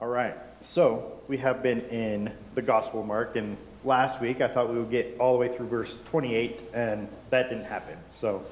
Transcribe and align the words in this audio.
All 0.00 0.08
right, 0.08 0.34
so 0.62 1.20
we 1.28 1.36
have 1.36 1.62
been 1.62 1.82
in 1.90 2.32
the 2.54 2.62
Gospel 2.62 3.02
Mark, 3.02 3.36
and 3.36 3.58
last 3.84 4.18
week 4.18 4.40
I 4.40 4.48
thought 4.48 4.72
we 4.72 4.78
would 4.78 4.90
get 4.90 5.14
all 5.20 5.34
the 5.34 5.38
way 5.38 5.54
through 5.54 5.66
verse 5.66 5.98
28, 6.08 6.58
and 6.72 7.06
that 7.28 7.50
didn't 7.50 7.66
happen. 7.66 7.98
So 8.12 8.42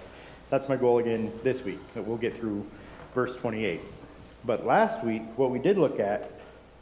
that's 0.51 0.69
my 0.69 0.77
goal 0.77 0.99
again 0.99 1.33
this 1.43 1.65
week, 1.65 1.79
that 1.95 2.03
we'll 2.03 2.19
get 2.19 2.39
through 2.39 2.67
verse 3.15 3.35
28. 3.35 3.81
But 4.45 4.67
last 4.67 5.03
week, 5.03 5.23
what 5.37 5.51
we 5.51 5.59
did 5.59 5.79
look 5.79 5.99
at, 5.99 6.31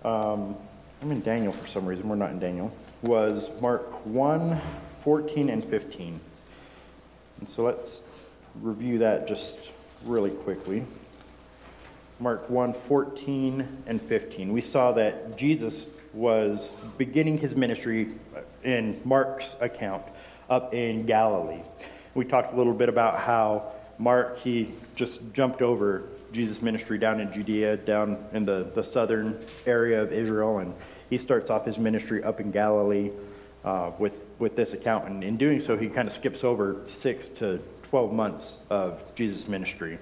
um, 0.05 0.57
I'm 1.01 1.13
in 1.13 1.21
Daniel 1.21 1.53
for 1.53 1.69
some 1.69 1.87
reason, 1.87 2.09
we're 2.09 2.17
not 2.17 2.33
in 2.33 2.41
Daniel, 2.41 2.77
was 3.03 3.49
Mark 3.63 4.05
1, 4.05 4.61
14, 5.05 5.49
and 5.49 5.65
15. 5.65 6.19
And 7.39 7.49
so 7.49 7.63
let's 7.63 8.03
review 8.61 8.99
that 8.99 9.29
just 9.29 9.61
really 10.05 10.31
quickly. 10.31 10.85
Mark 12.19 12.49
1 12.49 12.75
14 12.89 13.83
and 13.87 14.01
15. 14.01 14.53
We 14.53 14.61
saw 14.61 14.93
that 14.93 15.37
Jesus 15.37 15.89
was 16.15 16.73
beginning 16.97 17.39
his 17.39 17.55
ministry 17.55 18.15
in 18.65 19.01
Mark's 19.05 19.55
account 19.61 20.03
up 20.49 20.73
in 20.73 21.05
Galilee. 21.05 21.61
We 22.15 22.25
talked 22.25 22.55
a 22.55 22.57
little 22.57 22.73
bit 22.73 22.89
about 22.89 23.19
how 23.19 23.73
Mark, 23.99 24.39
he 24.39 24.73
just 24.95 25.33
jumped 25.35 25.61
over 25.61 26.05
Jesus' 26.33 26.63
ministry 26.63 26.99
down 26.99 27.21
in 27.21 27.33
Judea, 27.33 27.77
down 27.79 28.25
in 28.33 28.45
the, 28.45 28.71
the 28.75 28.83
southern 28.83 29.39
area 29.67 30.03
of 30.03 30.13
Israel, 30.13 30.59
and 30.59 30.75
he 31.11 31.19
starts 31.19 31.51
off 31.51 31.67
his 31.67 31.79
ministry 31.79 32.23
up 32.23 32.41
in 32.41 32.51
Galilee 32.51 33.11
uh, 33.65 33.93
with, 33.99 34.15
with 34.39 34.57
this 34.57 34.73
account. 34.73 35.07
And 35.07 35.23
in 35.23 35.37
doing 35.37 35.61
so, 35.61 35.77
he 35.77 35.89
kind 35.89 36.09
of 36.09 36.15
skips 36.15 36.45
over 36.45 36.81
six 36.87 37.29
to 37.29 37.61
12 37.91 38.13
months 38.13 38.61
of 38.71 39.01
Jesus' 39.15 39.49
ministry. 39.49 39.99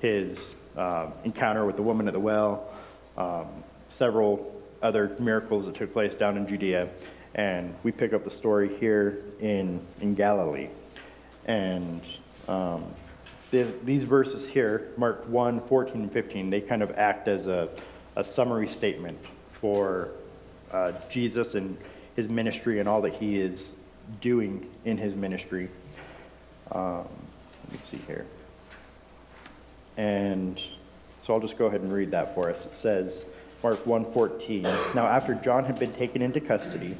His 0.00 0.56
uh, 0.76 1.10
encounter 1.24 1.64
with 1.64 1.76
the 1.76 1.82
woman 1.82 2.06
at 2.06 2.14
the 2.14 2.20
well, 2.20 2.68
um, 3.16 3.46
several 3.88 4.54
other 4.82 5.16
miracles 5.18 5.66
that 5.66 5.74
took 5.74 5.92
place 5.92 6.14
down 6.14 6.36
in 6.36 6.46
Judea. 6.46 6.88
And 7.34 7.74
we 7.82 7.92
pick 7.92 8.12
up 8.12 8.24
the 8.24 8.30
story 8.30 8.76
here 8.78 9.22
in, 9.40 9.80
in 10.00 10.14
Galilee. 10.14 10.68
And 11.44 12.00
um, 12.48 12.84
the, 13.50 13.72
these 13.84 14.04
verses 14.04 14.48
here, 14.48 14.88
Mark 14.96 15.28
1, 15.28 15.60
14, 15.68 16.02
and 16.02 16.12
15, 16.12 16.50
they 16.50 16.60
kind 16.60 16.82
of 16.82 16.92
act 16.92 17.28
as 17.28 17.46
a, 17.46 17.68
a 18.16 18.24
summary 18.24 18.68
statement 18.68 19.18
for 19.60 20.10
uh, 20.72 20.92
Jesus 21.10 21.54
and 21.54 21.76
his 22.16 22.28
ministry 22.28 22.80
and 22.80 22.88
all 22.88 23.02
that 23.02 23.14
he 23.14 23.38
is 23.38 23.74
doing 24.20 24.68
in 24.84 24.96
his 24.96 25.14
ministry. 25.14 25.68
Um, 26.72 27.06
let's 27.70 27.88
see 27.88 28.00
here. 28.06 28.26
And 29.96 30.60
so 31.20 31.34
I'll 31.34 31.40
just 31.40 31.58
go 31.58 31.66
ahead 31.66 31.80
and 31.80 31.92
read 31.92 32.10
that 32.10 32.34
for 32.34 32.50
us. 32.50 32.66
It 32.66 32.74
says, 32.74 33.24
Mark 33.62 33.84
1:14. 33.84 34.94
Now, 34.94 35.06
after 35.06 35.34
John 35.34 35.64
had 35.64 35.78
been 35.78 35.92
taken 35.92 36.22
into 36.22 36.40
custody, 36.40 36.96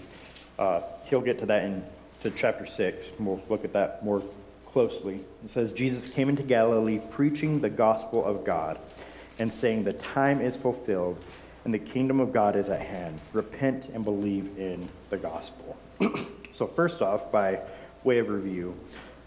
uh, 0.58 0.80
he'll 1.05 1.20
get 1.20 1.39
to 1.41 1.47
that 1.47 1.64
in 1.64 1.84
to 2.22 2.30
chapter 2.30 2.67
6. 2.67 3.11
We'll 3.20 3.41
look 3.48 3.64
at 3.64 3.72
that 3.74 4.05
more 4.05 4.22
closely. 4.64 5.20
It 5.44 5.50
says, 5.50 5.72
Jesus 5.72 6.11
came 6.11 6.28
into 6.28 6.42
Galilee 6.42 7.00
preaching 7.11 7.61
the 7.61 7.70
gospel 7.70 8.24
of 8.24 8.44
God 8.44 8.78
and 9.39 9.52
saying, 9.52 9.84
The 9.84 9.92
time 9.92 10.41
is 10.41 10.56
fulfilled 10.56 11.22
and 11.64 11.74
the 11.74 11.78
kingdom 11.78 12.20
of 12.20 12.33
God 12.33 12.56
is 12.56 12.69
at 12.69 12.80
hand. 12.80 13.19
Repent 13.33 13.86
and 13.92 14.05
believe 14.05 14.56
in 14.58 14.89
the 15.11 15.17
gospel. 15.17 15.77
so, 16.52 16.67
first 16.67 17.02
off, 17.02 17.33
by 17.33 17.61
way 18.05 18.19
of 18.19 18.28
review, 18.28 18.77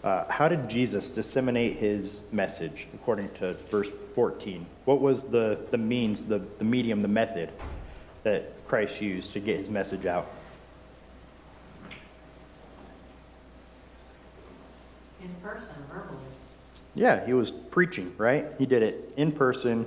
uh, 0.02 0.24
how 0.30 0.48
did 0.48 0.68
Jesus 0.68 1.10
disseminate 1.10 1.76
his 1.76 2.22
message 2.32 2.86
according 2.94 3.28
to 3.34 3.52
verse 3.70 3.90
14? 4.14 4.64
What 4.86 5.00
was 5.00 5.24
the, 5.24 5.58
the 5.70 5.78
means, 5.78 6.22
the, 6.22 6.38
the 6.58 6.64
medium, 6.64 7.02
the 7.02 7.08
method 7.08 7.50
that 8.22 8.66
Christ 8.66 9.00
used 9.00 9.32
to 9.34 9.40
get 9.40 9.58
his 9.58 9.68
message 9.68 10.06
out? 10.06 10.30
In 15.22 15.28
person, 15.42 15.74
verbally. 15.92 16.16
Yeah, 16.94 17.24
he 17.26 17.34
was 17.34 17.50
preaching, 17.50 18.14
right? 18.16 18.46
He 18.58 18.64
did 18.64 18.82
it 18.82 19.12
in 19.18 19.32
person, 19.32 19.84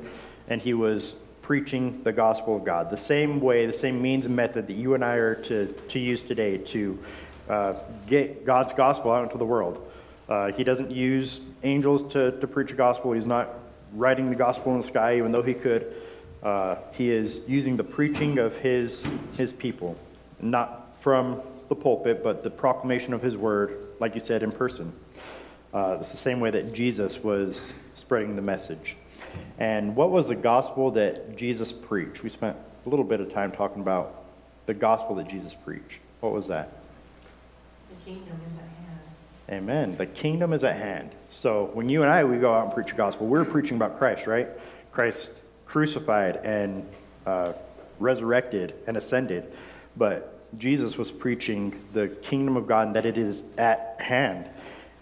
and 0.48 0.62
he 0.62 0.76
was 0.76 1.16
preaching 1.42 2.04
the 2.04 2.14
gospel 2.14 2.56
of 2.56 2.64
God. 2.64 2.92
The 2.92 2.98
same 2.98 3.42
way, 3.42 3.66
the 3.66 3.74
same 3.74 4.00
means 4.00 4.28
and 4.28 4.36
method 4.36 4.68
that 4.68 4.74
you 4.74 4.94
and 4.94 5.04
I 5.04 5.16
are 5.16 5.36
to, 5.36 5.74
to 5.90 6.00
use 6.00 6.22
today 6.22 6.60
to 6.60 7.00
uh, 7.50 7.74
get 8.08 8.46
God's 8.46 8.74
gospel 8.74 9.12
out 9.12 9.24
into 9.24 9.40
the 9.40 9.46
world. 9.46 9.90
Uh, 10.28 10.52
he 10.52 10.64
doesn't 10.64 10.92
use 10.92 11.42
angels 11.64 12.12
to, 12.14 12.32
to 12.40 12.48
preach 12.48 12.70
the 12.70 12.76
gospel. 12.76 13.12
He's 13.12 13.26
not 13.26 13.50
writing 13.94 14.30
the 14.30 14.36
gospel 14.36 14.72
in 14.72 14.80
the 14.80 14.88
sky, 14.88 15.18
even 15.18 15.32
though 15.32 15.44
he 15.44 15.54
could. 15.54 15.94
Uh, 16.42 16.76
he 16.92 17.10
is 17.10 17.42
using 17.48 17.78
the 17.78 17.84
preaching 17.84 18.38
of 18.38 18.58
his, 18.58 19.06
his 19.38 19.54
people, 19.54 19.98
not 20.42 20.96
from 21.02 21.42
the 21.70 21.76
pulpit, 21.76 22.24
but 22.24 22.44
the 22.44 22.50
proclamation 22.50 23.14
of 23.14 23.22
his 23.22 23.38
word, 23.38 23.78
like 24.00 24.14
you 24.14 24.20
said, 24.20 24.44
in 24.44 24.52
person. 24.52 24.94
Uh, 25.74 25.98
it's 26.00 26.12
the 26.12 26.18
same 26.18 26.40
way 26.40 26.52
that 26.52 26.74
Jesus 26.74 27.24
was 27.24 27.74
spreading 27.96 28.36
the 28.36 28.42
message. 28.42 28.98
And 29.58 29.96
what 29.96 30.12
was 30.12 30.28
the 30.28 30.36
gospel 30.36 30.92
that 30.92 31.36
Jesus 31.36 31.72
preached? 31.72 32.24
We 32.24 32.30
spent 32.30 32.58
a 32.86 32.90
little 32.90 33.06
bit 33.06 33.22
of 33.22 33.34
time 33.34 33.52
talking 33.52 33.82
about 33.82 34.24
the 34.66 34.74
gospel 34.74 35.16
that 35.16 35.28
Jesus 35.28 35.54
preached. 35.54 36.00
What 36.20 36.34
was 36.34 36.48
that? 36.48 36.72
The 37.90 38.12
kingdom 38.12 38.40
is 38.46 38.54
at 38.54 38.60
hand. 38.60 38.83
Amen. 39.54 39.96
The 39.98 40.08
kingdom 40.08 40.52
is 40.52 40.64
at 40.64 40.78
hand. 40.78 41.12
So 41.30 41.70
when 41.74 41.88
you 41.88 42.02
and 42.02 42.10
I 42.10 42.24
we 42.24 42.38
go 42.38 42.52
out 42.52 42.66
and 42.66 42.74
preach 42.74 42.88
the 42.88 42.96
gospel, 42.96 43.28
we're 43.28 43.46
preaching 43.46 43.78
about 43.78 44.00
Christ, 44.00 44.26
right? 44.26 44.48
Christ 44.92 45.32
crucified 45.68 46.38
and 46.38 46.90
uh, 47.28 47.54
resurrected 48.00 48.74
and 48.88 48.98
ascended, 48.98 49.54
but 49.96 50.40
Jesus 50.58 50.98
was 50.98 51.12
preaching 51.12 51.80
the 51.94 52.08
kingdom 52.08 52.58
of 52.58 52.66
God 52.66 52.88
and 52.88 52.96
that 52.96 53.06
it 53.06 53.16
is 53.16 53.44
at 53.60 53.98
hand. 54.00 54.50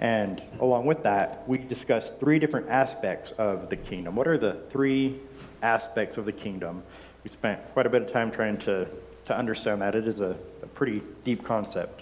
And 0.01 0.41
along 0.59 0.85
with 0.85 1.03
that, 1.03 1.47
we 1.47 1.57
discussed 1.57 2.19
three 2.19 2.37
different 2.37 2.67
aspects 2.67 3.31
of 3.31 3.69
the 3.69 3.77
kingdom. 3.77 4.17
What 4.17 4.27
are 4.27 4.37
the 4.37 4.59
three 4.69 5.17
aspects 5.61 6.17
of 6.17 6.25
the 6.25 6.33
kingdom? 6.33 6.83
We 7.23 7.29
spent 7.29 7.65
quite 7.67 7.85
a 7.85 7.89
bit 7.89 8.01
of 8.01 8.11
time 8.11 8.31
trying 8.31 8.57
to, 8.57 8.85
to 9.25 9.37
understand 9.37 9.81
that. 9.81 9.95
It 9.95 10.09
is 10.09 10.19
a, 10.19 10.35
a 10.61 10.67
pretty 10.67 11.01
deep 11.23 11.45
concept. 11.45 12.01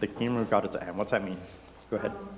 The 0.00 0.06
kingdom 0.06 0.36
of 0.36 0.50
God 0.50 0.68
is 0.68 0.74
at 0.74 0.82
hand. 0.82 0.96
What's 0.96 1.10
that 1.10 1.24
mean? 1.24 1.38
Go 1.90 1.96
ahead. 1.96 2.12
Um, 2.12 2.28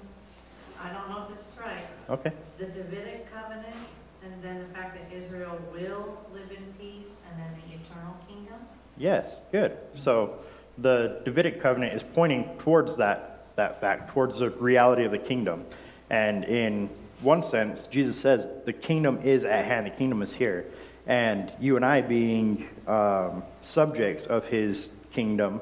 I 0.82 0.92
don't 0.92 1.10
know 1.10 1.24
if 1.24 1.28
this 1.30 1.40
is 1.40 1.54
right. 1.58 1.84
Okay. 2.08 2.32
The 2.58 2.66
Davidic 2.66 3.30
covenant, 3.32 3.76
and 4.24 4.42
then 4.42 4.60
the 4.60 4.74
fact 4.74 4.96
that 4.96 5.16
Israel 5.16 5.58
will 5.72 6.18
live 6.32 6.50
in 6.50 6.72
peace, 6.78 7.16
and 7.28 7.40
then 7.40 7.52
the 7.54 7.74
eternal 7.74 8.16
kingdom? 8.26 8.56
Yes, 8.96 9.42
good. 9.52 9.76
So 9.94 10.38
the 10.78 11.20
Davidic 11.24 11.60
covenant 11.60 11.94
is 11.94 12.02
pointing 12.02 12.48
towards 12.60 12.96
that, 12.96 13.46
that 13.56 13.80
fact, 13.80 14.10
towards 14.10 14.38
the 14.38 14.50
reality 14.50 15.04
of 15.04 15.12
the 15.12 15.18
kingdom. 15.18 15.66
And 16.08 16.44
in 16.44 16.88
one 17.20 17.42
sense, 17.42 17.86
Jesus 17.86 18.18
says 18.18 18.48
the 18.64 18.72
kingdom 18.72 19.20
is 19.22 19.44
at 19.44 19.64
hand, 19.66 19.86
the 19.86 19.90
kingdom 19.90 20.22
is 20.22 20.32
here. 20.32 20.66
And 21.06 21.52
you 21.60 21.76
and 21.76 21.84
I, 21.84 22.00
being 22.02 22.68
um, 22.86 23.42
subjects 23.60 24.26
of 24.26 24.46
his 24.46 24.90
kingdom, 25.12 25.60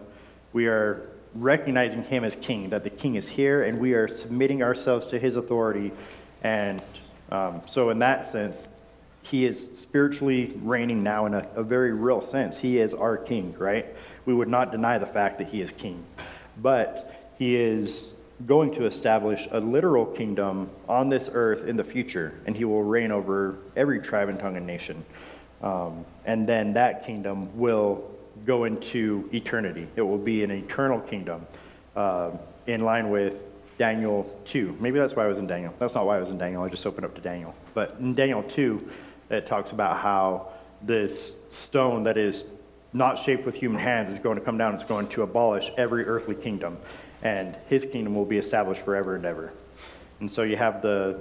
we 0.52 0.66
are 0.66 1.08
recognizing 1.38 2.02
him 2.04 2.24
as 2.24 2.34
king, 2.36 2.70
that 2.70 2.84
the 2.84 2.90
king 2.90 3.14
is 3.14 3.28
here, 3.28 3.62
and 3.62 3.78
we 3.78 3.94
are 3.94 4.08
submitting 4.08 4.62
ourselves 4.62 5.06
to 5.08 5.18
his 5.18 5.36
authority. 5.36 5.92
And 6.42 6.82
um, 7.30 7.62
so, 7.66 7.90
in 7.90 7.98
that 8.00 8.26
sense, 8.26 8.68
he 9.22 9.44
is 9.44 9.78
spiritually 9.78 10.58
reigning 10.62 11.02
now 11.02 11.26
in 11.26 11.34
a, 11.34 11.46
a, 11.54 11.62
very 11.62 11.92
real 11.92 12.22
sense. 12.22 12.58
He 12.58 12.78
is 12.78 12.94
our 12.94 13.16
king, 13.16 13.54
right? 13.58 13.86
We 14.24 14.32
would 14.32 14.48
not 14.48 14.72
deny 14.72 14.96
the 14.98 15.06
fact 15.06 15.38
that 15.38 15.48
he 15.48 15.60
is 15.60 15.70
king. 15.72 16.04
But 16.62 17.32
he 17.38 17.56
is 17.56 18.14
going 18.46 18.72
to 18.74 18.86
establish 18.86 19.48
a 19.50 19.60
literal 19.60 20.06
kingdom 20.06 20.70
on 20.88 21.08
this 21.08 21.28
earth 21.32 21.66
in 21.66 21.76
the 21.76 21.84
future, 21.84 22.40
and 22.46 22.56
he 22.56 22.64
will 22.64 22.84
reign 22.84 23.12
over 23.12 23.56
every 23.76 24.00
tribe 24.00 24.28
and 24.28 24.38
tongue 24.38 24.56
and 24.56 24.66
nation. 24.66 25.04
Um, 25.62 26.06
and 26.24 26.48
then 26.48 26.72
that 26.74 27.04
kingdom 27.04 27.58
will 27.58 28.10
go 28.48 28.64
into 28.64 29.28
eternity. 29.34 29.86
It 29.94 30.00
will 30.00 30.16
be 30.16 30.42
an 30.42 30.50
eternal 30.50 31.00
kingdom 31.00 31.46
uh, 31.94 32.30
in 32.66 32.80
line 32.80 33.10
with 33.10 33.34
Daniel 33.76 34.24
2. 34.46 34.78
Maybe 34.80 34.98
that's 34.98 35.14
why 35.14 35.26
I 35.26 35.28
was 35.28 35.36
in 35.36 35.46
Daniel. 35.46 35.74
That's 35.78 35.94
not 35.94 36.06
why 36.06 36.16
I 36.16 36.20
was 36.20 36.30
in 36.30 36.38
Daniel. 36.38 36.62
I 36.62 36.70
just 36.70 36.86
opened 36.86 37.04
up 37.04 37.14
to 37.16 37.20
Daniel. 37.20 37.54
But 37.74 37.96
in 38.00 38.14
Daniel 38.14 38.42
2, 38.42 38.88
it 39.28 39.46
talks 39.46 39.72
about 39.72 39.98
how 39.98 40.48
this 40.80 41.36
stone 41.50 42.04
that 42.04 42.16
is 42.16 42.44
not 42.94 43.18
shaped 43.18 43.44
with 43.44 43.54
human 43.54 43.80
hands 43.80 44.10
is 44.10 44.18
going 44.18 44.38
to 44.38 44.44
come 44.44 44.56
down. 44.56 44.72
It's 44.72 44.82
going 44.82 45.08
to 45.08 45.22
abolish 45.22 45.70
every 45.76 46.06
earthly 46.06 46.34
kingdom. 46.34 46.78
And 47.22 47.54
his 47.68 47.84
kingdom 47.84 48.14
will 48.14 48.24
be 48.24 48.38
established 48.38 48.82
forever 48.82 49.14
and 49.14 49.26
ever. 49.26 49.52
And 50.20 50.30
so 50.30 50.42
you 50.42 50.56
have 50.56 50.80
the, 50.80 51.20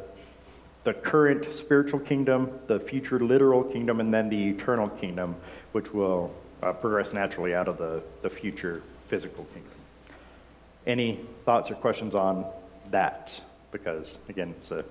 the 0.85 0.94
current 0.94 1.53
spiritual 1.53 2.00
kingdom, 2.00 2.57
the 2.68 2.79
future 2.79 3.19
literal 3.19 3.65
kingdom, 3.65 4.00
and 4.00 4.13
then 4.13 4.29
the 4.29 4.47
eternal 4.47 4.88
kingdom, 4.88 5.35
which 5.74 5.94
will 5.94 6.33
uh, 6.62 6.74
progress 6.74 7.13
naturally 7.13 7.54
out 7.54 7.68
of 7.68 7.77
the, 7.77 8.01
the 8.21 8.30
future 8.30 8.81
physical 9.07 9.45
kingdom. 9.54 9.71
Any 10.86 11.19
thoughts 11.45 11.69
or 11.69 11.75
questions 11.75 12.15
on 12.15 12.45
that? 12.92 13.33
Because, 13.71 14.18
again, 14.30 14.54
it's 14.57 14.71
a, 14.71 14.86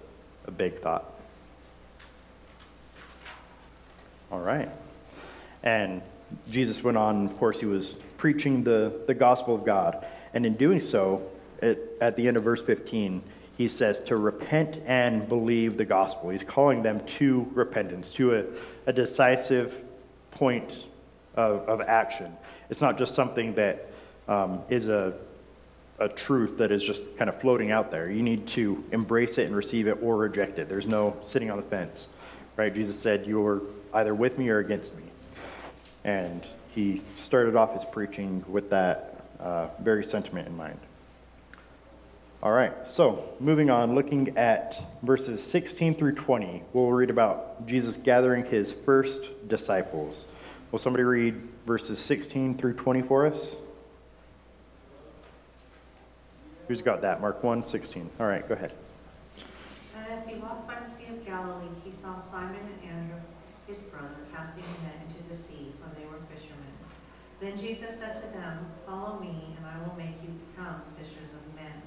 a 0.46 0.50
big 0.50 0.80
thought. 0.80 1.12
All 4.30 4.40
right. 4.40 4.68
And 5.62 6.02
Jesus 6.50 6.82
went 6.82 6.98
on, 6.98 7.26
of 7.26 7.38
course, 7.38 7.60
he 7.60 7.66
was 7.66 7.94
preaching 8.18 8.64
the, 8.64 9.04
the 9.06 9.14
gospel 9.14 9.54
of 9.54 9.64
God. 9.64 10.04
And 10.34 10.44
in 10.44 10.54
doing 10.54 10.80
so, 10.80 11.22
at, 11.62 11.78
at 12.00 12.16
the 12.16 12.28
end 12.28 12.36
of 12.36 12.44
verse 12.44 12.62
15, 12.62 13.22
he 13.56 13.68
says 13.68 14.00
to 14.00 14.16
repent 14.16 14.82
and 14.86 15.28
believe 15.28 15.78
the 15.78 15.84
gospel. 15.84 16.30
He's 16.30 16.42
calling 16.42 16.82
them 16.82 17.04
to 17.18 17.50
repentance, 17.54 18.12
to 18.14 18.34
a, 18.36 18.44
a 18.86 18.92
decisive 18.92 19.74
point 20.32 20.86
of, 21.36 21.68
of 21.68 21.80
action. 21.80 22.34
It's 22.70 22.80
not 22.80 22.98
just 22.98 23.14
something 23.14 23.54
that 23.54 23.90
um, 24.28 24.62
is 24.68 24.88
a, 24.88 25.14
a 25.98 26.08
truth 26.08 26.58
that 26.58 26.72
is 26.72 26.82
just 26.82 27.16
kind 27.16 27.30
of 27.30 27.40
floating 27.40 27.70
out 27.70 27.90
there. 27.90 28.10
You 28.10 28.22
need 28.22 28.46
to 28.48 28.84
embrace 28.92 29.38
it 29.38 29.46
and 29.46 29.54
receive 29.54 29.86
it 29.86 29.98
or 30.02 30.16
reject 30.16 30.58
it. 30.58 30.68
There's 30.68 30.86
no 30.86 31.16
sitting 31.22 31.50
on 31.50 31.56
the 31.56 31.62
fence, 31.62 32.08
right? 32.56 32.74
Jesus 32.74 32.98
said, 32.98 33.26
You 33.26 33.44
are 33.46 33.62
either 33.94 34.14
with 34.14 34.38
me 34.38 34.48
or 34.48 34.58
against 34.58 34.94
me. 34.96 35.04
And 36.04 36.42
he 36.74 37.02
started 37.16 37.56
off 37.56 37.72
his 37.72 37.84
preaching 37.84 38.44
with 38.48 38.70
that 38.70 39.24
uh, 39.40 39.68
very 39.80 40.04
sentiment 40.04 40.48
in 40.48 40.56
mind. 40.56 40.78
All 42.42 42.52
right, 42.52 42.86
so 42.86 43.28
moving 43.40 43.70
on, 43.70 43.94
looking 43.94 44.36
at 44.36 44.80
verses 45.02 45.42
16 45.42 45.94
through 45.94 46.14
20, 46.16 46.62
we'll 46.74 46.92
read 46.92 47.08
about 47.08 47.66
Jesus 47.66 47.96
gathering 47.96 48.44
his 48.44 48.72
first 48.72 49.48
disciples. 49.48 50.26
Will 50.72 50.78
somebody 50.78 51.04
read 51.04 51.34
verses 51.64 51.98
16 51.98 52.58
through 52.58 52.74
20 52.74 53.02
for 53.02 53.26
us? 53.26 53.56
Who's 56.66 56.82
got 56.82 57.02
that? 57.02 57.20
Mark 57.20 57.44
1, 57.44 57.62
16. 57.62 58.10
All 58.18 58.26
right, 58.26 58.46
go 58.48 58.54
ahead. 58.54 58.72
And 59.96 60.18
as 60.18 60.26
he 60.26 60.34
walked 60.34 60.66
by 60.66 60.74
the 60.82 60.90
Sea 60.90 61.06
of 61.10 61.24
Galilee, 61.24 61.68
he 61.84 61.92
saw 61.92 62.16
Simon 62.18 62.56
and 62.56 62.90
Andrew, 62.90 63.20
his 63.68 63.80
brother, 63.84 64.08
casting 64.34 64.64
a 64.64 64.82
net 64.82 65.06
into 65.06 65.22
the 65.28 65.36
sea, 65.36 65.72
for 65.80 65.88
they 65.98 66.04
were 66.06 66.18
fishermen. 66.34 66.66
Then 67.38 67.56
Jesus 67.56 67.98
said 67.98 68.16
to 68.16 68.36
them, 68.36 68.66
Follow 68.84 69.20
me, 69.20 69.54
and 69.56 69.66
I 69.66 69.78
will 69.86 69.94
make 69.96 70.20
you 70.22 70.34
become 70.50 70.82
fishers 70.98 71.30
of 71.30 71.54
men. 71.54 71.82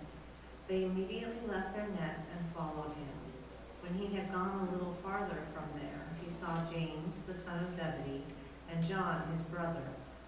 They 0.69 0.85
immediately 0.85 1.41
left 1.47 1.75
their 1.75 1.87
nets 1.99 2.27
and 2.31 2.55
followed 2.55 2.95
him. 2.95 3.19
When 3.81 3.99
he 3.99 4.15
had 4.15 4.31
gone 4.31 4.69
a 4.69 4.73
little 4.73 4.95
farther 5.03 5.43
from 5.53 5.65
there, 5.75 6.07
he 6.23 6.29
saw 6.29 6.55
James, 6.71 7.19
the 7.27 7.33
son 7.33 7.63
of 7.63 7.71
Zebedee, 7.71 8.23
and 8.73 8.85
John, 8.87 9.23
his 9.31 9.41
brother, 9.41 9.83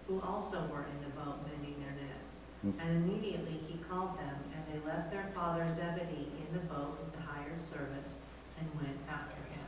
who 0.07 0.21
also 0.21 0.59
were 0.71 0.83
in 0.83 1.03
the 1.03 1.15
boat 1.15 1.37
mending 1.47 1.75
their 1.79 1.93
nets. 2.07 2.39
Mm. 2.65 2.73
And 2.79 3.03
immediately 3.03 3.59
he 3.67 3.77
called 3.89 4.17
them, 4.17 4.35
and 4.53 4.63
they 4.71 4.85
left 4.87 5.11
their 5.11 5.29
father 5.33 5.67
Zebedee 5.69 6.31
in 6.37 6.53
the 6.53 6.59
boat 6.65 6.97
with 6.99 7.13
the 7.13 7.21
hired 7.21 7.59
servants 7.59 8.17
and 8.59 8.67
went 8.75 8.97
after 9.09 9.35
him. 9.35 9.65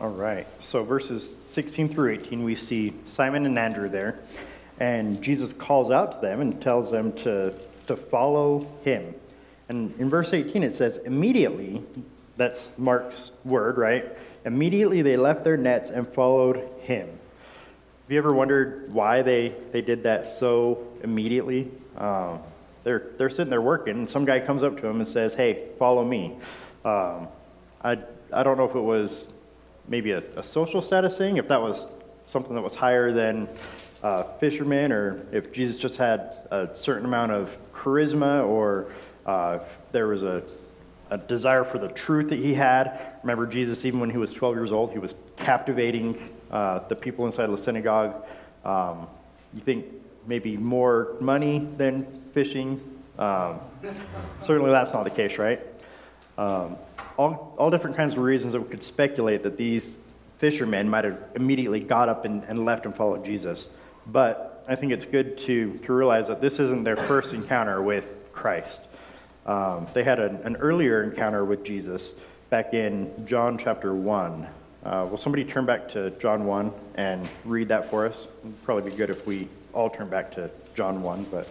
All 0.00 0.10
right, 0.10 0.46
so 0.60 0.84
verses 0.84 1.34
16 1.42 1.88
through 1.88 2.12
18, 2.12 2.44
we 2.44 2.54
see 2.54 2.94
Simon 3.04 3.46
and 3.46 3.58
Andrew 3.58 3.88
there, 3.88 4.18
and 4.78 5.20
Jesus 5.22 5.52
calls 5.52 5.90
out 5.90 6.12
to 6.12 6.26
them 6.26 6.40
and 6.40 6.60
tells 6.62 6.90
them 6.90 7.12
to, 7.12 7.52
to 7.88 7.96
follow 7.96 8.66
him. 8.84 9.14
And 9.68 9.92
in 9.98 10.08
verse 10.08 10.32
18, 10.32 10.62
it 10.62 10.72
says, 10.72 10.98
immediately, 10.98 11.82
that's 12.36 12.70
Mark's 12.78 13.32
word, 13.44 13.76
right? 13.76 14.06
Immediately 14.44 15.02
they 15.02 15.16
left 15.16 15.44
their 15.44 15.56
nets 15.56 15.90
and 15.90 16.08
followed 16.08 16.66
him. 16.80 17.17
Have 18.08 18.12
you 18.14 18.18
ever 18.20 18.32
wondered 18.32 18.90
why 18.90 19.20
they, 19.20 19.54
they 19.70 19.82
did 19.82 20.04
that 20.04 20.24
so 20.24 20.88
immediately? 21.02 21.70
Um, 21.98 22.40
they're, 22.82 23.08
they're 23.18 23.28
sitting 23.28 23.50
there 23.50 23.60
working, 23.60 23.98
and 23.98 24.08
some 24.08 24.24
guy 24.24 24.40
comes 24.40 24.62
up 24.62 24.76
to 24.76 24.80
them 24.80 24.96
and 24.96 25.06
says, 25.06 25.34
Hey, 25.34 25.66
follow 25.78 26.02
me. 26.02 26.38
Um, 26.86 27.28
I, 27.84 27.98
I 28.32 28.42
don't 28.44 28.56
know 28.56 28.64
if 28.64 28.74
it 28.74 28.80
was 28.80 29.30
maybe 29.88 30.12
a, 30.12 30.22
a, 30.36 30.42
social 30.42 30.80
status 30.80 31.18
thing, 31.18 31.36
if 31.36 31.48
that 31.48 31.60
was 31.60 31.86
something 32.24 32.54
that 32.54 32.62
was 32.62 32.74
higher 32.74 33.12
than 33.12 33.46
uh, 34.02 34.22
fishermen, 34.40 34.90
or 34.90 35.26
if 35.30 35.52
Jesus 35.52 35.76
just 35.76 35.98
had 35.98 36.48
a 36.50 36.70
certain 36.72 37.04
amount 37.04 37.32
of 37.32 37.54
charisma, 37.74 38.42
or 38.46 38.90
uh, 39.26 39.58
there 39.92 40.06
was 40.06 40.22
a, 40.22 40.42
a 41.10 41.18
desire 41.18 41.62
for 41.62 41.76
the 41.76 41.88
truth 41.88 42.30
that 42.30 42.38
he 42.38 42.54
had. 42.54 43.18
Remember, 43.22 43.46
Jesus, 43.46 43.84
even 43.84 44.00
when 44.00 44.08
he 44.08 44.16
was 44.16 44.32
12 44.32 44.54
years 44.54 44.72
old, 44.72 44.92
he 44.92 44.98
was 44.98 45.14
captivating 45.36 46.37
uh, 46.50 46.80
the 46.88 46.96
people 46.96 47.26
inside 47.26 47.46
the 47.46 47.58
synagogue. 47.58 48.14
Um, 48.64 49.06
you 49.54 49.60
think 49.60 49.86
maybe 50.26 50.56
more 50.56 51.16
money 51.20 51.66
than 51.76 52.06
fishing? 52.32 52.80
Um, 53.18 53.60
certainly 54.40 54.70
that's 54.70 54.92
not 54.92 55.04
the 55.04 55.10
case, 55.10 55.38
right? 55.38 55.60
Um, 56.36 56.76
all, 57.16 57.54
all 57.58 57.70
different 57.70 57.96
kinds 57.96 58.12
of 58.12 58.20
reasons 58.20 58.52
that 58.52 58.60
we 58.60 58.68
could 58.68 58.82
speculate 58.82 59.42
that 59.42 59.56
these 59.56 59.98
fishermen 60.38 60.88
might 60.88 61.04
have 61.04 61.18
immediately 61.34 61.80
got 61.80 62.08
up 62.08 62.24
and, 62.24 62.44
and 62.44 62.64
left 62.64 62.86
and 62.86 62.94
followed 62.94 63.24
Jesus. 63.24 63.70
But 64.06 64.64
I 64.68 64.76
think 64.76 64.92
it's 64.92 65.04
good 65.04 65.36
to, 65.38 65.78
to 65.78 65.92
realize 65.92 66.28
that 66.28 66.40
this 66.40 66.60
isn't 66.60 66.84
their 66.84 66.96
first 66.96 67.32
encounter 67.32 67.82
with 67.82 68.06
Christ. 68.32 68.80
Um, 69.46 69.86
they 69.94 70.04
had 70.04 70.20
an, 70.20 70.36
an, 70.44 70.56
earlier 70.56 71.02
encounter 71.02 71.44
with 71.44 71.64
Jesus 71.64 72.14
back 72.50 72.74
in 72.74 73.26
John 73.26 73.58
chapter 73.58 73.94
1. 73.94 74.46
Uh, 74.88 75.04
will 75.04 75.18
somebody 75.18 75.44
turn 75.44 75.66
back 75.66 75.86
to 75.86 76.08
John 76.12 76.46
1 76.46 76.72
and 76.94 77.28
read 77.44 77.68
that 77.68 77.90
for 77.90 78.06
us? 78.06 78.26
It'd 78.40 78.64
probably 78.64 78.90
be 78.90 78.96
good 78.96 79.10
if 79.10 79.26
we 79.26 79.46
all 79.74 79.90
turn 79.90 80.08
back 80.08 80.32
to 80.36 80.50
John 80.74 81.02
1, 81.02 81.24
but 81.24 81.46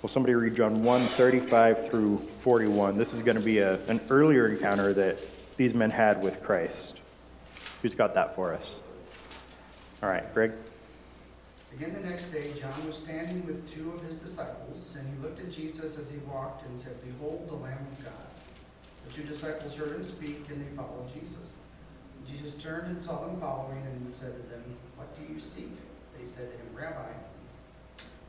will 0.00 0.08
somebody 0.08 0.34
read 0.34 0.54
John 0.54 0.84
1 0.84 1.08
35 1.08 1.90
through 1.90 2.18
41? 2.42 2.96
This 2.96 3.14
is 3.14 3.22
going 3.22 3.36
to 3.36 3.42
be 3.42 3.58
a, 3.58 3.84
an 3.86 4.00
earlier 4.10 4.46
encounter 4.46 4.92
that 4.92 5.18
these 5.56 5.74
men 5.74 5.90
had 5.90 6.22
with 6.22 6.40
Christ. 6.44 7.00
Who's 7.82 7.96
got 7.96 8.14
that 8.14 8.36
for 8.36 8.54
us? 8.54 8.80
All 10.00 10.08
right, 10.08 10.32
Greg. 10.32 10.52
Again, 11.74 11.92
the 11.94 12.08
next 12.08 12.26
day, 12.26 12.52
John 12.60 12.86
was 12.86 12.98
standing 12.98 13.44
with 13.44 13.68
two 13.68 13.90
of 13.90 14.02
his 14.02 14.14
disciples, 14.14 14.94
and 14.96 15.04
he 15.16 15.20
looked 15.20 15.40
at 15.40 15.50
Jesus 15.50 15.98
as 15.98 16.08
he 16.08 16.18
walked 16.18 16.64
and 16.64 16.78
said, 16.78 16.94
Behold, 17.04 17.48
the 17.48 17.56
Lamb 17.56 17.84
of 17.90 18.04
God. 18.04 18.12
The 19.08 19.14
two 19.14 19.22
disciples 19.24 19.74
heard 19.74 19.96
him 19.96 20.04
speak, 20.04 20.44
and 20.48 20.60
they 20.60 20.76
followed 20.76 21.12
Jesus. 21.12 21.56
Jesus 22.30 22.56
turned 22.56 22.88
and 22.88 23.02
saw 23.02 23.26
them 23.26 23.40
following 23.40 23.82
and 23.86 24.12
said 24.12 24.36
to 24.36 24.42
them, 24.50 24.62
What 24.96 25.08
do 25.16 25.32
you 25.32 25.40
seek? 25.40 25.70
They 26.18 26.26
said 26.26 26.50
to 26.50 26.56
him, 26.56 26.68
Rabbi, 26.74 27.08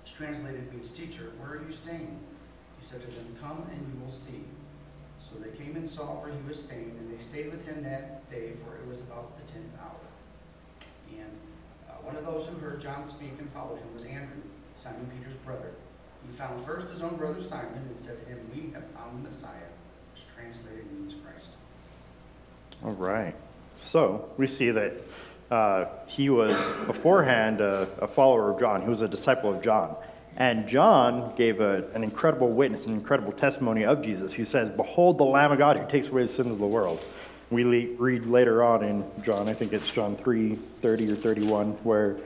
which 0.04 0.13
translated 0.13 0.72
means 0.74 0.92
teacher, 0.92 1.31
where 1.40 1.60
are 1.60 1.63
you 1.66 1.74
staying? 1.74 2.19
He 2.80 2.86
said 2.86 3.01
to 3.01 3.16
them, 3.16 3.36
Come 3.42 3.68
and 3.72 3.80
you 3.80 4.04
will 4.04 4.12
see. 4.12 4.44
So 5.19 5.38
they 5.40 5.56
came 5.56 5.75
and 5.75 5.88
saw 5.88 6.22
where 6.22 6.31
he 6.31 6.42
was 6.48 6.60
staying, 6.60 6.96
and 6.98 7.13
they 7.13 7.22
stayed 7.22 7.51
with 7.51 7.65
him 7.65 7.84
that 7.84 8.29
day, 8.32 8.53
for 8.63 8.75
it 8.75 8.88
was 8.88 9.01
about 9.01 9.38
the 9.38 9.51
tenth 9.51 9.74
hour. 9.79 10.00
And 11.12 11.29
uh, 11.88 11.94
one 12.01 12.15
of 12.15 12.25
those 12.25 12.48
who 12.48 12.58
heard 12.58 12.82
John 12.82 13.06
speak 13.06 13.34
and 13.38 13.51
followed 13.51 13.77
him 13.77 13.94
was 13.94 14.03
Andrew, 14.06 14.41
Simon 14.75 15.10
Peter's 15.15 15.38
brother. 15.46 15.72
He 16.25 16.36
found 16.36 16.63
first 16.63 16.91
his 16.91 17.01
own 17.01 17.15
brother 17.18 17.44
Simon 17.44 17.84
and 17.88 17.98
said 17.98 18.24
to 18.24 18.29
him, 18.29 18.39
We 18.56 18.74
have 18.74 18.86
found 18.91 19.20
the 19.20 19.29
Messiah, 19.29 19.70
which 20.13 20.24
translated 20.36 20.91
means 20.91 21.15
Christ. 21.24 21.56
All 22.84 22.94
right. 22.94 23.36
So 23.79 24.29
we 24.38 24.45
see 24.45 24.71
that 24.71 24.93
uh, 25.50 25.86
he 26.05 26.29
was 26.29 26.51
beforehand 26.86 27.62
a, 27.62 27.88
a, 28.00 28.07
follower 28.07 28.51
of 28.51 28.59
John. 28.59 28.81
He 28.83 28.89
was 28.89 29.01
a 29.01 29.07
disciple 29.07 29.55
of 29.55 29.63
John. 29.63 29.95
And 30.36 30.67
John 30.67 31.33
gave 31.36 31.59
a, 31.59 31.86
an 31.95 32.03
incredible 32.03 32.50
witness, 32.50 32.86
an 32.86 32.93
incredible 32.93 33.31
testimony 33.31 33.83
of 33.83 34.03
Jesus. 34.03 34.33
He 34.33 34.43
says, 34.43 34.69
Behold 34.69 35.17
the 35.17 35.24
Lamb 35.24 35.51
of 35.51 35.57
God 35.57 35.77
who 35.77 35.89
takes 35.89 36.09
away 36.09 36.24
the 36.24 36.27
sins 36.27 36.51
of 36.51 36.59
the 36.59 36.67
world. 36.67 37.03
We 37.50 37.63
le- 37.63 37.95
read 37.98 38.27
later 38.27 38.63
on 38.63 38.83
in 38.83 39.03
John, 39.24 39.50
I 39.50 39.53
think 39.53 39.74
it's 39.74 39.91
John 39.91 40.15
3 40.17 40.55
30 40.55 41.12
or 41.12 41.15
31, 41.15 41.71
where 41.83 42.17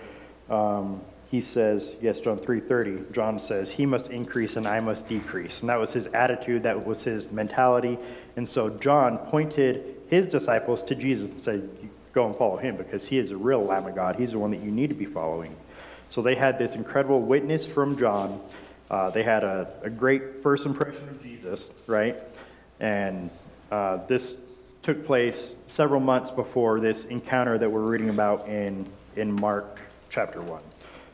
um, 0.50 1.02
he 1.34 1.42
says, 1.42 1.96
yes, 2.00 2.20
John 2.20 2.38
three 2.38 2.62
3:30. 2.62 3.12
John 3.12 3.40
says, 3.40 3.72
"He 3.72 3.88
must 3.88 4.12
increase 4.12 4.56
and 4.56 4.68
I 4.68 4.80
must 4.82 5.10
decrease." 5.10 5.62
And 5.62 5.70
that 5.70 5.80
was 5.80 5.92
his 5.92 6.06
attitude, 6.06 6.62
that 6.62 6.86
was 6.86 7.02
his 7.02 7.32
mentality. 7.32 7.98
And 8.36 8.48
so 8.48 8.70
John 8.70 9.18
pointed 9.18 9.96
his 10.14 10.28
disciples 10.28 10.84
to 10.84 10.96
Jesus 10.96 11.32
and 11.32 11.42
said, 11.42 11.70
Go 12.14 12.28
and 12.28 12.36
follow 12.36 12.58
him 12.58 12.78
because 12.78 13.08
he 13.08 13.18
is 13.18 13.32
a 13.32 13.38
real 13.38 13.66
Lamb 13.66 13.88
of 13.88 13.96
God. 13.96 14.16
He's 14.18 14.32
the 14.32 14.40
one 14.40 14.52
that 14.52 14.62
you 14.62 14.70
need 14.70 14.90
to 14.90 14.96
be 14.96 15.06
following. 15.06 15.56
So 16.12 16.22
they 16.22 16.36
had 16.36 16.60
this 16.60 16.76
incredible 16.76 17.20
witness 17.22 17.66
from 17.66 17.98
John. 17.98 18.40
Uh, 18.92 19.10
they 19.10 19.24
had 19.24 19.44
a, 19.44 19.68
a, 19.82 19.90
great 19.90 20.44
first 20.44 20.68
impression 20.68 21.10
of 21.10 21.24
Jesus, 21.24 21.74
right? 21.88 22.16
And 22.80 23.32
uh, 23.72 24.06
this 24.06 24.38
took 24.84 25.08
place 25.08 25.56
several 25.66 26.00
months 26.00 26.30
before 26.30 26.80
this 26.80 27.06
encounter 27.06 27.58
that 27.58 27.72
we're 27.72 27.82
reading 27.82 28.10
about 28.10 28.48
in, 28.48 28.86
in 29.16 29.32
Mark 29.32 29.82
chapter 30.12 30.40
1. 30.40 30.62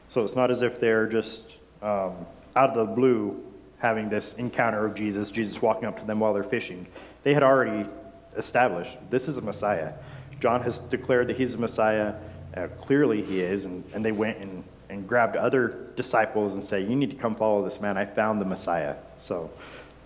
So 0.09 0.25
it's 0.25 0.35
not 0.35 0.51
as 0.51 0.61
if 0.61 0.81
they're 0.81 1.07
just 1.07 1.43
um, 1.81 2.25
out 2.57 2.71
of 2.71 2.75
the 2.75 2.93
blue 2.93 3.41
having 3.77 4.09
this 4.09 4.33
encounter 4.33 4.85
of 4.85 4.95
Jesus, 4.95 5.31
Jesus 5.31 5.61
walking 5.61 5.85
up 5.85 5.97
to 5.99 6.05
them 6.05 6.19
while 6.19 6.33
they're 6.33 6.43
fishing. 6.43 6.85
They 7.23 7.33
had 7.33 7.43
already 7.43 7.89
established 8.37 8.97
this 9.09 9.27
is 9.27 9.37
a 9.37 9.41
Messiah. 9.41 9.93
John 10.39 10.61
has 10.61 10.79
declared 10.79 11.27
that 11.27 11.37
he's 11.37 11.53
a 11.53 11.57
Messiah. 11.57 12.15
Uh, 12.55 12.67
clearly, 12.79 13.21
he 13.21 13.41
is. 13.41 13.65
And, 13.65 13.83
and 13.93 14.03
they 14.03 14.11
went 14.11 14.37
and, 14.39 14.63
and 14.89 15.07
grabbed 15.07 15.35
other 15.35 15.91
disciples 15.95 16.53
and 16.53 16.63
said, 16.63 16.89
You 16.89 16.95
need 16.95 17.11
to 17.11 17.17
come 17.17 17.35
follow 17.35 17.63
this 17.63 17.81
man. 17.81 17.97
I 17.97 18.05
found 18.05 18.41
the 18.41 18.45
Messiah. 18.45 18.95
So 19.17 19.51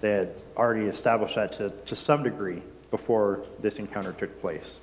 they 0.02 0.12
had 0.12 0.34
already 0.58 0.88
established 0.88 1.36
that 1.36 1.54
to, 1.54 1.70
to 1.70 1.96
some 1.96 2.24
degree. 2.24 2.62
before 2.92 3.44
this 3.60 3.80
encounter 3.80 4.14
took 4.14 4.40
place. 4.40 4.80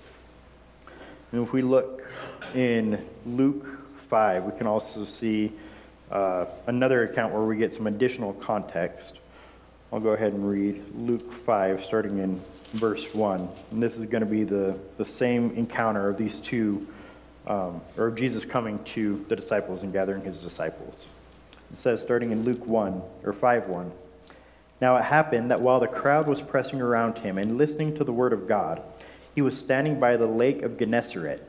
And 1.31 1.47
if 1.47 1.53
we 1.53 1.63
look 1.63 2.03
in 2.57 3.07
Luke 3.25 3.65
5, 4.09 4.45
we 4.45 4.59
can 4.59 4.67
also 4.67 5.05
see 5.05 5.53
uh, 6.11 6.47
another 6.67 7.05
account 7.05 7.33
where 7.33 7.45
we 7.45 7.57
get 7.57 7.73
some 7.73 7.87
additional 7.87 8.33
context. 8.33 9.21
I'll 9.93 10.01
go 10.01 10.11
ahead 10.11 10.33
and 10.33 10.49
read 10.49 10.83
Luke 10.97 11.33
5, 11.33 11.85
starting 11.85 12.19
in 12.19 12.41
verse 12.73 13.15
1. 13.15 13.49
And 13.71 13.83
this 13.83 13.97
is 13.97 14.07
going 14.07 14.23
to 14.23 14.31
be 14.31 14.45
the, 14.45 14.77
the 14.97 15.05
same 15.05 15.53
encounter 15.53 16.09
of 16.09 16.17
these 16.17 16.41
two, 16.41 16.87
um, 17.47 17.81
or 17.97 18.11
Jesus 18.11 18.45
coming 18.45 18.83
to 18.85 19.25
the 19.29 19.37
disciples 19.37 19.83
and 19.83 19.93
gathering 19.93 20.23
his 20.23 20.39
disciples. 20.39 21.07
It 21.71 21.77
says, 21.77 22.03
starting 22.03 22.33
in 22.33 22.43
Luke 22.43 22.67
1, 22.67 23.03
or 23.25 23.33
5 23.33 23.69
1. 23.69 23.93
Now 24.81 24.97
it 24.97 25.05
happened 25.05 25.51
that 25.51 25.61
while 25.61 25.81
the 25.81 25.87
crowd 25.87 26.27
was 26.27 26.41
pressing 26.41 26.81
around 26.81 27.19
him 27.19 27.39
and 27.39 27.59
listening 27.59 27.97
to 27.97 28.05
the 28.05 28.13
word 28.13 28.33
of 28.33 28.49
God, 28.49 28.83
he 29.35 29.43
was 29.43 29.59
standing 29.59 30.01
by 30.01 30.17
the 30.17 30.27
lake 30.27 30.63
of 30.63 30.79
Gennesaret, 30.79 31.41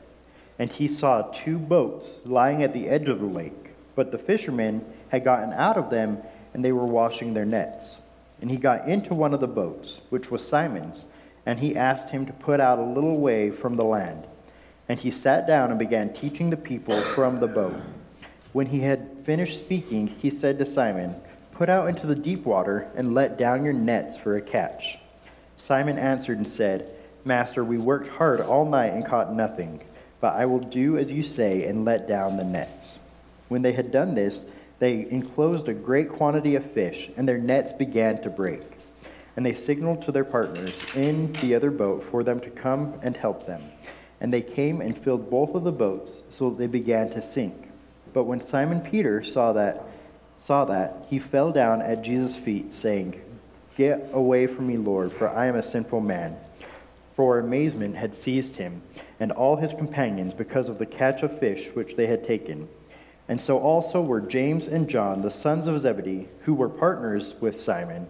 and 0.58 0.70
he 0.70 0.86
saw 0.86 1.22
two 1.22 1.58
boats 1.58 2.20
lying 2.24 2.62
at 2.62 2.72
the 2.72 2.88
edge 2.88 3.08
of 3.08 3.20
the 3.20 3.26
lake, 3.26 3.70
but 3.96 4.12
the 4.12 4.18
fishermen 4.18 4.84
had 5.08 5.24
gotten 5.24 5.52
out 5.52 5.76
of 5.76 5.90
them, 5.90 6.18
and 6.54 6.64
they 6.64 6.72
were 6.72 6.86
washing 6.86 7.34
their 7.34 7.44
nets. 7.44 8.00
And 8.40 8.50
he 8.50 8.56
got 8.56 8.88
into 8.88 9.14
one 9.14 9.34
of 9.34 9.40
the 9.40 9.48
boats, 9.48 10.02
which 10.10 10.30
was 10.30 10.46
Simon's, 10.46 11.04
and 11.46 11.58
he 11.58 11.76
asked 11.76 12.10
him 12.10 12.26
to 12.26 12.32
put 12.32 12.60
out 12.60 12.78
a 12.78 12.82
little 12.82 13.18
way 13.18 13.50
from 13.50 13.76
the 13.76 13.84
land. 13.84 14.26
And 14.88 14.98
he 14.98 15.10
sat 15.10 15.46
down 15.46 15.70
and 15.70 15.78
began 15.78 16.12
teaching 16.12 16.50
the 16.50 16.56
people 16.56 17.00
from 17.00 17.40
the 17.40 17.46
boat. 17.46 17.80
When 18.52 18.66
he 18.66 18.80
had 18.80 19.24
finished 19.24 19.58
speaking, 19.58 20.08
he 20.08 20.30
said 20.30 20.58
to 20.58 20.66
Simon, 20.66 21.14
Put 21.52 21.68
out 21.68 21.88
into 21.88 22.06
the 22.06 22.14
deep 22.14 22.44
water 22.44 22.88
and 22.94 23.14
let 23.14 23.38
down 23.38 23.64
your 23.64 23.74
nets 23.74 24.16
for 24.16 24.36
a 24.36 24.42
catch. 24.42 24.98
Simon 25.56 25.98
answered 25.98 26.38
and 26.38 26.48
said, 26.48 26.92
Master, 27.24 27.62
we 27.64 27.78
worked 27.78 28.08
hard 28.08 28.40
all 28.40 28.68
night 28.68 28.92
and 28.92 29.06
caught 29.06 29.32
nothing, 29.32 29.80
but 30.20 30.34
I 30.34 30.46
will 30.46 30.58
do 30.58 30.98
as 30.98 31.12
you 31.12 31.22
say 31.22 31.66
and 31.66 31.84
let 31.84 32.08
down 32.08 32.36
the 32.36 32.44
nets. 32.44 32.98
When 33.48 33.62
they 33.62 33.72
had 33.72 33.92
done 33.92 34.14
this, 34.14 34.46
they 34.80 35.06
enclosed 35.08 35.68
a 35.68 35.74
great 35.74 36.08
quantity 36.08 36.56
of 36.56 36.72
fish, 36.72 37.10
and 37.16 37.28
their 37.28 37.38
nets 37.38 37.70
began 37.70 38.20
to 38.22 38.30
break. 38.30 38.62
And 39.36 39.46
they 39.46 39.54
signaled 39.54 40.02
to 40.02 40.12
their 40.12 40.24
partners 40.24 40.94
in 40.94 41.32
the 41.34 41.54
other 41.54 41.70
boat 41.70 42.04
for 42.10 42.22
them 42.22 42.40
to 42.40 42.50
come 42.50 42.98
and 43.02 43.16
help 43.16 43.46
them. 43.46 43.62
And 44.20 44.32
they 44.32 44.42
came 44.42 44.80
and 44.80 44.96
filled 44.96 45.30
both 45.30 45.54
of 45.54 45.64
the 45.64 45.72
boats, 45.72 46.22
so 46.30 46.50
that 46.50 46.58
they 46.58 46.66
began 46.66 47.10
to 47.10 47.22
sink. 47.22 47.70
But 48.12 48.24
when 48.24 48.40
Simon 48.40 48.80
Peter 48.80 49.22
saw 49.22 49.52
that, 49.54 49.82
saw 50.38 50.64
that, 50.66 51.06
he 51.08 51.18
fell 51.18 51.50
down 51.50 51.82
at 51.82 52.02
Jesus' 52.02 52.36
feet, 52.36 52.74
saying, 52.74 53.20
Get 53.76 54.10
away 54.12 54.46
from 54.46 54.66
me, 54.66 54.76
Lord, 54.76 55.12
for 55.12 55.28
I 55.28 55.46
am 55.46 55.56
a 55.56 55.62
sinful 55.62 56.02
man. 56.02 56.36
For 57.16 57.38
amazement 57.38 57.96
had 57.96 58.14
seized 58.14 58.56
him 58.56 58.82
and 59.20 59.32
all 59.32 59.56
his 59.56 59.72
companions 59.72 60.34
because 60.34 60.68
of 60.68 60.78
the 60.78 60.86
catch 60.86 61.22
of 61.22 61.38
fish 61.38 61.68
which 61.74 61.96
they 61.96 62.06
had 62.06 62.26
taken. 62.26 62.68
And 63.28 63.40
so 63.40 63.58
also 63.58 64.02
were 64.02 64.20
James 64.20 64.66
and 64.66 64.88
John, 64.88 65.22
the 65.22 65.30
sons 65.30 65.66
of 65.66 65.78
Zebedee, 65.78 66.28
who 66.40 66.54
were 66.54 66.68
partners 66.68 67.34
with 67.40 67.58
Simon. 67.58 68.08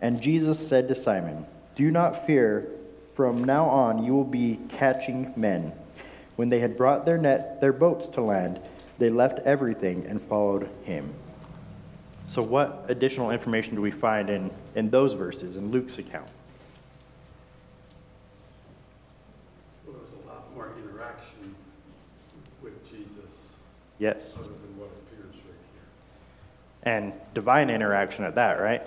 And 0.00 0.20
Jesus 0.20 0.66
said 0.66 0.88
to 0.88 0.96
Simon, 0.96 1.46
Do 1.76 1.90
not 1.90 2.26
fear, 2.26 2.68
from 3.14 3.44
now 3.44 3.66
on 3.66 4.02
you 4.02 4.14
will 4.14 4.24
be 4.24 4.58
catching 4.70 5.32
men. 5.36 5.72
When 6.36 6.48
they 6.48 6.60
had 6.60 6.76
brought 6.76 7.04
their 7.04 7.18
net 7.18 7.60
their 7.60 7.72
boats 7.72 8.08
to 8.10 8.22
land, 8.22 8.60
they 8.98 9.10
left 9.10 9.40
everything 9.40 10.06
and 10.06 10.22
followed 10.22 10.70
him. 10.84 11.12
So, 12.26 12.42
what 12.42 12.86
additional 12.88 13.30
information 13.30 13.74
do 13.74 13.82
we 13.82 13.90
find 13.90 14.30
in, 14.30 14.50
in 14.74 14.88
those 14.88 15.14
verses 15.14 15.56
in 15.56 15.70
Luke's 15.70 15.98
account? 15.98 16.28
Well, 19.84 19.96
there 19.96 20.02
was 20.02 20.12
a 20.12 20.28
lot 20.28 20.54
more 20.54 20.72
interaction 20.78 21.54
with 22.62 22.88
Jesus 22.88 23.52
Yes. 23.98 24.38
other 24.38 24.48
than 24.48 24.78
what 24.78 24.88
appears 24.88 25.34
right 25.34 26.84
And 26.84 27.12
divine 27.34 27.68
interaction 27.68 28.24
at 28.24 28.36
that, 28.36 28.60
right? 28.60 28.82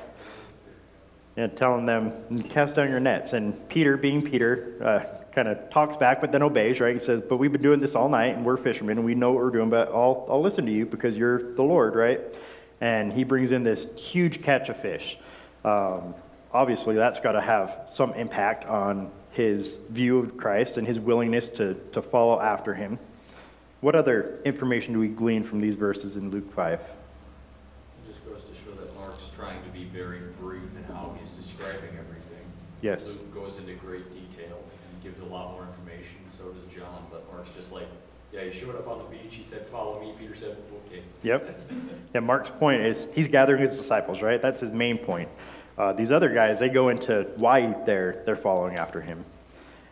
Yeah, 1.36 1.48
telling 1.48 1.86
them, 1.88 2.44
cast 2.44 2.76
down 2.76 2.90
your 2.90 3.00
nets. 3.00 3.34
And 3.34 3.68
Peter, 3.68 3.98
being 3.98 4.22
Peter, 4.22 4.76
uh, 4.84 5.34
kind 5.34 5.48
of 5.48 5.70
talks 5.72 5.98
back, 5.98 6.22
but 6.22 6.32
then 6.32 6.44
obeys, 6.44 6.80
right? 6.80 6.94
He 6.94 7.00
says, 7.00 7.22
But 7.22 7.38
we've 7.38 7.52
been 7.52 7.62
doing 7.62 7.80
this 7.80 7.96
all 7.96 8.08
night, 8.08 8.36
and 8.36 8.46
we're 8.46 8.58
fishermen, 8.58 8.98
and 8.98 9.06
we 9.06 9.16
know 9.16 9.32
what 9.32 9.44
we're 9.44 9.50
doing, 9.50 9.70
but 9.70 9.90
I'll, 9.90 10.28
I'll 10.30 10.42
listen 10.42 10.66
to 10.68 10.72
you 10.72 10.86
because 10.86 11.18
you're 11.18 11.54
the 11.56 11.64
Lord, 11.64 11.96
right? 11.96 12.22
And 12.82 13.12
he 13.12 13.24
brings 13.24 13.52
in 13.52 13.64
this 13.64 13.92
huge 13.96 14.44
catch 14.44 14.70
of 14.70 14.80
fish. 14.80 15.18
Um, 15.66 16.14
obviously, 16.52 16.96
that's 16.96 17.20
got 17.20 17.32
to 17.32 17.42
have 17.42 17.82
some 17.88 18.14
impact 18.14 18.66
on 18.66 19.12
his 19.32 19.76
view 19.90 20.20
of 20.20 20.38
Christ 20.38 20.78
and 20.78 20.86
his 20.86 21.00
willingness 21.00 21.50
to, 21.50 21.74
to 21.94 22.02
follow 22.02 22.40
after 22.40 22.74
him. 22.74 23.00
What 23.82 23.96
other 23.96 24.40
information 24.46 24.94
do 24.94 25.00
we 25.00 25.08
glean 25.08 25.44
from 25.44 25.60
these 25.60 25.76
verses 25.76 26.16
in 26.16 26.30
Luke 26.30 26.54
5? 26.54 26.80
It 26.80 26.88
just 28.08 28.26
goes 28.26 28.44
to 28.44 28.54
show 28.54 28.72
that 28.78 28.96
Mark's 28.96 29.30
trying 29.30 29.62
to 29.64 29.70
be 29.70 29.86
very 29.86 30.20
brief 30.40 30.76
in 30.78 30.84
how 30.84 31.16
he's 31.20 31.32
describing 31.32 31.90
everything. 31.98 32.46
Yes. 32.84 33.22
Luke 33.22 33.46
goes 33.46 33.58
into 33.58 33.74
great 33.76 34.08
detail 34.12 34.58
and 34.58 35.04
gives 35.04 35.20
a 35.22 35.26
lot 35.26 35.54
more 35.54 35.66
information, 35.66 36.18
so 36.28 36.52
does 36.52 36.64
John, 36.66 37.06
but 37.10 37.26
Mark's 37.32 37.50
just 37.56 37.72
like, 37.72 37.88
yeah, 38.34 38.44
he 38.44 38.52
showed 38.52 38.76
up 38.76 38.88
on 38.88 38.98
the 38.98 39.06
beach, 39.06 39.34
he 39.34 39.44
said, 39.44 39.66
follow 39.66 40.02
me, 40.02 40.14
Peter 40.20 40.36
said, 40.36 40.58
okay. 40.88 41.02
Yep. 41.24 41.62
Yeah, 42.14 42.20
Mark's 42.20 42.52
point 42.52 42.82
is 42.82 43.10
he's 43.16 43.28
gathering 43.28 43.60
his 43.60 43.76
disciples, 43.76 44.22
right? 44.22 44.40
That's 44.40 44.60
his 44.60 44.72
main 44.72 45.00
point. 45.00 45.30
Uh, 45.80 45.94
these 45.94 46.12
other 46.12 46.32
guys, 46.32 46.60
they 46.60 46.70
go 46.70 46.90
into 46.90 47.26
why 47.38 47.74
they're 47.88 48.22
they're 48.28 48.36
following 48.36 48.76
after 48.76 49.02
him. 49.02 49.26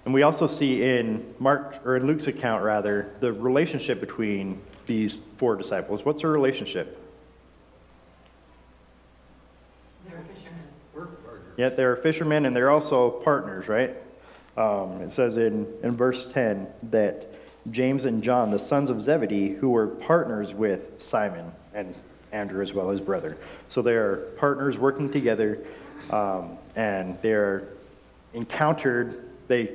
And 0.05 0.13
we 0.13 0.21
also 0.21 0.45
see 0.45 0.83
in 0.83 1.33
Mark 1.39 1.83
or 1.83 1.95
in 1.95 2.05
Luke's 2.05 2.27
account 2.27 2.63
rather, 2.63 3.15
the 3.21 3.33
relationship 3.33 3.99
between 3.99 4.61
these 4.85 5.19
four 5.37 5.55
disciples. 5.55 6.05
What's 6.05 6.21
their 6.21 6.29
relationship? 6.29 6.99
They're 10.07 10.19
fishermen. 10.19 10.59
here. 10.93 11.01
Work 11.01 11.25
partners. 11.25 11.40
Yet 11.57 11.77
they're 11.77 11.95
fishermen 11.95 12.45
and 12.45 12.55
they're 12.55 12.69
also 12.69 13.09
partners, 13.09 13.67
right? 13.67 13.95
Um, 14.57 15.01
it 15.01 15.11
says 15.11 15.37
in, 15.37 15.67
in 15.83 15.95
verse 15.95 16.31
10 16.31 16.67
that 16.91 17.27
James 17.69 18.05
and 18.05 18.23
John, 18.23 18.51
the 18.51 18.59
sons 18.59 18.89
of 18.89 19.01
Zebedee, 19.01 19.49
who 19.49 19.69
were 19.69 19.87
partners 19.87 20.53
with 20.53 21.01
Simon 21.01 21.51
and 21.73 21.95
Andrew 22.31 22.61
as 22.61 22.73
well, 22.73 22.89
his 22.89 23.01
brother. 23.01 23.37
So 23.69 23.81
they 23.81 23.95
are 23.95 24.17
partners 24.37 24.77
working 24.77 25.11
together 25.11 25.59
um, 26.09 26.57
and 26.75 27.17
they're 27.21 27.67
encountered, 28.33 29.29
they 29.47 29.71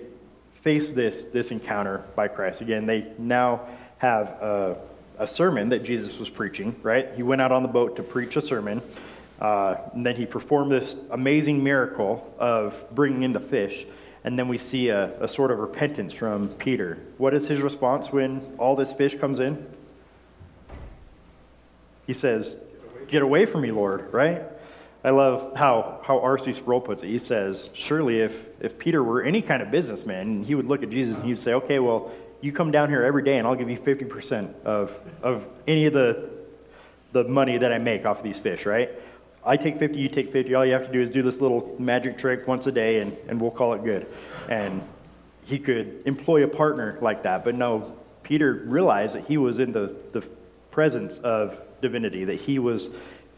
face 0.62 0.90
this, 0.90 1.24
this 1.24 1.50
encounter 1.50 2.04
by 2.14 2.28
Christ. 2.28 2.60
Again, 2.60 2.86
they 2.86 3.12
now 3.18 3.66
have 3.98 4.28
a, 4.28 4.78
a 5.18 5.26
sermon 5.26 5.68
that 5.70 5.84
Jesus 5.84 6.18
was 6.18 6.28
preaching, 6.28 6.74
right? 6.82 7.14
He 7.14 7.22
went 7.22 7.40
out 7.40 7.52
on 7.52 7.62
the 7.62 7.68
boat 7.68 7.96
to 7.96 8.02
preach 8.02 8.36
a 8.36 8.42
sermon. 8.42 8.82
Uh, 9.40 9.76
and 9.92 10.04
then 10.04 10.16
he 10.16 10.26
performed 10.26 10.72
this 10.72 10.96
amazing 11.10 11.62
miracle 11.62 12.32
of 12.38 12.82
bringing 12.92 13.22
in 13.22 13.32
the 13.32 13.40
fish. 13.40 13.86
And 14.24 14.38
then 14.38 14.48
we 14.48 14.58
see 14.58 14.88
a, 14.88 15.22
a 15.22 15.28
sort 15.28 15.50
of 15.50 15.58
repentance 15.58 16.12
from 16.12 16.48
Peter. 16.48 16.98
What 17.18 17.34
is 17.34 17.46
his 17.46 17.60
response 17.60 18.10
when 18.10 18.56
all 18.58 18.74
this 18.74 18.92
fish 18.92 19.16
comes 19.18 19.38
in? 19.40 19.64
He 22.06 22.12
says, 22.12 22.58
Get 23.08 23.22
away 23.22 23.46
from 23.46 23.60
me, 23.60 23.70
Lord, 23.70 24.12
right? 24.12 24.42
I 25.04 25.10
love 25.10 25.56
how, 25.56 26.00
how 26.02 26.18
R.C. 26.18 26.54
Sproul 26.54 26.80
puts 26.80 27.04
it. 27.04 27.08
He 27.08 27.18
says, 27.18 27.70
Surely 27.72 28.20
if, 28.20 28.46
if 28.58 28.78
Peter 28.78 29.04
were 29.04 29.22
any 29.22 29.42
kind 29.42 29.62
of 29.62 29.70
businessman, 29.70 30.42
he 30.42 30.56
would 30.56 30.66
look 30.66 30.82
at 30.82 30.90
Jesus 30.90 31.16
and 31.16 31.24
he 31.24 31.32
would 31.32 31.38
say, 31.38 31.54
Okay, 31.54 31.78
well, 31.78 32.10
you 32.40 32.52
come 32.52 32.70
down 32.70 32.88
here 32.88 33.04
every 33.04 33.22
day 33.22 33.38
and 33.38 33.46
I'll 33.46 33.54
give 33.54 33.70
you 33.70 33.78
50% 33.78 34.62
of, 34.64 34.98
of 35.22 35.46
any 35.68 35.86
of 35.86 35.92
the, 35.92 36.30
the 37.12 37.24
money 37.24 37.58
that 37.58 37.72
I 37.72 37.78
make 37.78 38.04
off 38.04 38.18
of 38.18 38.24
these 38.24 38.38
fish, 38.38 38.66
right? 38.66 38.90
I 39.46 39.56
take 39.56 39.78
50, 39.78 39.98
you 39.98 40.08
take 40.08 40.32
50. 40.32 40.54
All 40.54 40.66
you 40.66 40.72
have 40.72 40.86
to 40.86 40.92
do 40.92 41.00
is 41.00 41.08
do 41.08 41.22
this 41.22 41.40
little 41.40 41.76
magic 41.78 42.18
trick 42.18 42.48
once 42.48 42.66
a 42.66 42.72
day 42.72 43.00
and, 43.00 43.16
and 43.28 43.40
we'll 43.40 43.52
call 43.52 43.74
it 43.74 43.84
good. 43.84 44.06
And 44.50 44.82
he 45.44 45.60
could 45.60 46.02
employ 46.04 46.42
a 46.42 46.48
partner 46.48 46.98
like 47.00 47.22
that. 47.22 47.44
But 47.44 47.54
no, 47.54 47.96
Peter 48.24 48.64
realized 48.66 49.14
that 49.14 49.24
he 49.26 49.38
was 49.38 49.60
in 49.60 49.72
the, 49.72 49.94
the 50.12 50.22
presence 50.72 51.18
of 51.18 51.60
divinity, 51.80 52.24
that 52.24 52.40
he 52.40 52.58
was 52.58 52.90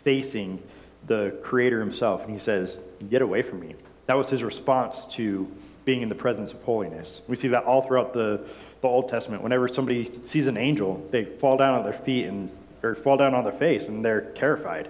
facing 0.02 0.62
the 1.06 1.38
creator 1.42 1.78
himself. 1.78 2.22
And 2.22 2.32
he 2.32 2.38
says, 2.38 2.80
Get 3.10 3.20
away 3.20 3.42
from 3.42 3.60
me. 3.60 3.74
That 4.06 4.16
was 4.16 4.30
his 4.30 4.42
response 4.42 5.04
to 5.16 5.46
being 5.84 6.00
in 6.00 6.08
the 6.08 6.14
presence 6.14 6.52
of 6.52 6.62
holiness. 6.62 7.20
We 7.28 7.36
see 7.36 7.48
that 7.48 7.64
all 7.64 7.82
throughout 7.82 8.14
the, 8.14 8.40
the 8.80 8.88
Old 8.88 9.10
Testament. 9.10 9.42
Whenever 9.42 9.68
somebody 9.68 10.10
sees 10.22 10.46
an 10.46 10.56
angel, 10.56 11.06
they 11.10 11.26
fall 11.26 11.58
down 11.58 11.74
on 11.74 11.84
their 11.84 11.92
feet 11.92 12.26
and 12.26 12.50
or 12.82 12.94
fall 12.94 13.16
down 13.16 13.34
on 13.34 13.44
their 13.44 13.52
face 13.52 13.88
and 13.88 14.04
they're 14.04 14.20
terrified. 14.32 14.88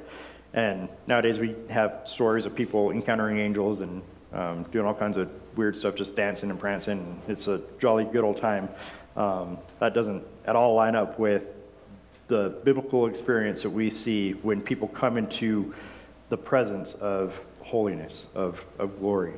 And 0.59 0.89
nowadays 1.07 1.39
we 1.39 1.55
have 1.71 2.01
stories 2.03 2.45
of 2.45 2.53
people 2.53 2.91
encountering 2.91 3.39
angels 3.39 3.79
and 3.79 4.03
um, 4.33 4.65
doing 4.73 4.87
all 4.87 4.95
kinds 4.95 5.17
of 5.17 5.31
weird 5.55 5.77
stuff, 5.77 5.95
just 5.95 6.17
dancing 6.17 6.51
and 6.51 6.59
prancing. 6.59 7.23
It's 7.29 7.47
a 7.47 7.63
jolly 7.79 8.03
good 8.03 8.25
old 8.25 8.39
time. 8.39 8.69
Um, 9.15 9.59
that 9.79 9.95
doesn't 9.95 10.25
at 10.47 10.57
all 10.57 10.75
line 10.75 10.97
up 10.97 11.17
with 11.17 11.45
the 12.27 12.57
biblical 12.65 13.07
experience 13.07 13.63
that 13.63 13.71
we 13.71 13.89
see 13.89 14.33
when 14.33 14.61
people 14.61 14.89
come 14.89 15.17
into 15.17 15.73
the 16.29 16.37
presence 16.37 16.95
of 16.95 17.41
holiness, 17.61 18.27
of, 18.35 18.67
of 18.81 18.99
glory. 18.99 19.35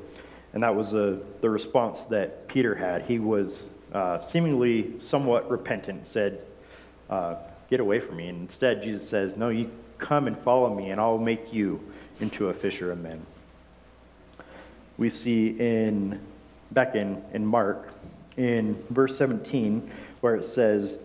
And 0.54 0.62
that 0.62 0.74
was 0.74 0.94
uh, 0.94 1.18
the 1.42 1.50
response 1.50 2.06
that 2.06 2.48
Peter 2.48 2.74
had. 2.74 3.02
He 3.02 3.18
was 3.18 3.72
uh, 3.92 4.22
seemingly 4.22 4.98
somewhat 4.98 5.50
repentant, 5.50 6.06
said, 6.06 6.46
uh, 7.10 7.34
Get 7.68 7.78
away 7.78 8.00
from 8.00 8.16
me. 8.16 8.28
And 8.28 8.40
instead, 8.40 8.82
Jesus 8.82 9.06
says, 9.06 9.36
No, 9.36 9.50
you 9.50 9.70
come 10.00 10.26
and 10.26 10.36
follow 10.38 10.74
me, 10.74 10.90
and 10.90 11.00
I'll 11.00 11.18
make 11.18 11.52
you 11.52 11.80
into 12.20 12.48
a 12.48 12.54
fisher 12.54 12.90
of 12.90 13.00
men. 13.00 13.24
We 14.98 15.10
see 15.10 15.48
in, 15.48 16.20
back 16.72 16.94
in, 16.94 17.22
in 17.32 17.46
Mark, 17.46 17.92
in 18.36 18.82
verse 18.90 19.16
17, 19.16 19.90
where 20.20 20.34
it 20.34 20.44
says, 20.44 20.98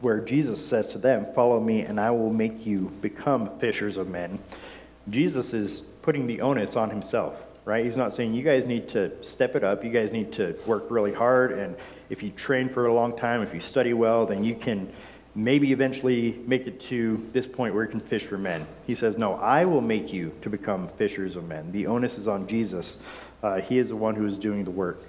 where 0.00 0.20
Jesus 0.20 0.64
says 0.64 0.88
to 0.92 0.98
them, 0.98 1.26
Follow 1.34 1.60
me, 1.60 1.82
and 1.82 2.00
I 2.00 2.10
will 2.10 2.32
make 2.32 2.64
you 2.66 2.92
become 3.00 3.58
fishers 3.58 3.96
of 3.96 4.08
men. 4.08 4.38
Jesus 5.08 5.52
is 5.52 5.82
putting 6.02 6.26
the 6.26 6.40
onus 6.40 6.76
on 6.76 6.90
himself, 6.90 7.46
right? 7.64 7.84
He's 7.84 7.96
not 7.96 8.14
saying, 8.14 8.34
You 8.34 8.42
guys 8.42 8.66
need 8.66 8.88
to 8.90 9.12
step 9.22 9.56
it 9.56 9.64
up. 9.64 9.84
You 9.84 9.90
guys 9.90 10.12
need 10.12 10.32
to 10.32 10.56
work 10.66 10.86
really 10.90 11.12
hard. 11.12 11.52
And 11.52 11.76
if 12.08 12.22
you 12.22 12.30
train 12.30 12.68
for 12.68 12.86
a 12.86 12.94
long 12.94 13.16
time, 13.16 13.42
if 13.42 13.52
you 13.52 13.60
study 13.60 13.92
well, 13.92 14.26
then 14.26 14.42
you 14.44 14.54
can 14.54 14.90
maybe 15.34 15.72
eventually 15.72 16.40
make 16.46 16.66
it 16.66 16.80
to 16.80 17.28
this 17.32 17.46
point 17.46 17.74
where 17.74 17.84
you 17.84 17.90
can 17.90 18.00
fish 18.00 18.24
for 18.24 18.38
men. 18.38 18.66
He 18.86 18.94
says, 18.94 19.16
No, 19.16 19.34
I 19.34 19.64
will 19.64 19.80
make 19.80 20.12
you 20.12 20.32
to 20.42 20.50
become 20.50 20.88
fishers 20.98 21.36
of 21.36 21.46
men. 21.46 21.70
The 21.72 21.86
onus 21.86 22.18
is 22.18 22.26
on 22.26 22.46
Jesus. 22.46 22.98
Uh, 23.42 23.60
he 23.60 23.78
is 23.78 23.88
the 23.88 23.96
one 23.96 24.14
who 24.14 24.26
is 24.26 24.38
doing 24.38 24.64
the 24.64 24.70
work. 24.70 25.00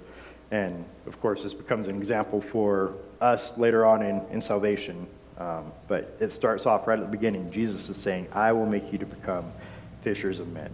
And 0.50 0.84
of 1.06 1.20
course, 1.20 1.42
this 1.42 1.54
becomes 1.54 1.86
an 1.86 1.96
example 1.96 2.40
for 2.40 2.94
us 3.20 3.56
later 3.58 3.84
on 3.84 4.02
in, 4.02 4.22
in 4.30 4.40
salvation. 4.40 5.06
Um, 5.38 5.72
but 5.88 6.16
it 6.20 6.30
starts 6.30 6.66
off 6.66 6.86
right 6.86 6.98
at 6.98 7.04
the 7.04 7.10
beginning. 7.10 7.50
Jesus 7.50 7.88
is 7.88 7.96
saying, 7.96 8.28
I 8.32 8.52
will 8.52 8.66
make 8.66 8.92
you 8.92 8.98
to 8.98 9.06
become 9.06 9.50
fishers 10.02 10.38
of 10.38 10.52
men. 10.52 10.70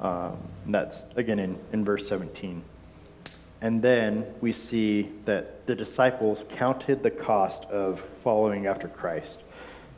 Um, 0.00 0.36
that's 0.66 1.06
again 1.16 1.38
in, 1.38 1.58
in 1.72 1.84
verse 1.84 2.06
17. 2.08 2.62
And 3.60 3.80
then 3.80 4.26
we 4.40 4.52
see 4.52 5.10
that 5.24 5.66
the 5.66 5.74
disciples 5.74 6.44
counted 6.50 7.02
the 7.02 7.10
cost 7.10 7.64
of 7.66 8.02
following 8.22 8.66
after 8.66 8.88
Christ. 8.88 9.42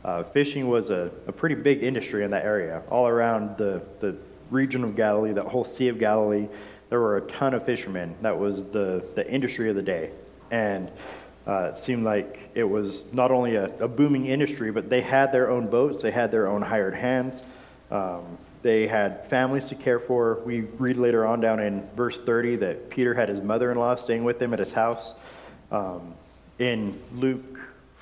Uh, 0.03 0.23
fishing 0.23 0.69
was 0.69 0.89
a, 0.89 1.11
a 1.27 1.31
pretty 1.31 1.55
big 1.55 1.83
industry 1.83 2.23
in 2.23 2.31
that 2.31 2.45
area. 2.45 2.81
All 2.89 3.07
around 3.07 3.57
the, 3.57 3.81
the 3.99 4.15
region 4.49 4.83
of 4.83 4.95
Galilee, 4.95 5.33
that 5.33 5.45
whole 5.45 5.65
Sea 5.65 5.89
of 5.89 5.99
Galilee, 5.99 6.47
there 6.89 6.99
were 6.99 7.17
a 7.17 7.21
ton 7.21 7.53
of 7.53 7.65
fishermen. 7.65 8.15
That 8.21 8.37
was 8.37 8.63
the, 8.71 9.05
the 9.15 9.29
industry 9.29 9.69
of 9.69 9.75
the 9.75 9.81
day. 9.81 10.11
And 10.51 10.89
uh, 11.45 11.71
it 11.73 11.77
seemed 11.77 12.03
like 12.03 12.49
it 12.55 12.63
was 12.63 13.11
not 13.13 13.31
only 13.31 13.55
a, 13.55 13.65
a, 13.79 13.87
booming 13.87 14.27
industry, 14.27 14.71
but 14.71 14.89
they 14.89 15.01
had 15.01 15.31
their 15.31 15.49
own 15.49 15.67
boats, 15.67 16.01
they 16.01 16.11
had 16.11 16.31
their 16.31 16.47
own 16.47 16.61
hired 16.61 16.93
hands, 16.93 17.43
um, 17.91 18.37
they 18.61 18.87
had 18.87 19.29
families 19.29 19.67
to 19.67 19.75
care 19.75 19.99
for. 19.99 20.41
We 20.45 20.61
read 20.61 20.97
later 20.97 21.25
on 21.25 21.39
down 21.39 21.59
in 21.59 21.87
verse 21.95 22.19
30 22.19 22.57
that 22.57 22.89
Peter 22.89 23.13
had 23.13 23.29
his 23.29 23.41
mother 23.41 23.71
in 23.71 23.77
law 23.77 23.95
staying 23.95 24.23
with 24.23 24.41
him 24.41 24.53
at 24.53 24.59
his 24.59 24.71
house. 24.71 25.13
Um, 25.71 26.13
in 26.57 27.01
Luke 27.13 27.59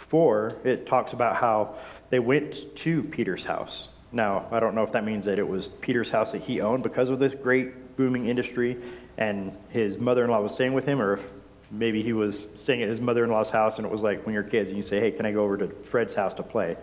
4, 0.10 0.58
it 0.64 0.88
talks 0.88 1.14
about 1.14 1.36
how 1.36 1.76
they 2.10 2.20
went 2.20 2.76
to 2.78 3.04
Peter's 3.04 3.46
house. 3.46 3.90
Now, 4.12 4.48
I 4.52 4.60
don't 4.60 4.74
know 4.74 4.84
if 4.84 4.94
that 4.94 5.06
means 5.06 5.26
that 5.26 5.38
it 5.38 5.48
was 5.48 5.68
Peter's 5.68 6.10
house 6.10 6.32
that 6.32 6.42
he 6.42 6.62
owned 6.62 6.82
because 6.82 7.10
of 7.10 7.20
this 7.20 7.36
great 7.36 7.98
booming 7.98 8.28
industry 8.28 8.78
and 9.18 9.52
his 9.70 9.98
mother 9.98 10.24
in 10.24 10.30
law 10.30 10.42
was 10.42 10.54
staying 10.54 10.74
with 10.74 10.86
him, 10.86 11.02
or 11.02 11.16
if 11.16 11.32
maybe 11.72 12.02
he 12.02 12.14
was 12.14 12.48
staying 12.56 12.82
at 12.82 12.90
his 12.90 13.02
mother 13.02 13.24
in 13.24 13.30
law's 13.30 13.50
house 13.50 13.78
and 13.78 13.86
it 13.86 13.92
was 13.92 14.02
like 14.02 14.26
when 14.26 14.34
you're 14.34 14.44
kids 14.44 14.70
and 14.70 14.78
you 14.78 14.84
say, 14.84 15.00
hey, 15.00 15.12
can 15.12 15.26
I 15.26 15.32
go 15.32 15.44
over 15.44 15.58
to 15.58 15.68
Fred's 15.68 16.14
house 16.14 16.36
to 16.36 16.44
play? 16.44 16.78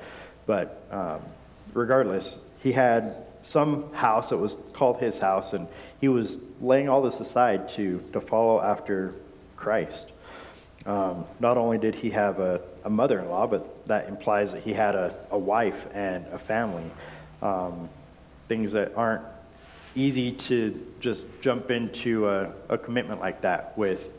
But 0.46 0.86
um, 0.90 1.20
regardless, 1.72 2.36
he 2.62 2.72
had 2.72 3.16
some 3.44 3.92
house 3.92 4.30
that 4.30 4.38
was 4.38 4.56
called 4.72 4.98
his 5.00 5.18
house, 5.18 5.52
and 5.52 5.68
he 6.00 6.08
was 6.08 6.38
laying 6.60 6.88
all 6.88 7.02
this 7.02 7.20
aside 7.20 7.68
to, 7.68 8.02
to 8.12 8.20
follow 8.20 8.60
after 8.60 9.14
Christ. 9.56 10.12
Um, 10.86 11.26
not 11.40 11.58
only 11.58 11.78
did 11.78 11.94
he 11.94 12.10
have 12.10 12.40
a, 12.40 12.60
a 12.84 12.90
mother 12.90 13.20
in 13.20 13.28
law, 13.28 13.46
but 13.46 13.86
that 13.86 14.08
implies 14.08 14.52
that 14.52 14.62
he 14.62 14.72
had 14.72 14.94
a, 14.94 15.14
a 15.30 15.38
wife 15.38 15.86
and 15.92 16.26
a 16.28 16.38
family. 16.38 16.90
Um, 17.42 17.88
things 18.48 18.72
that 18.72 18.92
aren't 18.96 19.22
easy 19.94 20.32
to 20.32 20.86
just 21.00 21.26
jump 21.40 21.70
into 21.70 22.28
a, 22.28 22.50
a 22.68 22.78
commitment 22.78 23.20
like 23.20 23.42
that 23.42 23.76
with 23.76 24.10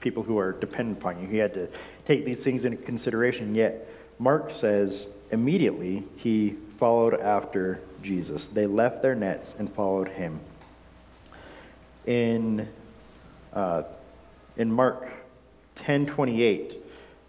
people 0.00 0.22
who 0.22 0.38
are 0.38 0.52
dependent 0.52 0.98
upon 0.98 1.20
you. 1.20 1.26
He 1.26 1.38
had 1.38 1.54
to 1.54 1.68
take 2.04 2.24
these 2.24 2.44
things 2.44 2.64
into 2.64 2.78
consideration. 2.78 3.54
Yet, 3.54 3.88
Mark 4.20 4.52
says 4.52 5.08
immediately 5.30 6.04
he 6.16 6.56
followed 6.78 7.14
after 7.14 7.80
Jesus. 8.02 8.48
They 8.48 8.66
left 8.66 9.02
their 9.02 9.14
nets 9.14 9.56
and 9.58 9.72
followed 9.72 10.08
him. 10.08 10.40
In, 12.06 12.68
uh, 13.52 13.82
in 14.56 14.72
Mark 14.72 15.08
10:28, 15.76 16.76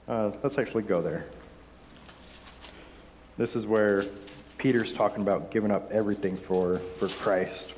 uh, 0.07 0.31
let's 0.41 0.57
actually 0.57 0.83
go 0.83 1.01
there. 1.01 1.25
This 3.37 3.55
is 3.55 3.65
where 3.65 4.03
Peter's 4.57 4.93
talking 4.93 5.21
about 5.21 5.51
giving 5.51 5.71
up 5.71 5.91
everything 5.91 6.35
for, 6.35 6.79
for 6.97 7.07
Christ. 7.07 7.73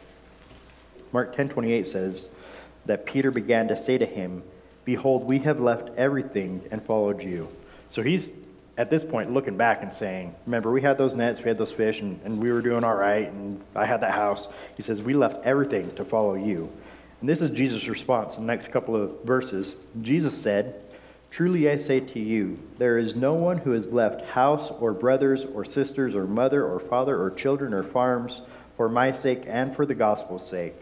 Mark 1.12 1.36
10:28 1.36 1.86
says 1.86 2.30
that 2.86 3.06
Peter 3.06 3.32
began 3.32 3.67
to 3.67 3.77
say 3.77 3.97
to 3.97 4.06
him, 4.06 4.43
"Behold, 4.86 5.25
we 5.25 5.39
have 5.39 5.60
left 5.60 5.89
everything 5.97 6.62
and 6.71 6.84
followed 6.84 7.21
you." 7.21 7.49
So 7.89 8.01
he's 8.01 8.32
at 8.82 8.89
this 8.89 9.04
point 9.04 9.32
looking 9.32 9.58
back 9.58 9.84
and 9.84 9.94
saying, 9.94 10.34
Remember, 10.48 10.72
we 10.72 10.82
had 10.82 10.98
those 10.98 11.13
nets, 11.13 11.39
we 11.39 11.50
had 11.50 11.58
those 11.60 11.72
fish, 11.72 12.02
and, 12.02 12.20
and 12.26 12.41
we 12.41 12.52
were 12.52 12.63
doing 12.63 12.84
all 12.84 12.96
right, 12.96 13.32
and 13.32 13.62
I 13.76 13.86
had 13.86 14.02
that 14.02 14.13
house. 14.13 14.48
He 14.76 14.82
says, 14.82 15.04
We 15.04 15.13
left 15.13 15.46
everything 15.46 15.94
to 15.98 16.04
follow 16.04 16.34
you. 16.34 16.67
And 17.20 17.30
this 17.30 17.41
is 17.41 17.52
Jesus' 17.52 17.88
response 17.88 18.38
in 18.38 18.41
the 18.41 18.48
next 18.48 18.70
couple 18.72 18.96
of 18.96 19.24
verses. 19.24 19.76
Jesus 20.02 20.36
said, 20.36 20.84
Truly 21.30 21.70
I 21.70 21.78
say 21.78 22.00
to 22.00 22.20
you, 22.20 22.58
there 22.80 22.98
is 22.98 23.15
no 23.15 23.36
one 23.36 23.60
who 23.60 23.72
has 23.74 23.94
left 23.94 24.26
house 24.26 24.72
or 24.72 24.94
brothers 24.94 25.46
or 25.46 25.63
sisters 25.63 26.15
or 26.15 26.26
mother 26.26 26.65
or 26.65 26.80
father 26.80 27.22
or 27.22 27.30
children 27.30 27.76
or 27.76 27.84
farms 27.84 28.41
for 28.78 28.89
my 28.89 29.12
sake 29.12 29.44
and 29.46 29.76
for 29.76 29.86
the 29.86 29.94
gospel's 29.94 30.50
sake, 30.50 30.74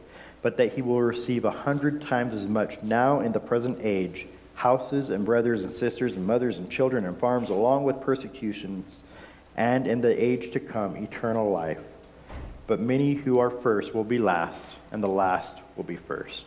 but 0.41 0.55
that 0.55 0.71
he 0.71 0.81
will 0.81 1.01
receive 1.01 1.43
a 1.43 1.51
hundred 1.51 2.01
times 2.01 2.33
as 2.33 2.47
much 2.47 2.81
now 2.81 3.19
in 3.19 3.33
the 3.33 3.41
present 3.41 3.79
age 3.81 4.25
houses 4.59 5.09
and 5.09 5.23
brothers 5.23 5.63
and 5.63 5.71
sisters 5.71 6.17
and 6.17 6.27
mothers 6.27 6.57
and 6.57 6.69
children 6.69 7.05
and 7.05 7.17
farms, 7.17 7.49
along 7.49 7.85
with 7.85 8.01
persecutions, 8.01 9.05
and 9.55 9.87
in 9.87 10.01
the 10.01 10.21
age 10.21 10.51
to 10.51 10.59
come, 10.59 10.97
eternal 10.97 11.49
life. 11.49 11.79
But 12.67 12.81
many 12.81 13.13
who 13.13 13.39
are 13.39 13.49
first 13.49 13.95
will 13.95 14.03
be 14.03 14.19
last, 14.19 14.67
and 14.91 15.01
the 15.01 15.07
last 15.07 15.57
will 15.77 15.85
be 15.85 15.95
first. 15.95 16.45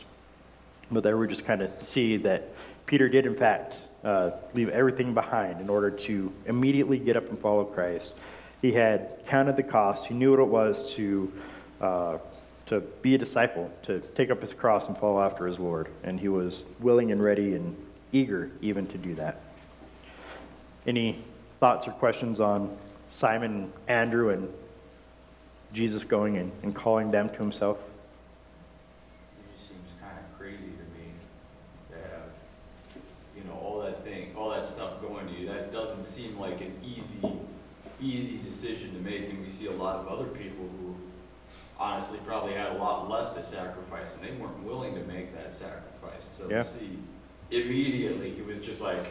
But 0.90 1.04
there 1.04 1.16
we 1.16 1.26
just 1.26 1.46
kind 1.46 1.62
of 1.62 1.70
see 1.82 2.18
that 2.18 2.50
Peter 2.84 3.08
did, 3.08 3.24
in 3.24 3.34
fact, 3.34 3.76
uh, 4.04 4.32
leave 4.52 4.68
everything 4.68 5.14
behind 5.14 5.62
in 5.62 5.70
order 5.70 5.90
to 5.90 6.30
immediately 6.44 6.98
get 6.98 7.16
up 7.16 7.30
and 7.30 7.38
follow 7.38 7.64
Christ. 7.64 8.12
He 8.60 8.72
had 8.72 9.24
counted 9.24 9.56
the 9.56 9.62
cost, 9.62 10.04
he 10.04 10.12
knew 10.12 10.32
what 10.32 10.40
it 10.40 10.48
was 10.48 10.94
to. 10.96 11.32
Uh, 11.80 12.18
to 12.66 12.80
be 12.80 13.14
a 13.14 13.18
disciple, 13.18 13.70
to 13.82 14.00
take 14.14 14.30
up 14.30 14.40
his 14.40 14.54
cross 14.54 14.88
and 14.88 14.96
follow 14.96 15.20
after 15.20 15.46
his 15.46 15.58
Lord. 15.58 15.88
And 16.04 16.18
he 16.18 16.28
was 16.28 16.62
willing 16.80 17.10
and 17.10 17.22
ready 17.22 17.54
and 17.54 17.76
eager 18.12 18.50
even 18.60 18.86
to 18.88 18.98
do 18.98 19.14
that. 19.14 19.40
Any 20.86 21.18
thoughts 21.60 21.88
or 21.88 21.92
questions 21.92 22.40
on 22.40 22.76
Simon, 23.08 23.72
Andrew, 23.88 24.30
and 24.30 24.48
Jesus 25.72 26.04
going 26.04 26.36
and, 26.36 26.52
and 26.62 26.74
calling 26.74 27.10
them 27.10 27.28
to 27.30 27.36
himself? 27.36 27.78
It 29.38 29.56
just 29.56 29.68
seems 29.68 29.88
kind 30.00 30.12
of 30.18 30.38
crazy 30.38 30.56
to 30.56 30.98
me 30.98 31.12
to 31.90 31.96
have, 31.96 32.22
you 33.36 33.44
know, 33.44 33.58
all 33.58 33.80
that 33.82 34.04
thing, 34.04 34.34
all 34.36 34.50
that 34.50 34.66
stuff 34.66 35.00
going 35.00 35.26
to 35.28 35.34
you. 35.34 35.46
That 35.46 35.72
doesn't 35.72 36.04
seem 36.04 36.38
like 36.38 36.60
an 36.60 36.74
easy, 36.84 37.20
easy 38.00 38.38
decision 38.38 38.92
to 38.94 39.00
make. 39.00 39.30
And 39.30 39.42
we 39.42 39.48
see 39.48 39.66
a 39.66 39.72
lot 39.72 39.96
of 39.96 40.08
other 40.08 40.26
people 40.26 40.68
who 40.80 40.94
honestly 41.78 42.18
probably 42.26 42.54
had 42.54 42.72
a 42.72 42.78
lot 42.78 43.08
less 43.10 43.30
to 43.30 43.42
sacrifice 43.42 44.16
and 44.16 44.24
they 44.24 44.32
weren't 44.40 44.62
willing 44.62 44.94
to 44.94 45.00
make 45.04 45.34
that 45.34 45.52
sacrifice. 45.52 46.28
So 46.36 46.48
Yeah. 46.48 46.62
to 46.62 46.68
see 46.68 46.98
immediately 47.52 48.30
he 48.30 48.42
was 48.42 48.60
just 48.60 48.80
like 48.80 49.06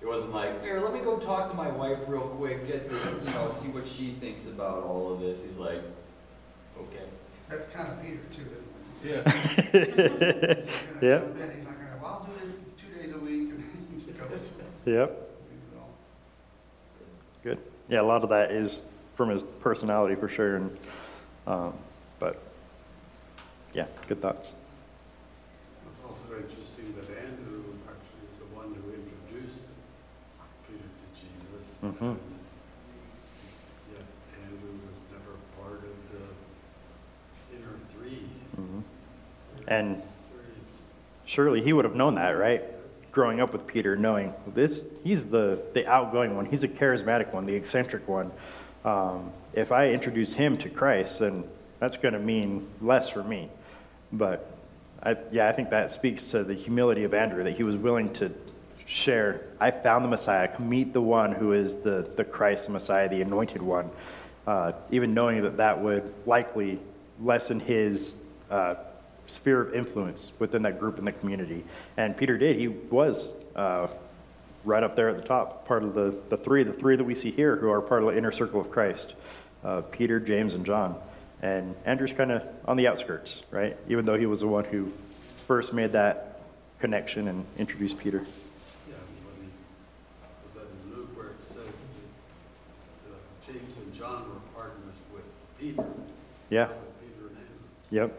it 0.00 0.06
wasn't 0.06 0.32
like 0.34 0.62
here 0.62 0.80
let 0.80 0.92
me 0.92 1.00
go 1.00 1.16
talk 1.18 1.48
to 1.50 1.56
my 1.56 1.70
wife 1.70 1.98
real 2.08 2.20
quick 2.22 2.66
get 2.66 2.88
this 2.90 3.14
you 3.24 3.30
know 3.30 3.50
see 3.50 3.68
what 3.68 3.86
she 3.86 4.10
thinks 4.20 4.46
about 4.46 4.82
all 4.84 5.12
of 5.12 5.20
this 5.20 5.42
he's 5.44 5.58
like 5.58 5.82
okay 6.78 7.04
That's 7.48 7.66
kind 7.68 7.88
of 7.88 8.00
Peter 8.02 8.18
too, 8.32 8.42
isn't 8.42 9.24
it? 9.24 9.24
yeah 9.24 9.32
He's 9.32 9.54
just 9.56 9.72
gonna 9.72 10.56
Yeah. 11.00 11.20
he's 11.20 11.64
not 11.64 11.74
gonna, 11.78 11.98
well, 12.02 12.04
I'll 12.04 12.26
do 12.26 12.32
this 12.46 12.60
two 12.76 12.88
days 13.00 13.14
a 13.14 13.18
week, 13.18 13.50
and 13.50 13.64
he 13.90 13.94
just 13.96 14.08
goes. 14.18 14.50
Yep. 14.84 15.24
Good. 17.44 17.58
Yeah, 17.88 18.00
a 18.00 18.02
lot 18.02 18.22
of 18.24 18.30
that 18.30 18.50
is 18.50 18.82
from 19.16 19.28
his 19.30 19.42
personality 19.60 20.14
for 20.16 20.28
sure. 20.28 20.56
And, 20.56 20.76
um, 21.46 21.74
but 22.18 22.40
yeah, 23.72 23.86
good 24.08 24.20
thoughts. 24.20 24.54
It's 25.86 26.00
also 26.06 26.36
interesting 26.36 26.94
that 26.96 27.08
Andrew 27.16 27.62
actually 27.86 28.26
is 28.30 28.38
the 28.40 28.46
one 28.54 28.74
who 28.74 28.92
introduced 28.92 29.66
Peter 30.66 30.82
to 30.82 31.20
Mhm. 31.82 32.00
and 32.00 32.18
Yet 33.92 34.04
Andrew 34.44 34.70
was 34.90 35.00
never 35.12 35.36
part 35.60 35.82
of 35.84 35.96
the 36.12 37.56
inner 37.56 37.78
three. 37.94 38.22
hmm 38.56 38.80
And 39.68 40.02
surely 41.24 41.62
he 41.62 41.72
would 41.72 41.84
have 41.84 41.94
known 41.94 42.14
that, 42.16 42.30
right? 42.32 42.64
Growing 43.12 43.40
up 43.40 43.52
with 43.52 43.66
Peter, 43.66 43.96
knowing 43.96 44.34
this, 44.46 44.86
he's 45.04 45.26
the, 45.26 45.60
the 45.74 45.86
outgoing 45.86 46.36
one, 46.36 46.46
he's 46.46 46.62
a 46.62 46.68
charismatic 46.68 47.32
one, 47.32 47.44
the 47.44 47.54
eccentric 47.54 48.06
one. 48.08 48.30
Um, 48.84 49.32
if 49.54 49.72
I 49.72 49.90
introduce 49.90 50.32
him 50.34 50.56
to 50.58 50.68
Christ, 50.68 51.18
then 51.20 51.44
that's 51.80 51.96
going 51.96 52.14
to 52.14 52.20
mean 52.20 52.66
less 52.80 53.08
for 53.08 53.22
me. 53.24 53.50
But 54.12 54.50
I, 55.02 55.16
yeah, 55.32 55.48
I 55.48 55.52
think 55.52 55.70
that 55.70 55.90
speaks 55.90 56.26
to 56.26 56.44
the 56.44 56.54
humility 56.54 57.04
of 57.04 57.14
Andrew 57.14 57.42
that 57.44 57.56
he 57.56 57.62
was 57.62 57.76
willing 57.76 58.12
to 58.14 58.32
share. 58.88 59.42
I 59.60 59.70
found 59.70 60.04
the 60.04 60.08
Messiah, 60.08 60.50
meet 60.60 60.92
the 60.92 61.00
one 61.00 61.30
who 61.30 61.52
is 61.52 61.78
the, 61.78 62.10
the 62.16 62.24
Christ, 62.24 62.66
the 62.66 62.72
Messiah, 62.72 63.08
the 63.08 63.22
anointed 63.22 63.62
one, 63.62 63.90
uh, 64.46 64.72
even 64.90 65.14
knowing 65.14 65.42
that 65.42 65.58
that 65.58 65.80
would 65.80 66.12
likely 66.26 66.80
lessen 67.22 67.60
his 67.60 68.16
uh, 68.50 68.76
sphere 69.26 69.60
of 69.60 69.74
influence 69.74 70.32
within 70.38 70.62
that 70.62 70.80
group 70.80 70.98
in 70.98 71.04
the 71.04 71.12
community. 71.12 71.64
And 71.96 72.16
Peter 72.16 72.36
did. 72.36 72.56
He 72.56 72.68
was 72.68 73.32
uh, 73.54 73.88
right 74.64 74.82
up 74.82 74.96
there 74.96 75.08
at 75.10 75.16
the 75.16 75.28
top, 75.28 75.66
part 75.66 75.84
of 75.84 75.94
the, 75.94 76.16
the 76.30 76.36
three, 76.36 76.62
the 76.62 76.72
three 76.72 76.96
that 76.96 77.04
we 77.04 77.14
see 77.14 77.30
here 77.30 77.56
who 77.56 77.70
are 77.70 77.80
part 77.80 78.02
of 78.02 78.08
the 78.08 78.16
inner 78.16 78.32
circle 78.32 78.60
of 78.60 78.70
Christ 78.70 79.14
uh, 79.64 79.82
Peter, 79.90 80.20
James, 80.20 80.54
and 80.54 80.64
John. 80.64 80.96
And 81.42 81.74
Andrew's 81.84 82.12
kind 82.12 82.32
of 82.32 82.42
on 82.64 82.76
the 82.76 82.88
outskirts, 82.88 83.42
right? 83.50 83.76
Even 83.88 84.04
though 84.04 84.18
he 84.18 84.26
was 84.26 84.40
the 84.40 84.48
one 84.48 84.64
who 84.64 84.92
first 85.46 85.72
made 85.72 85.92
that 85.92 86.40
connection 86.80 87.28
and 87.28 87.44
introduced 87.58 87.98
Peter. 87.98 88.18
Yeah, 88.88 88.94
when 89.24 89.34
he, 89.40 89.48
was 90.44 90.54
that 90.54 90.62
in 90.62 90.96
Luke 90.96 91.16
where 91.16 91.28
it 91.28 91.40
says 91.40 91.88
that 93.06 93.12
uh, 93.12 93.52
James 93.52 93.78
and 93.78 93.92
John 93.94 94.24
were 94.28 94.60
partners 94.60 94.98
with 95.12 95.24
Peter? 95.60 95.84
Yeah, 96.50 96.68
yep. 97.90 98.10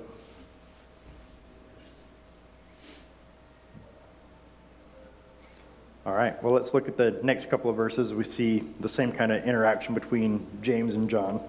All 6.06 6.13
right, 6.13 6.42
well, 6.44 6.54
let's 6.54 6.74
look 6.74 6.88
at 6.88 6.96
the 6.96 7.20
next 7.24 7.50
couple 7.50 7.70
of 7.70 7.76
verses. 7.76 8.13
We 8.13 8.24
see 8.24 8.63
the 8.80 8.89
same 8.89 9.12
kind 9.12 9.32
of 9.32 9.44
interaction 9.46 9.94
between 9.94 10.46
James 10.62 10.94
and 10.94 11.10
John. 11.10 11.42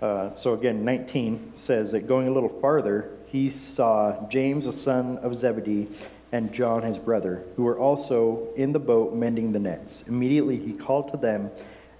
Uh, 0.00 0.34
so 0.34 0.54
again, 0.54 0.84
19 0.84 1.52
says 1.54 1.92
that 1.92 2.06
going 2.06 2.28
a 2.28 2.30
little 2.30 2.60
farther, 2.60 3.10
he 3.26 3.50
saw 3.50 4.28
James, 4.28 4.66
the 4.66 4.72
son 4.72 5.18
of 5.18 5.34
Zebedee, 5.34 5.88
and 6.30 6.52
John, 6.52 6.82
his 6.82 6.98
brother, 6.98 7.44
who 7.56 7.64
were 7.64 7.78
also 7.78 8.48
in 8.56 8.72
the 8.72 8.78
boat 8.78 9.14
mending 9.14 9.52
the 9.52 9.60
nets. 9.60 10.04
Immediately 10.06 10.58
he 10.58 10.72
called 10.72 11.10
to 11.10 11.16
them, 11.16 11.50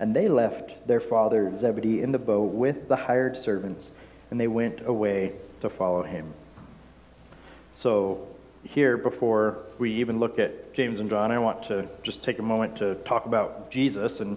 and 0.04 0.14
they 0.14 0.28
left 0.28 0.86
their 0.86 1.00
father 1.00 1.50
Zebedee 1.56 2.02
in 2.02 2.12
the 2.12 2.18
boat 2.18 2.52
with 2.52 2.88
the 2.88 2.96
hired 2.96 3.38
servants, 3.38 3.92
and 4.30 4.38
they 4.38 4.48
went 4.48 4.86
away 4.86 5.32
to 5.62 5.70
follow 5.70 6.02
him. 6.02 6.34
So, 7.72 8.28
here, 8.64 8.98
before 8.98 9.60
we 9.78 9.94
even 9.94 10.18
look 10.18 10.38
at 10.38 10.74
James 10.74 11.00
and 11.00 11.08
John, 11.08 11.32
I 11.32 11.38
want 11.38 11.62
to 11.68 11.88
just 12.02 12.22
take 12.22 12.38
a 12.38 12.42
moment 12.42 12.76
to 12.76 12.96
talk 12.96 13.24
about 13.24 13.70
Jesus 13.70 14.20
and 14.20 14.36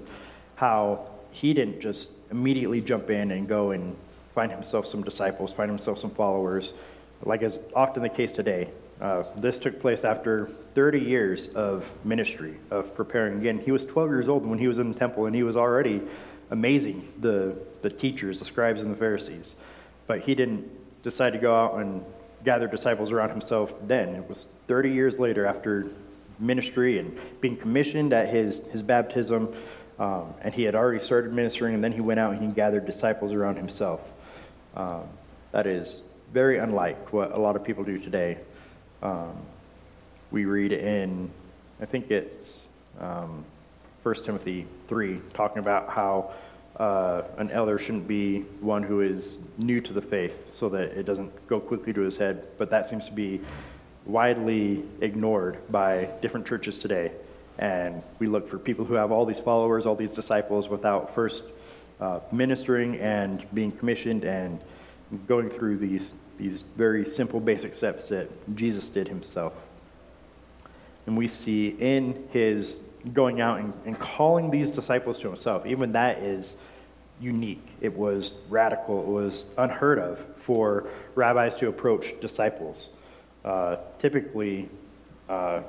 how 0.56 1.10
he 1.32 1.54
didn't 1.54 1.82
just 1.82 2.12
immediately 2.32 2.80
jump 2.80 3.10
in 3.10 3.32
and 3.32 3.46
go 3.46 3.72
and 3.72 3.94
find 4.34 4.54
himself 4.54 4.88
some 4.88 5.04
disciples, 5.04 5.52
find 5.52 5.70
himself 5.70 6.00
some 6.00 6.12
followers, 6.12 6.72
like 7.24 7.42
is 7.42 7.60
often 7.76 8.04
the 8.04 8.10
case 8.10 8.32
today. 8.32 8.70
Uh, 9.00 9.24
this 9.36 9.60
took 9.60 9.80
place 9.80 10.04
after 10.04 10.50
30 10.74 11.00
years 11.00 11.50
of 11.50 11.90
ministry, 12.04 12.58
of 12.72 12.96
preparing. 12.96 13.40
Again, 13.40 13.60
he 13.60 13.72
was 13.72 13.86
12 13.86 14.10
years 14.10 14.30
old 14.30 14.46
when 14.46 14.58
he 14.58 14.68
was 14.68 14.80
in 14.80 14.92
the 14.92 14.98
temple, 14.98 15.28
and 15.28 15.36
he 15.36 15.44
was 15.44 15.56
already 15.56 16.02
amazing 16.50 17.12
the, 17.20 17.58
the 17.82 17.90
teachers, 17.90 18.40
the 18.40 18.46
scribes, 18.46 18.82
and 18.82 18.92
the 18.92 18.96
Pharisees. 18.96 19.56
But 20.08 20.22
he 20.22 20.34
didn't 20.34 20.70
decide 21.04 21.34
to 21.34 21.40
go 21.40 21.54
out 21.54 21.80
and 21.80 22.04
gather 22.44 22.68
disciples 22.68 23.12
around 23.12 23.30
himself 23.30 23.72
then. 23.84 24.10
It 24.10 24.28
was 24.28 24.48
30 24.68 24.92
years 24.92 25.20
later 25.20 25.46
after 25.46 25.88
ministry 26.40 26.98
and 26.98 27.18
being 27.42 27.58
commissioned 27.58 28.14
at 28.14 28.30
his, 28.30 28.60
his 28.72 28.82
baptism. 28.82 29.54
Um, 30.00 30.34
and 30.42 30.54
he 30.54 30.64
had 30.64 30.76
already 30.76 31.00
started 31.00 31.34
ministering, 31.34 31.74
and 31.74 31.84
then 31.84 31.92
he 31.92 32.02
went 32.02 32.20
out 32.20 32.34
and 32.34 32.42
he 32.42 32.48
gathered 32.48 32.86
disciples 32.86 33.34
around 33.34 33.58
himself. 33.58 34.02
Um, 34.76 35.04
that 35.52 35.66
is 35.66 36.02
very 36.34 36.58
unlike 36.58 37.12
what 37.12 37.32
a 37.32 37.38
lot 37.40 37.56
of 37.56 37.64
people 37.64 37.84
do 37.84 37.98
today. 37.98 38.38
Um, 39.02 39.36
we 40.32 40.46
read 40.46 40.72
in, 40.72 41.30
I 41.82 41.86
think 41.86 42.12
it's 42.12 42.70
um, 43.00 43.46
1 44.04 44.16
Timothy 44.24 44.66
3, 44.88 45.22
talking 45.34 45.60
about 45.60 45.90
how 45.90 46.34
uh, 46.78 47.24
an 47.38 47.50
elder 47.52 47.78
shouldn't 47.78 48.08
be 48.08 48.42
one 48.62 48.84
who 48.84 49.02
is 49.02 49.38
new 49.58 49.82
to 49.82 49.94
the 49.94 50.02
faith 50.02 50.54
so 50.54 50.70
that 50.70 50.98
it 50.98 51.06
doesn't 51.06 51.32
go 51.48 51.60
quickly 51.60 51.94
to 51.94 52.02
his 52.02 52.18
head. 52.18 52.48
But 52.58 52.70
that 52.70 52.86
seems 52.86 53.06
to 53.08 53.12
be 53.12 53.42
widely 54.06 54.84
ignored 55.02 55.58
by 55.70 56.10
different 56.22 56.46
churches 56.46 56.80
today. 56.80 57.12
And 57.60 58.04
we 58.20 58.28
look 58.28 58.50
for 58.50 58.60
people 58.60 58.86
who 58.86 58.94
have 58.94 59.12
all 59.12 59.26
these 59.26 59.40
followers, 59.40 59.86
all 59.86 59.96
these 59.96 60.12
disciples, 60.12 60.70
without 60.70 61.16
first 61.16 61.44
uh, 62.00 62.20
ministering 62.32 62.98
and 63.00 63.46
being 63.54 63.72
commissioned 63.72 64.24
and 64.24 64.60
going 65.28 65.50
through 65.50 65.78
these, 65.78 66.14
these 66.38 66.62
very 66.76 67.08
simple, 67.08 67.40
basic 67.40 67.74
steps 67.74 68.10
that 68.10 68.30
Jesus 68.56 68.90
did 68.90 69.08
himself. 69.08 69.54
And 71.06 71.18
we 71.18 71.28
see 71.28 71.70
in 71.70 72.28
his 72.32 72.82
going 73.14 73.42
out 73.42 73.60
and, 73.60 73.74
and 73.86 73.98
calling 73.98 74.52
these 74.52 74.70
disciples 74.70 75.20
to 75.20 75.28
himself, 75.28 75.66
even 75.66 75.94
that 75.94 76.20
is 76.20 76.58
unique. 77.20 77.66
It 77.82 77.96
was 77.96 78.34
radical, 78.50 79.00
it 79.00 79.08
was 79.08 79.46
unheard 79.58 80.00
of 80.00 80.20
for 80.42 80.88
rabbis 81.16 81.56
to 81.58 81.70
approach 81.70 82.20
disciples. 82.22 82.90
Uh, 83.44 83.78
typically, 84.00 84.70
uh, 85.30 85.62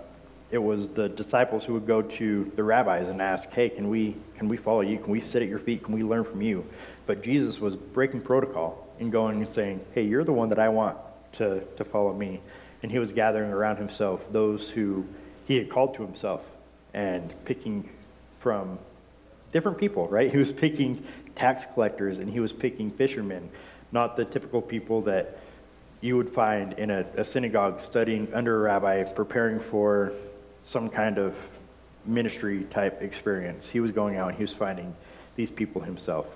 it 0.50 0.58
was 0.58 0.90
the 0.90 1.08
disciples 1.08 1.64
who 1.64 1.74
would 1.74 1.86
go 1.86 2.00
to 2.00 2.50
the 2.56 2.64
rabbis 2.64 3.08
and 3.08 3.20
ask, 3.20 3.50
"Hey, 3.50 3.68
can 3.68 3.88
we 3.88 4.16
can 4.36 4.48
we 4.48 4.56
follow 4.56 4.80
you? 4.80 4.98
Can 4.98 5.12
we 5.12 5.20
sit 5.20 5.42
at 5.42 5.48
your 5.48 5.58
feet? 5.58 5.84
Can 5.84 5.94
we 5.94 6.02
learn 6.02 6.24
from 6.24 6.40
you?" 6.40 6.64
But 7.08 7.22
Jesus 7.22 7.58
was 7.58 7.74
breaking 7.74 8.20
protocol 8.20 8.86
and 9.00 9.10
going 9.10 9.38
and 9.38 9.48
saying, 9.48 9.80
"Hey, 9.94 10.02
you're 10.02 10.24
the 10.24 10.32
one 10.34 10.50
that 10.50 10.58
I 10.58 10.68
want 10.68 10.98
to 11.32 11.62
to 11.78 11.84
follow 11.84 12.12
me." 12.12 12.42
And 12.82 12.92
he 12.92 12.98
was 12.98 13.12
gathering 13.12 13.50
around 13.50 13.78
himself 13.78 14.30
those 14.30 14.70
who 14.70 15.06
he 15.46 15.56
had 15.56 15.70
called 15.70 15.94
to 15.94 16.02
himself 16.02 16.42
and 16.92 17.32
picking 17.46 17.88
from 18.40 18.78
different 19.52 19.78
people, 19.78 20.06
right? 20.08 20.30
He 20.36 20.36
was 20.36 20.52
picking 20.52 21.02
tax 21.34 21.64
collectors 21.72 22.18
and 22.18 22.28
he 22.28 22.40
was 22.40 22.52
picking 22.52 22.90
fishermen, 22.90 23.48
not 23.90 24.18
the 24.18 24.26
typical 24.26 24.60
people 24.60 25.00
that 25.02 25.38
you 26.02 26.14
would 26.18 26.28
find 26.28 26.74
in 26.74 26.90
a, 26.90 27.06
a 27.16 27.24
synagogue 27.24 27.80
studying 27.80 28.32
under 28.34 28.54
a 28.56 28.58
rabbi, 28.60 29.02
preparing 29.04 29.60
for 29.60 30.12
some 30.60 30.90
kind 30.90 31.16
of 31.16 31.34
ministry 32.04 32.64
type 32.64 33.00
experience. 33.00 33.66
He 33.66 33.80
was 33.80 33.92
going 33.92 34.16
out 34.16 34.28
and 34.28 34.36
he 34.36 34.44
was 34.44 34.52
finding 34.52 34.94
these 35.36 35.50
people 35.50 35.80
himself. 35.80 36.26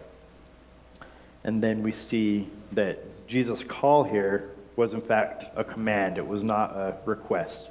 And 1.45 1.63
then 1.63 1.83
we 1.83 1.93
see 1.93 2.49
that 2.73 3.27
Jesus' 3.27 3.63
call 3.63 4.05
here 4.05 4.51
was, 4.77 4.93
in 4.93 5.01
fact, 5.01 5.45
a 5.57 5.65
command, 5.65 6.19
it 6.19 6.27
was 6.27 6.43
not 6.43 6.71
a 6.73 6.97
request. 7.05 7.69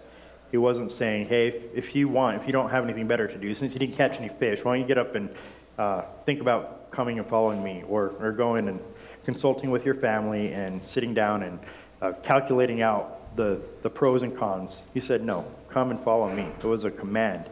He 0.52 0.58
wasn't 0.58 0.92
saying, 0.92 1.28
hey, 1.28 1.62
if 1.74 1.96
you 1.96 2.10
want, 2.10 2.42
if 2.42 2.46
you 2.46 2.54
don't 2.54 2.70
have 2.70 2.84
anything 2.84 3.08
better 3.08 3.28
to 3.28 3.38
do, 3.38 3.54
since 3.54 3.74
you 3.74 3.80
didn't 3.80 3.96
catch 3.96 4.20
any 4.20 4.30
fish, 4.30 4.64
why 4.64 4.74
don't 4.74 4.82
you 4.82 4.88
get 4.88 4.98
up 4.98 5.16
and 5.16 5.30
uh, 5.78 6.04
think 6.26 6.42
about 6.42 6.92
coming 6.92 7.18
and 7.18 7.28
following 7.28 7.64
me, 7.64 7.84
or, 7.88 8.14
or 8.20 8.34
going 8.34 8.68
and 8.68 8.80
consulting 9.24 9.72
with 9.72 9.86
your 9.86 9.96
family 9.96 10.52
and 10.52 10.86
sitting 10.86 11.14
down 11.14 11.44
and 11.44 11.60
uh, 12.02 12.12
calculating 12.24 12.82
out 12.82 13.36
the, 13.38 13.62
the 13.82 13.90
pros 13.90 14.24
and 14.24 14.38
cons. 14.38 14.82
He 14.94 15.00
said, 15.00 15.24
no, 15.24 15.46
come 15.70 15.90
and 15.90 16.00
follow 16.04 16.30
me. 16.30 16.48
It 16.60 16.66
was 16.66 16.84
a 16.84 16.92
command. 16.92 17.46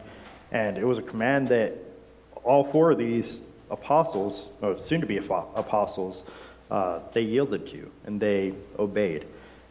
And 0.52 0.76
it 0.76 0.84
was 0.84 0.98
a 0.98 1.02
command 1.02 1.48
that 1.48 1.74
all 2.44 2.64
four 2.64 2.90
of 2.90 2.98
these 2.98 3.42
apostles, 3.70 4.50
or 4.60 4.80
soon 4.80 5.00
to 5.00 5.06
be 5.06 5.16
apostles, 5.18 6.24
uh, 6.70 7.00
they 7.12 7.22
yielded 7.22 7.66
to 7.68 7.90
and 8.04 8.20
they 8.20 8.54
obeyed. 8.78 9.26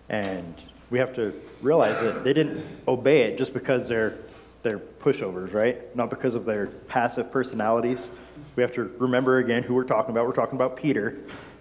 And 0.09 0.53
we 0.89 0.99
have 0.99 1.13
to 1.15 1.33
realize 1.62 1.99
that 2.01 2.23
they 2.23 2.33
didn't 2.33 2.63
obey 2.88 3.21
it 3.23 3.38
just 3.38 3.53
because 3.53 3.88
they're 3.88 4.15
they're 4.62 4.79
pushovers, 4.79 5.53
right? 5.53 5.95
Not 5.95 6.09
because 6.09 6.35
of 6.35 6.43
their 6.43 6.67
passive 6.67 7.31
personalities. 7.31 8.09
We 8.57 8.63
have 8.63 8.73
to 8.73 8.93
remember 8.97 9.38
again 9.38 9.63
who 9.63 9.73
we're 9.73 9.85
talking 9.85 10.12
about. 10.12 10.27
We're 10.27 10.33
talking 10.33 10.55
about 10.55 10.75
Peter, 10.75 11.17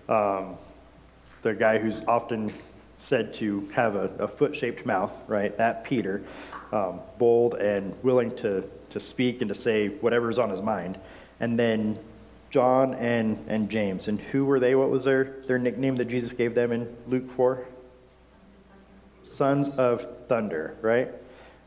um, 0.08 0.56
the 1.42 1.54
guy 1.54 1.78
who's 1.78 2.04
often 2.06 2.52
said 2.96 3.32
to 3.34 3.68
have 3.72 3.94
a, 3.94 4.10
a 4.18 4.26
foot-shaped 4.26 4.84
mouth, 4.84 5.12
right? 5.28 5.56
That 5.56 5.84
Peter, 5.84 6.24
um, 6.72 6.98
bold 7.18 7.54
and 7.54 7.94
willing 8.02 8.34
to 8.38 8.68
to 8.90 9.00
speak 9.00 9.42
and 9.42 9.48
to 9.48 9.54
say 9.54 9.88
whatever's 9.88 10.38
on 10.38 10.50
his 10.50 10.62
mind. 10.62 10.98
And 11.40 11.58
then 11.58 11.98
John 12.50 12.94
and 12.94 13.44
and 13.48 13.70
James. 13.70 14.08
And 14.08 14.20
who 14.20 14.44
were 14.44 14.60
they? 14.60 14.74
What 14.74 14.90
was 14.90 15.04
their 15.04 15.36
their 15.46 15.58
nickname 15.58 15.96
that 15.96 16.06
Jesus 16.06 16.32
gave 16.32 16.54
them 16.54 16.72
in 16.72 16.96
Luke 17.06 17.30
four? 17.36 17.66
sons 19.30 19.68
of 19.76 20.06
thunder, 20.28 20.76
right? 20.80 21.08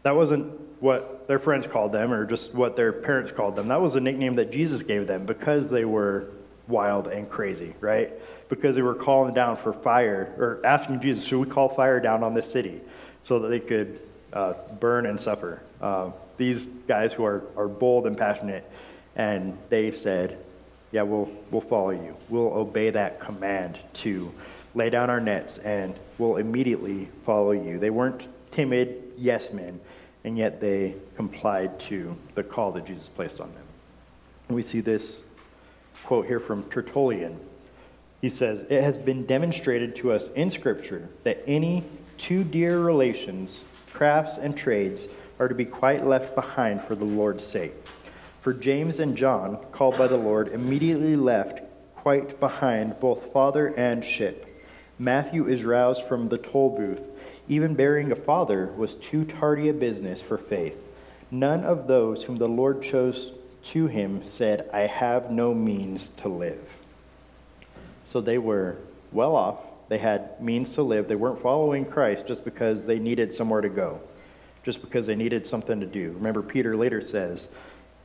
That 0.03 0.15
wasn't 0.15 0.59
what 0.81 1.27
their 1.27 1.39
friends 1.39 1.67
called 1.67 1.91
them 1.91 2.11
or 2.11 2.25
just 2.25 2.53
what 2.53 2.75
their 2.75 2.91
parents 2.91 3.31
called 3.31 3.55
them. 3.55 3.67
That 3.67 3.81
was 3.81 3.95
a 3.95 3.99
nickname 3.99 4.35
that 4.35 4.51
Jesus 4.51 4.81
gave 4.83 5.07
them 5.07 5.25
because 5.25 5.69
they 5.69 5.85
were 5.85 6.27
wild 6.67 7.07
and 7.07 7.29
crazy, 7.29 7.75
right? 7.79 8.11
Because 8.49 8.75
they 8.75 8.81
were 8.81 8.95
calling 8.95 9.33
down 9.33 9.57
for 9.57 9.73
fire, 9.73 10.33
or 10.37 10.61
asking 10.65 11.01
Jesus, 11.01 11.25
should 11.25 11.39
we 11.39 11.47
call 11.47 11.69
fire 11.69 11.99
down 11.99 12.23
on 12.23 12.33
this 12.33 12.51
city 12.51 12.81
so 13.23 13.39
that 13.39 13.49
they 13.49 13.59
could 13.59 13.99
uh, 14.33 14.53
burn 14.79 15.05
and 15.05 15.19
suffer? 15.19 15.61
Uh, 15.79 16.11
these 16.37 16.65
guys 16.65 17.13
who 17.13 17.23
are, 17.23 17.43
are 17.55 17.67
bold 17.67 18.07
and 18.07 18.17
passionate, 18.17 18.69
and 19.15 19.57
they 19.69 19.91
said, 19.91 20.43
yeah, 20.91 21.03
we'll, 21.03 21.29
we'll 21.51 21.61
follow 21.61 21.91
you. 21.91 22.15
We'll 22.29 22.53
obey 22.53 22.89
that 22.89 23.19
command 23.19 23.79
to 23.93 24.31
lay 24.75 24.89
down 24.89 25.09
our 25.09 25.19
nets, 25.19 25.57
and 25.59 25.95
we'll 26.17 26.37
immediately 26.37 27.09
follow 27.25 27.51
you. 27.51 27.79
They 27.79 27.89
weren't 27.89 28.27
timid 28.51 29.13
yes 29.17 29.53
men, 29.53 29.79
and 30.23 30.37
yet 30.37 30.59
they 30.59 30.95
complied 31.15 31.79
to 31.81 32.15
the 32.35 32.43
call 32.43 32.71
that 32.73 32.85
Jesus 32.85 33.09
placed 33.09 33.39
on 33.39 33.53
them. 33.53 33.63
And 34.47 34.55
we 34.55 34.61
see 34.61 34.81
this 34.81 35.23
quote 36.03 36.25
here 36.25 36.39
from 36.39 36.63
Tertullian. 36.69 37.39
He 38.21 38.29
says, 38.29 38.65
It 38.69 38.83
has 38.83 38.97
been 38.97 39.25
demonstrated 39.25 39.95
to 39.97 40.11
us 40.11 40.31
in 40.33 40.49
Scripture 40.49 41.09
that 41.23 41.41
any 41.47 41.83
two 42.17 42.43
dear 42.43 42.79
relations, 42.79 43.65
crafts, 43.93 44.37
and 44.37 44.55
trades 44.55 45.07
are 45.39 45.47
to 45.47 45.55
be 45.55 45.65
quite 45.65 46.05
left 46.05 46.35
behind 46.35 46.83
for 46.83 46.95
the 46.95 47.05
Lord's 47.05 47.45
sake. 47.45 47.73
For 48.41 48.53
James 48.53 48.99
and 48.99 49.15
John, 49.15 49.57
called 49.71 49.97
by 49.97 50.07
the 50.07 50.17
Lord, 50.17 50.47
immediately 50.47 51.15
left 51.15 51.61
quite 51.95 52.39
behind 52.39 52.99
both 52.99 53.31
father 53.31 53.67
and 53.67 54.03
ship. 54.03 54.47
Matthew 54.97 55.47
is 55.47 55.63
roused 55.63 56.03
from 56.03 56.29
the 56.29 56.39
toll 56.39 56.75
booth. 56.75 57.03
Even 57.47 57.75
burying 57.75 58.11
a 58.11 58.15
father 58.15 58.65
was 58.65 58.95
too 58.95 59.25
tardy 59.25 59.69
a 59.69 59.73
business 59.73 60.21
for 60.21 60.39
faith. 60.39 60.75
None 61.29 61.63
of 61.63 61.87
those 61.87 62.23
whom 62.23 62.37
the 62.37 62.47
Lord 62.47 62.81
chose 62.81 63.31
to 63.65 63.85
him 63.85 64.25
said, 64.25 64.67
I 64.73 64.81
have 64.81 65.29
no 65.29 65.53
means 65.53 66.09
to 66.17 66.27
live. 66.27 66.67
So 68.03 68.21
they 68.21 68.39
were 68.39 68.77
well 69.11 69.35
off. 69.35 69.59
They 69.87 69.99
had 69.99 70.41
means 70.41 70.73
to 70.75 70.83
live. 70.83 71.07
They 71.07 71.15
weren't 71.15 71.41
following 71.41 71.85
Christ 71.85 72.25
just 72.25 72.43
because 72.43 72.85
they 72.87 72.97
needed 72.97 73.33
somewhere 73.33 73.61
to 73.61 73.69
go, 73.69 74.01
just 74.63 74.81
because 74.81 75.05
they 75.05 75.15
needed 75.15 75.45
something 75.45 75.79
to 75.79 75.85
do. 75.85 76.13
Remember, 76.13 76.41
Peter 76.41 76.75
later 76.75 77.01
says, 77.01 77.47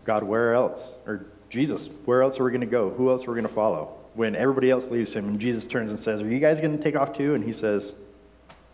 God, 0.06 0.22
where 0.22 0.54
else? 0.54 0.98
Or 1.06 1.26
Jesus, 1.50 1.88
where 2.04 2.22
else 2.22 2.38
are 2.38 2.44
we 2.44 2.50
going 2.50 2.60
to 2.60 2.66
go? 2.66 2.90
Who 2.90 3.10
else 3.10 3.24
are 3.24 3.32
we 3.32 3.34
going 3.34 3.48
to 3.48 3.54
follow? 3.54 3.92
When 4.14 4.34
everybody 4.34 4.70
else 4.70 4.88
leaves 4.88 5.12
him 5.12 5.26
and 5.26 5.38
Jesus 5.38 5.66
turns 5.66 5.90
and 5.90 6.00
says, 6.00 6.20
Are 6.20 6.28
you 6.28 6.38
guys 6.38 6.60
going 6.60 6.76
to 6.76 6.82
take 6.82 6.96
off 6.96 7.16
too? 7.16 7.34
And 7.34 7.44
he 7.44 7.52
says, 7.52 7.92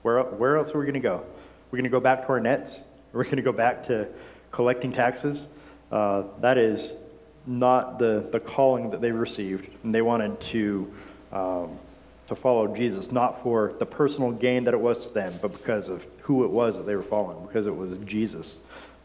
Where, 0.03 0.23
where 0.23 0.57
else 0.57 0.75
are 0.75 0.79
we 0.79 0.85
going 0.85 0.95
to 0.95 1.01
go? 1.01 1.25
We're 1.71 1.79
going 1.79 1.85
to 1.85 1.91
go 1.91 2.01
back 2.01 2.27
to 2.27 2.29
our 2.29 2.41
nets? 2.41 2.81
We're 3.13 3.25
going 3.25 3.37
to 3.37 3.43
go 3.43 3.53
back 3.53 3.87
to 3.87 4.09
collecting 4.53 4.93
taxes? 4.93 5.49
Uh, 5.91 6.25
that 6.41 6.59
is 6.59 6.93
not 7.47 7.99
the, 7.99 8.29
the 8.31 8.41
calling 8.41 8.91
that 8.91 9.01
they 9.01 9.11
received. 9.11 9.69
And 9.83 9.95
they 9.95 10.03
wanted 10.03 10.41
to, 10.41 10.93
um, 11.33 11.79
to 12.29 12.37
follow 12.37 12.75
Jesus, 12.75 13.11
not 13.11 13.43
for 13.43 13.75
the 13.79 13.87
personal 13.87 14.31
gain 14.31 14.65
that 14.65 14.75
it 14.75 14.81
was 14.81 15.07
to 15.07 15.13
them, 15.13 15.33
but 15.43 15.53
because 15.53 15.89
of 15.89 16.07
who 16.21 16.45
it 16.45 16.51
was 16.51 16.77
that 16.77 16.87
they 16.87 16.95
were 16.95 17.03
following, 17.03 17.45
because 17.47 17.67
it 17.67 17.75
was 17.77 17.99
Jesus, 17.99 18.61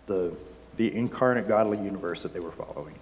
the, 0.05 0.33
the 0.77 0.93
incarnate 0.95 1.47
godly 1.47 1.77
universe 1.79 2.23
that 2.23 2.33
they 2.33 2.39
were 2.39 2.51
following. 2.51 2.95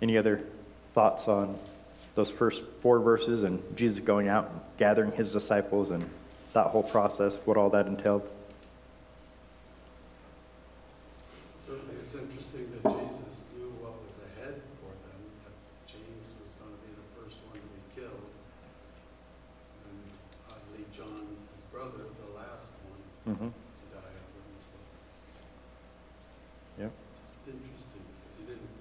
Any 0.00 0.16
other 0.16 0.42
thoughts 0.94 1.28
on 1.28 1.58
those 2.14 2.30
first 2.30 2.62
four 2.82 3.00
verses 3.00 3.42
and 3.42 3.62
Jesus 3.76 4.04
going 4.04 4.28
out 4.28 4.50
and 4.50 4.60
gathering 4.78 5.12
his 5.12 5.32
disciples 5.32 5.90
and 5.90 6.08
that 6.52 6.66
whole 6.66 6.82
process, 6.82 7.34
what 7.44 7.56
all 7.56 7.70
that 7.70 7.86
entailed? 7.86 8.28
Certainly, 11.64 11.94
it's 12.02 12.14
interesting 12.14 12.66
that 12.72 12.82
Jesus 12.82 13.44
knew 13.54 13.70
what 13.78 13.94
was 14.02 14.18
ahead 14.34 14.58
for 14.82 14.90
them, 15.06 15.20
that 15.46 15.54
James 15.86 16.26
was 16.42 16.50
going 16.58 16.74
to 16.74 16.80
be 16.82 16.90
the 16.90 17.06
first 17.14 17.38
one 17.46 17.54
to 17.54 17.70
be 17.70 17.82
killed. 17.94 18.26
And 19.86 19.96
oddly, 20.50 20.82
John, 20.90 21.38
his 21.54 21.62
brother, 21.70 22.02
the 22.10 22.30
last 22.34 22.74
one 22.90 22.98
Mm-hmm. 23.30 23.54
to 23.54 23.86
die 23.94 24.10
of 24.10 24.26
them. 24.34 24.50
So 24.66 24.74
Yep. 26.82 26.90
just 27.22 27.38
interesting, 27.46 28.02
because 28.18 28.34
he 28.42 28.44
didn't 28.50 28.74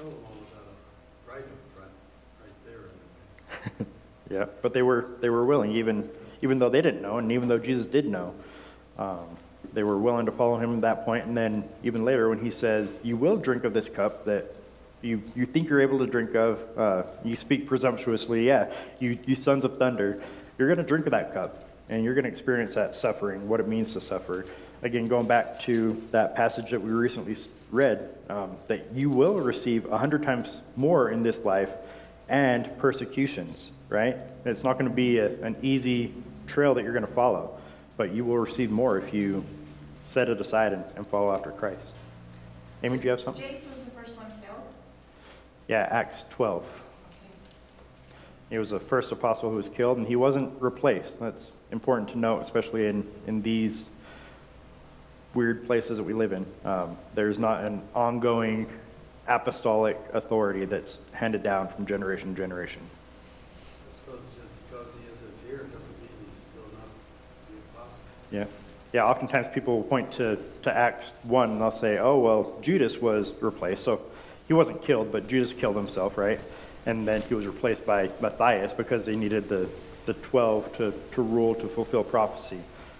tell 0.00 0.08
them 0.08 0.24
all 0.24 0.40
about 0.48 0.72
it 0.72 0.80
right 1.28 1.44
up 1.44 1.62
front, 1.76 1.92
right 2.40 2.56
there 2.64 2.88
anyway. 2.88 3.92
Yeah, 4.32 4.48
but 4.62 4.72
they 4.72 4.82
were 4.82 5.06
they 5.20 5.28
were 5.28 5.44
willing, 5.44 5.72
even 5.72 6.08
even 6.40 6.58
though 6.58 6.70
they 6.70 6.80
didn't 6.80 7.02
know, 7.02 7.18
and 7.18 7.30
even 7.32 7.48
though 7.48 7.58
Jesus 7.58 7.86
did 7.86 8.06
know, 8.06 8.34
um, 8.98 9.26
they 9.72 9.82
were 9.82 9.98
willing 9.98 10.26
to 10.26 10.32
follow 10.32 10.56
him 10.56 10.76
at 10.76 10.80
that 10.82 11.04
point. 11.04 11.26
And 11.26 11.36
then 11.36 11.64
even 11.82 12.04
later, 12.04 12.28
when 12.28 12.40
he 12.40 12.50
says, 12.50 13.00
"You 13.02 13.16
will 13.16 13.36
drink 13.36 13.64
of 13.64 13.74
this 13.74 13.88
cup 13.88 14.24
that 14.26 14.54
you 15.02 15.22
you 15.34 15.46
think 15.46 15.68
you're 15.68 15.80
able 15.80 15.98
to 15.98 16.06
drink 16.06 16.34
of," 16.34 16.60
uh, 16.76 17.02
you 17.24 17.36
speak 17.36 17.66
presumptuously. 17.66 18.46
Yeah, 18.46 18.72
you 18.98 19.18
you 19.26 19.34
sons 19.34 19.64
of 19.64 19.78
thunder, 19.78 20.22
you're 20.58 20.68
going 20.68 20.78
to 20.78 20.84
drink 20.84 21.06
of 21.06 21.12
that 21.12 21.34
cup, 21.34 21.64
and 21.88 22.04
you're 22.04 22.14
going 22.14 22.24
to 22.24 22.30
experience 22.30 22.74
that 22.74 22.94
suffering, 22.94 23.48
what 23.48 23.60
it 23.60 23.68
means 23.68 23.92
to 23.94 24.00
suffer. 24.00 24.46
Again, 24.82 25.06
going 25.06 25.26
back 25.26 25.60
to 25.60 26.02
that 26.10 26.34
passage 26.34 26.70
that 26.70 26.82
we 26.82 26.90
recently 26.90 27.36
read, 27.70 28.16
um, 28.28 28.56
that 28.66 28.86
you 28.92 29.10
will 29.10 29.38
receive 29.38 29.86
a 29.92 29.96
hundred 29.96 30.24
times 30.24 30.60
more 30.74 31.10
in 31.10 31.22
this 31.22 31.44
life 31.44 31.70
and 32.32 32.76
persecutions, 32.78 33.70
right? 33.90 34.16
It's 34.46 34.64
not 34.64 34.72
going 34.78 34.90
to 34.90 34.96
be 34.96 35.18
a, 35.18 35.30
an 35.42 35.54
easy 35.62 36.14
trail 36.46 36.74
that 36.74 36.82
you're 36.82 36.94
going 36.94 37.06
to 37.06 37.12
follow, 37.12 37.58
but 37.98 38.12
you 38.12 38.24
will 38.24 38.38
receive 38.38 38.70
more 38.70 38.98
if 38.98 39.12
you 39.14 39.44
set 40.00 40.28
it 40.30 40.40
aside 40.40 40.72
and, 40.72 40.84
and 40.96 41.06
follow 41.06 41.32
after 41.32 41.50
Christ. 41.50 41.94
Amy, 42.82 42.96
do 42.96 43.04
you 43.04 43.10
have 43.10 43.20
something? 43.20 43.44
James 43.44 43.64
was 43.68 43.84
the 43.84 43.90
first 43.92 44.16
one 44.16 44.26
killed? 44.44 44.62
Yeah, 45.68 45.86
Acts 45.90 46.24
12. 46.30 46.64
He 48.48 48.58
was 48.58 48.70
the 48.70 48.80
first 48.80 49.12
apostle 49.12 49.50
who 49.50 49.56
was 49.56 49.68
killed, 49.68 49.98
and 49.98 50.06
he 50.06 50.16
wasn't 50.16 50.60
replaced. 50.60 51.20
That's 51.20 51.56
important 51.70 52.08
to 52.10 52.18
note, 52.18 52.40
especially 52.40 52.86
in, 52.86 53.06
in 53.26 53.42
these 53.42 53.90
weird 55.34 55.66
places 55.66 55.98
that 55.98 56.04
we 56.04 56.14
live 56.14 56.32
in. 56.32 56.46
Um, 56.64 56.96
there's 57.14 57.38
not 57.38 57.64
an 57.64 57.82
ongoing 57.94 58.68
apostolic 59.28 59.98
authority 60.12 60.64
that's 60.64 61.00
handed 61.12 61.42
down 61.42 61.68
from 61.68 61.86
generation 61.86 62.34
to 62.34 62.40
generation. 62.40 62.82
I 63.86 63.90
suppose 63.90 64.20
just 64.34 64.52
because 64.68 64.94
he 64.94 65.10
isn't 65.10 65.32
here 65.46 65.58
doesn't 65.72 65.98
mean 66.00 66.10
he's 66.26 66.42
still 66.42 66.62
not 66.72 66.88
the 67.48 67.78
apostle. 67.78 68.04
Yeah. 68.30 68.44
Yeah, 68.92 69.06
oftentimes 69.06 69.46
people 69.54 69.76
will 69.76 69.84
point 69.84 70.12
to, 70.12 70.38
to 70.62 70.76
Acts 70.76 71.14
1 71.22 71.50
and 71.50 71.60
they'll 71.60 71.70
say, 71.70 71.98
oh, 71.98 72.18
well, 72.18 72.58
Judas 72.60 72.98
was 72.98 73.32
replaced. 73.40 73.84
So 73.84 74.02
he 74.48 74.52
wasn't 74.52 74.82
killed, 74.82 75.10
but 75.10 75.28
Judas 75.28 75.54
killed 75.54 75.76
himself, 75.76 76.18
right? 76.18 76.40
And 76.84 77.08
then 77.08 77.22
he 77.22 77.34
was 77.34 77.46
replaced 77.46 77.86
by 77.86 78.10
Matthias 78.20 78.74
because 78.74 79.06
they 79.06 79.16
needed 79.16 79.48
the, 79.48 79.68
the 80.04 80.12
12 80.12 80.76
to, 80.76 80.92
to 81.12 81.22
rule 81.22 81.54
to 81.54 81.68
fulfill 81.68 82.04
prophecy. 82.04 82.58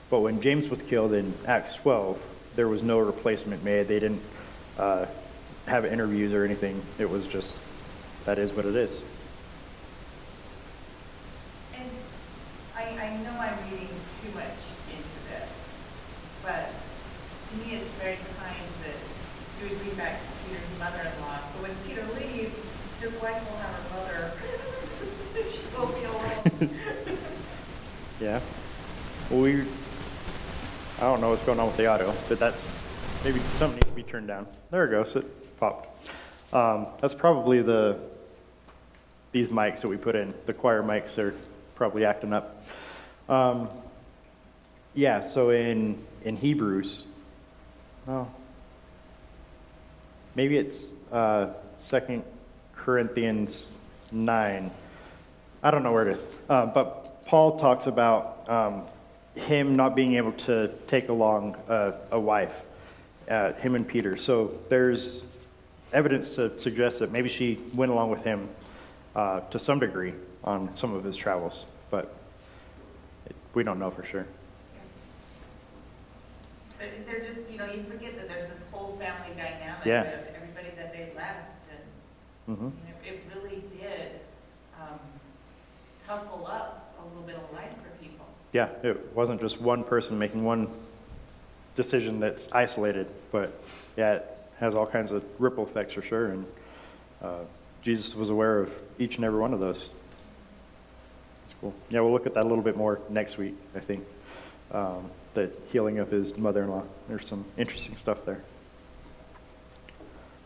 But 0.09 0.21
when 0.21 0.41
James 0.41 0.69
was 0.69 0.81
killed 0.81 1.13
in 1.13 1.35
Acts 1.47 1.75
12, 1.75 2.19
there 2.57 2.69
was 2.69 2.83
no 2.83 2.99
replacement 2.99 3.63
made. 3.63 3.89
They 3.89 4.01
didn't 4.01 4.23
uh, 4.79 5.07
have 5.67 5.85
interviews 5.85 6.33
or 6.33 6.45
anything. 6.45 6.83
It 6.99 7.09
was 7.09 7.27
just, 7.27 7.59
that 8.25 8.39
is 8.39 8.53
what 8.53 8.65
it 8.65 8.77
is. 8.77 9.03
And 11.77 11.89
I, 12.77 12.83
I 12.83 13.17
know 13.23 13.33
I'm 13.39 13.71
reading 13.71 13.89
too 14.21 14.33
much 14.35 14.59
into 14.91 15.19
this, 15.31 15.51
but 16.43 16.71
to 17.49 17.57
me, 17.57 17.77
it's 17.77 17.91
very 17.93 18.17
kind 18.39 18.57
that 18.85 18.97
you 19.61 19.69
would 19.69 19.79
bring 19.83 19.95
back 19.97 20.21
Peter's 20.47 20.63
mother-in-law. 20.79 21.39
So 21.53 21.63
when 21.63 21.73
Peter 21.87 22.05
leaves, 22.19 22.59
his 23.01 23.21
wife 23.23 23.43
will 23.51 23.59
have 23.59 23.75
her 23.75 23.97
mother. 23.97 24.33
She 25.51 25.61
won't 25.77 25.95
be 25.95 26.05
alone. 26.05 26.71
Yeah. 28.23 28.41
Well, 29.31 29.41
we, 29.41 29.63
I 30.99 31.01
don't 31.01 31.21
know 31.21 31.31
what's 31.31 31.43
going 31.43 31.59
on 31.59 31.67
with 31.67 31.77
the 31.77 31.87
audio, 31.87 32.15
but 32.29 32.39
that's, 32.39 32.71
maybe 33.25 33.39
something 33.55 33.77
needs 33.77 33.89
to 33.89 33.95
be 33.95 34.03
turned 34.03 34.27
down. 34.27 34.47
There 34.71 34.85
it 34.85 34.91
goes, 34.91 35.15
it 35.17 35.59
popped. 35.59 35.89
Um, 36.53 36.87
that's 37.01 37.15
probably 37.15 37.63
the, 37.63 37.99
these 39.31 39.49
mics 39.49 39.83
that 39.83 39.89
we 39.89 39.97
put 39.97 40.17
in, 40.17 40.35
the 40.47 40.53
choir 40.53 40.83
mics 40.83 41.19
are 41.19 41.35
probably 41.75 42.05
acting 42.05 42.33
up. 42.33 42.65
Um, 43.29 43.69
yeah, 44.95 45.21
so 45.21 45.51
in, 45.51 46.05
in 46.25 46.37
Hebrews, 46.37 47.05
well, 48.07 48.31
maybe 50.35 50.59
it's, 50.59 50.93
uh, 51.11 51.51
Second 51.75 52.25
Corinthians 52.77 53.79
nine. 54.11 54.71
I 55.63 55.71
don't 55.71 55.83
know 55.83 55.93
where 55.93 56.09
it 56.09 56.13
is. 56.13 56.27
Uh, 56.49 56.67
but 56.67 57.25
Paul 57.25 57.59
talks 57.59 57.87
about 57.87 58.49
um, 58.49 58.83
him 59.35 59.77
not 59.77 59.95
being 59.95 60.17
able 60.17 60.33
to 60.33 60.69
take 60.89 61.09
along 61.09 61.57
a, 61.69 61.95
a 62.11 62.21
wife, 62.21 62.65
uh, 63.29 63.53
him 63.55 63.75
and 63.75 63.87
Peter. 63.87 64.17
So 64.17 64.59
there's 64.69 65.25
evidence 65.93 66.35
to 66.37 66.59
suggest 66.59 66.99
that 67.01 67.13
maybe 67.13 67.29
she 67.29 67.59
went 67.75 67.93
along 67.93 68.11
with 68.11 68.25
him 68.25 68.49
uh, 69.15 69.41
to 69.41 69.59
some 69.59 69.79
degree 69.79 70.15
on 70.45 70.75
some 70.77 70.95
of 70.95 71.05
his 71.05 71.17
travels, 71.17 71.67
but 71.91 72.15
it, 73.27 73.37
we 73.55 73.63
don't 73.63 73.79
know 73.79 73.91
for 73.91 74.05
sure. 74.05 74.27
But 76.79 77.07
they're 77.07 77.21
just, 77.21 77.49
you 77.49 77.59
know, 77.59 77.67
you 77.67 77.85
forget 77.85 78.17
that 78.17 78.29
there's 78.29 78.49
this 78.49 78.65
whole 78.73 78.97
family 78.97 79.37
dynamic 79.37 79.85
yeah. 79.85 80.03
of 80.03 80.35
everybody 80.35 80.75
that 80.77 80.93
they 80.93 81.13
left, 81.15 81.51
and 81.71 82.57
mm-hmm. 82.57 82.65
you 82.65 82.71
know, 82.71 83.17
it 83.17 83.23
really 83.35 83.63
did 83.79 84.21
um, 84.81 84.99
up 86.11 86.95
a 86.99 87.09
little 87.09 87.23
bit 87.23 87.37
of 87.37 87.53
life 87.53 87.71
for 87.83 88.05
people. 88.05 88.27
Yeah, 88.53 88.69
it 88.83 89.15
wasn't 89.15 89.41
just 89.41 89.61
one 89.61 89.85
person 89.85 90.19
making 90.19 90.45
one 90.45 90.69
decision 91.75 92.21
that's 92.21 92.51
isolated, 92.53 93.09
but 93.31 93.61
yeah, 93.97 94.15
it 94.15 94.39
has 94.59 94.75
all 94.75 94.87
kinds 94.87 95.13
of 95.13 95.25
ripple 95.39 95.67
effects 95.67 95.95
for 95.95 96.03
sure. 96.03 96.29
And 96.29 96.47
uh, 97.23 97.39
Jesus 97.83 98.15
was 98.15 98.31
aware 98.31 98.61
of 98.61 98.73
each 98.99 99.17
and 99.17 99.25
every 99.25 99.41
one 99.41 99.53
of 99.53 99.61
those. 99.61 99.91
That's 101.43 101.55
cool. 101.61 101.75
Yeah, 101.91 102.01
we'll 102.01 102.13
look 102.13 102.27
at 102.27 102.35
that 102.35 102.45
a 102.45 102.49
little 102.49 102.65
bit 102.65 102.77
more 102.77 103.01
next 103.09 103.39
week, 103.39 103.55
I 103.75 103.81
think. 103.81 104.05
Um, 104.71 105.11
the 105.35 105.51
healing 105.71 105.99
of 105.99 106.11
his 106.11 106.37
mother 106.37 106.63
in 106.63 106.71
law. 106.71 106.85
There's 107.09 107.27
some 107.27 107.45
interesting 107.57 107.97
stuff 107.97 108.25
there. 108.25 108.43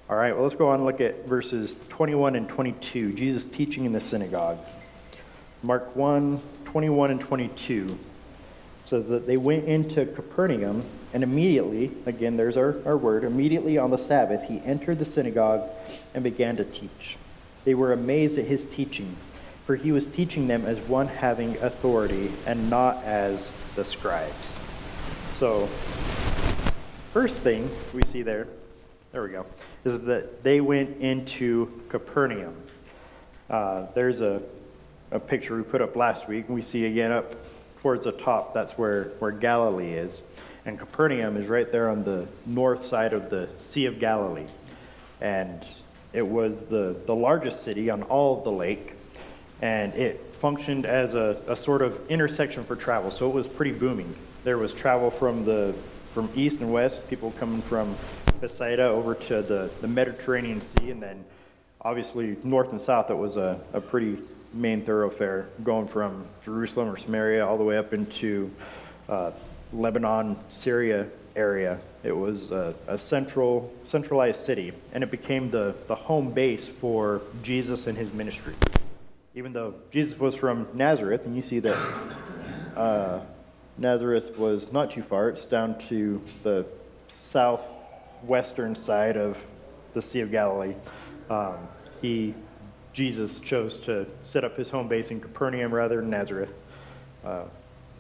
All 0.09 0.17
right, 0.17 0.33
well, 0.33 0.45
let's 0.45 0.55
go 0.55 0.69
on 0.69 0.77
and 0.77 0.85
look 0.85 1.01
at 1.01 1.27
verses 1.27 1.77
21 1.89 2.37
and 2.37 2.49
22. 2.49 3.13
Jesus 3.13 3.45
teaching 3.45 3.85
in 3.85 3.93
the 3.93 4.01
synagogue. 4.01 4.59
Mark 5.63 5.97
1 5.97 6.41
21 6.67 7.11
and 7.11 7.21
22 7.21 7.99
says 8.87 9.07
that 9.09 9.27
they 9.27 9.37
went 9.37 9.65
into 9.65 10.07
Capernaum, 10.07 10.81
and 11.13 11.25
immediately, 11.25 11.91
again, 12.07 12.37
there's 12.37 12.57
our, 12.57 12.77
our 12.87 12.97
word, 12.97 13.25
immediately 13.25 13.79
on 13.79 13.91
the 13.91 13.99
Sabbath, 13.99 14.49
he 14.49 14.63
entered 14.65 15.01
the 15.01 15.05
synagogue 15.05 15.69
and 16.15 16.23
began 16.23 16.57
to 16.57 16.65
teach. 16.65 17.17
They 17.65 17.75
were 17.75 17.93
amazed 17.93 18.39
at 18.39 18.45
his 18.45 18.65
teaching, 18.65 19.17
for 19.65 19.75
he 19.75 19.91
was 19.91 20.07
teaching 20.07 20.47
them 20.47 20.65
as 20.65 20.79
one 20.79 21.09
having 21.09 21.57
authority 21.59 22.31
and 22.47 22.71
not 22.71 23.03
as 23.03 23.51
the 23.75 23.85
scribes. 23.85 24.57
So, 25.33 25.67
first 27.13 27.43
thing 27.43 27.69
we 27.93 28.03
see 28.05 28.23
there, 28.23 28.47
there 29.11 29.23
we 29.25 29.31
go, 29.31 29.47
is 29.85 30.01
that 30.03 30.45
they 30.45 30.61
went 30.61 30.99
into 30.99 31.83
Capernaum. 31.89 32.55
Uh, 33.51 33.87
there's 33.95 34.21
a, 34.21 34.43
a 35.11 35.19
picture 35.19 35.57
we 35.57 35.65
put 35.65 35.83
up 35.83 35.97
last 35.97 36.29
week, 36.29 36.47
and 36.47 36.55
we 36.55 36.63
see 36.63 36.87
again 36.87 37.11
up 37.11 37.35
towards 37.87 38.05
the 38.05 38.11
top, 38.11 38.53
that's 38.53 38.77
where, 38.77 39.13
where 39.21 39.31
Galilee 39.31 39.93
is. 39.93 40.25
And 40.65 40.77
Capernaum 40.77 41.37
is 41.37 41.47
right 41.47 41.71
there 41.71 41.89
on 41.89 42.03
the 42.03 42.27
north 42.45 42.85
side 42.85 43.13
of 43.13 43.31
the 43.31 43.49
Sea 43.59 43.87
of 43.87 44.01
Galilee. 44.01 44.49
And 45.21 45.65
it 46.13 46.27
was 46.27 46.67
the, 46.67 46.97
the 47.07 47.15
largest 47.15 47.63
city 47.63 47.89
on 47.89 48.03
all 48.03 48.39
of 48.39 48.43
the 48.43 48.51
lake, 48.51 48.95
and 49.63 49.95
it 49.95 50.35
functioned 50.41 50.85
as 50.85 51.15
a, 51.15 51.41
a 51.47 51.55
sort 51.55 51.81
of 51.81 52.11
intersection 52.11 52.65
for 52.65 52.75
travel, 52.75 53.13
so 53.13 53.31
it 53.31 53.35
was 53.35 53.47
pretty 53.47 53.71
booming. 53.71 54.13
There 54.43 54.59
was 54.59 54.75
travel 54.75 55.13
from 55.13 55.45
the 55.45 55.73
from 56.13 56.29
east 56.35 56.61
and 56.63 56.73
west, 56.73 57.09
people 57.09 57.31
coming 57.39 57.63
from 57.63 57.95
Bethsaida 58.41 58.83
over 58.83 59.15
to 59.15 59.43
the, 59.43 59.71
the 59.81 59.87
Mediterranean 59.87 60.61
Sea, 60.61 60.91
and 60.91 61.01
then 61.01 61.25
obviously 61.83 62.37
north 62.43 62.73
and 62.73 62.81
south, 62.81 63.11
it 63.11 63.17
was 63.17 63.37
a, 63.37 63.61
a 63.73 63.81
pretty 63.81 64.19
main 64.57 64.83
thoroughfare 64.83 65.49
going 65.63 65.87
from 65.87 66.27
Jerusalem 66.45 66.89
or 66.89 66.97
Samaria 66.97 67.47
all 67.47 67.59
the 67.59 67.65
way 67.65 67.77
up 67.77 67.93
into 67.93 68.51
uh, 69.09 69.33
Lebanon, 69.73 70.37
Syria 70.49 71.07
area. 71.35 71.79
It 72.03 72.17
was 72.17 72.51
a, 72.51 72.75
a, 72.87 72.97
central, 72.97 73.73
centralized 73.83 74.41
city, 74.41 74.73
and 74.93 75.05
it 75.05 75.11
became 75.11 75.51
the, 75.51 75.75
the 75.87 75.95
home 75.95 76.33
base 76.33 76.67
for 76.67 77.21
Jesus 77.43 77.87
and 77.87 77.97
his 77.97 78.13
ministry. 78.13 78.55
Even 79.35 79.53
though 79.53 79.75
Jesus 79.91 80.19
was 80.19 80.35
from 80.35 80.67
Nazareth, 80.73 81.27
and 81.27 81.37
you 81.37 81.43
see 81.43 81.59
that 81.61 81.77
uh, 82.77 83.21
Nazareth 83.77 84.39
was 84.39 84.73
not 84.73 84.91
too 84.91 85.03
far, 85.03 85.29
it's 85.29 85.47
down 85.47 85.79
to 85.89 86.23
the 86.43 86.65
southwestern 87.09 88.75
side 88.75 89.17
of 89.17 89.37
the 89.93 90.01
Sea 90.01 90.21
of 90.21 90.31
Galilee. 90.31 90.75
Um, 91.29 91.57
he 92.01 92.35
Jesus 92.97 93.41
chose 93.41 93.77
to 93.81 94.07
set 94.23 94.43
up 94.43 94.57
his 94.57 94.71
home 94.71 94.89
base 94.89 95.11
in 95.11 95.21
Capernaum 95.21 95.73
rather 95.73 95.97
than 96.01 96.09
Nazareth. 96.09 96.51
Uh, 97.23 97.43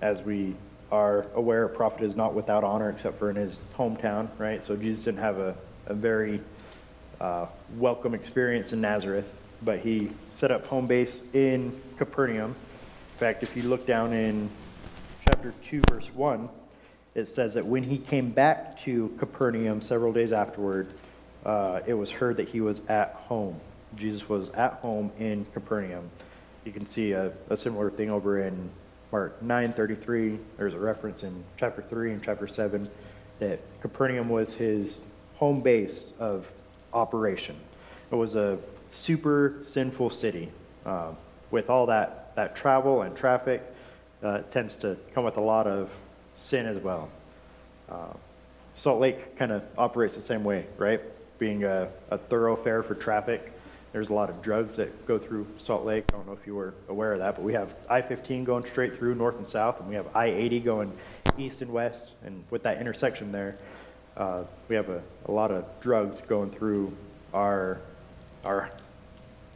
as 0.00 0.22
we 0.22 0.54
are 0.90 1.26
aware, 1.34 1.64
a 1.64 1.68
prophet 1.68 2.02
is 2.02 2.16
not 2.16 2.32
without 2.32 2.64
honor 2.64 2.88
except 2.88 3.18
for 3.18 3.28
in 3.28 3.36
his 3.36 3.60
hometown, 3.76 4.30
right? 4.38 4.64
So 4.64 4.74
Jesus 4.74 5.04
didn't 5.04 5.20
have 5.20 5.36
a, 5.36 5.54
a 5.84 5.92
very 5.92 6.40
uh, 7.20 7.44
welcome 7.76 8.14
experience 8.14 8.72
in 8.72 8.80
Nazareth, 8.80 9.30
but 9.62 9.80
he 9.80 10.12
set 10.30 10.50
up 10.50 10.64
home 10.64 10.86
base 10.86 11.22
in 11.34 11.78
Capernaum. 11.98 12.52
In 12.52 13.18
fact, 13.18 13.42
if 13.42 13.54
you 13.54 13.64
look 13.64 13.86
down 13.86 14.14
in 14.14 14.48
chapter 15.26 15.52
2, 15.64 15.82
verse 15.90 16.08
1, 16.14 16.48
it 17.14 17.26
says 17.26 17.52
that 17.52 17.66
when 17.66 17.82
he 17.82 17.98
came 17.98 18.30
back 18.30 18.80
to 18.84 19.14
Capernaum 19.18 19.82
several 19.82 20.14
days 20.14 20.32
afterward, 20.32 20.88
uh, 21.44 21.80
it 21.86 21.92
was 21.92 22.10
heard 22.10 22.38
that 22.38 22.48
he 22.48 22.62
was 22.62 22.80
at 22.88 23.12
home. 23.12 23.60
Jesus 23.96 24.28
was 24.28 24.50
at 24.50 24.74
home 24.74 25.10
in 25.18 25.46
Capernaum. 25.52 26.10
You 26.64 26.72
can 26.72 26.86
see 26.86 27.12
a, 27.12 27.32
a 27.48 27.56
similar 27.56 27.90
thing 27.90 28.10
over 28.10 28.40
in 28.40 28.70
Mark 29.12 29.42
9:33. 29.42 30.38
There's 30.56 30.74
a 30.74 30.78
reference 30.78 31.22
in 31.22 31.44
chapter 31.56 31.82
3 31.82 32.12
and 32.12 32.22
chapter 32.22 32.46
7 32.46 32.88
that 33.38 33.60
Capernaum 33.80 34.28
was 34.28 34.54
his 34.54 35.04
home 35.36 35.60
base 35.60 36.12
of 36.18 36.50
operation. 36.92 37.56
It 38.10 38.16
was 38.16 38.34
a 38.34 38.58
super 38.90 39.58
sinful 39.60 40.10
city 40.10 40.50
uh, 40.84 41.12
with 41.50 41.70
all 41.70 41.86
that, 41.86 42.34
that 42.36 42.56
travel 42.56 43.02
and 43.02 43.16
traffic. 43.16 43.62
Uh, 44.22 44.40
tends 44.50 44.76
to 44.76 44.96
come 45.14 45.24
with 45.24 45.36
a 45.36 45.40
lot 45.40 45.66
of 45.66 45.90
sin 46.32 46.66
as 46.66 46.78
well. 46.78 47.10
Uh, 47.88 48.12
Salt 48.72 48.98
Lake 48.98 49.36
kind 49.36 49.52
of 49.52 49.62
operates 49.76 50.16
the 50.16 50.22
same 50.22 50.42
way, 50.42 50.66
right? 50.78 51.00
Being 51.38 51.64
a, 51.64 51.88
a 52.10 52.18
thoroughfare 52.18 52.82
for 52.82 52.94
traffic. 52.94 53.52
There's 53.92 54.10
a 54.10 54.14
lot 54.14 54.28
of 54.28 54.42
drugs 54.42 54.76
that 54.76 55.06
go 55.06 55.18
through 55.18 55.46
Salt 55.58 55.84
Lake. 55.84 56.04
I 56.12 56.16
don't 56.16 56.26
know 56.26 56.34
if 56.34 56.46
you 56.46 56.54
were 56.54 56.74
aware 56.88 57.12
of 57.12 57.20
that, 57.20 57.36
but 57.36 57.44
we 57.44 57.54
have 57.54 57.74
I 57.88 58.02
15 58.02 58.44
going 58.44 58.64
straight 58.64 58.98
through 58.98 59.14
north 59.14 59.36
and 59.36 59.48
south, 59.48 59.80
and 59.80 59.88
we 59.88 59.94
have 59.94 60.14
I 60.14 60.26
80 60.26 60.60
going 60.60 60.92
east 61.38 61.62
and 61.62 61.72
west. 61.72 62.10
And 62.24 62.44
with 62.50 62.62
that 62.64 62.80
intersection 62.80 63.32
there, 63.32 63.56
uh, 64.16 64.44
we 64.68 64.76
have 64.76 64.88
a, 64.88 65.02
a 65.26 65.32
lot 65.32 65.50
of 65.50 65.64
drugs 65.80 66.20
going 66.22 66.50
through 66.50 66.94
our, 67.32 67.78
our 68.44 68.70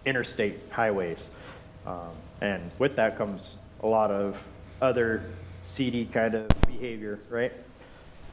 interstate 0.04 0.58
highways. 0.70 1.30
Um, 1.86 2.10
and 2.40 2.70
with 2.78 2.96
that 2.96 3.16
comes 3.16 3.58
a 3.82 3.86
lot 3.86 4.10
of 4.10 4.38
other 4.80 5.22
seedy 5.60 6.06
kind 6.06 6.34
of 6.34 6.48
behavior, 6.66 7.18
right? 7.28 7.52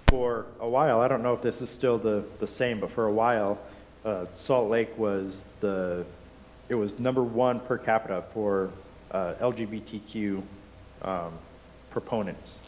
For 0.08 0.46
a 0.60 0.68
while, 0.68 1.02
I 1.02 1.08
don't 1.08 1.24
know 1.24 1.34
if 1.34 1.42
this 1.42 1.62
is 1.62 1.70
still 1.70 1.98
the, 1.98 2.24
the 2.40 2.48
same, 2.48 2.80
but 2.80 2.92
for 2.92 3.06
a 3.06 3.12
while, 3.12 3.60
uh, 4.06 4.26
Salt 4.34 4.70
Lake 4.70 4.98
was 4.98 5.46
the, 5.60 6.06
it 6.70 6.76
was 6.76 7.00
number 7.00 7.24
one 7.24 7.60
per 7.60 7.78
capita 7.78 8.24
for 8.34 8.72
uh, 9.12 9.34
LGBTQ 9.40 10.42
um, 11.02 11.34
proponents. 11.92 12.62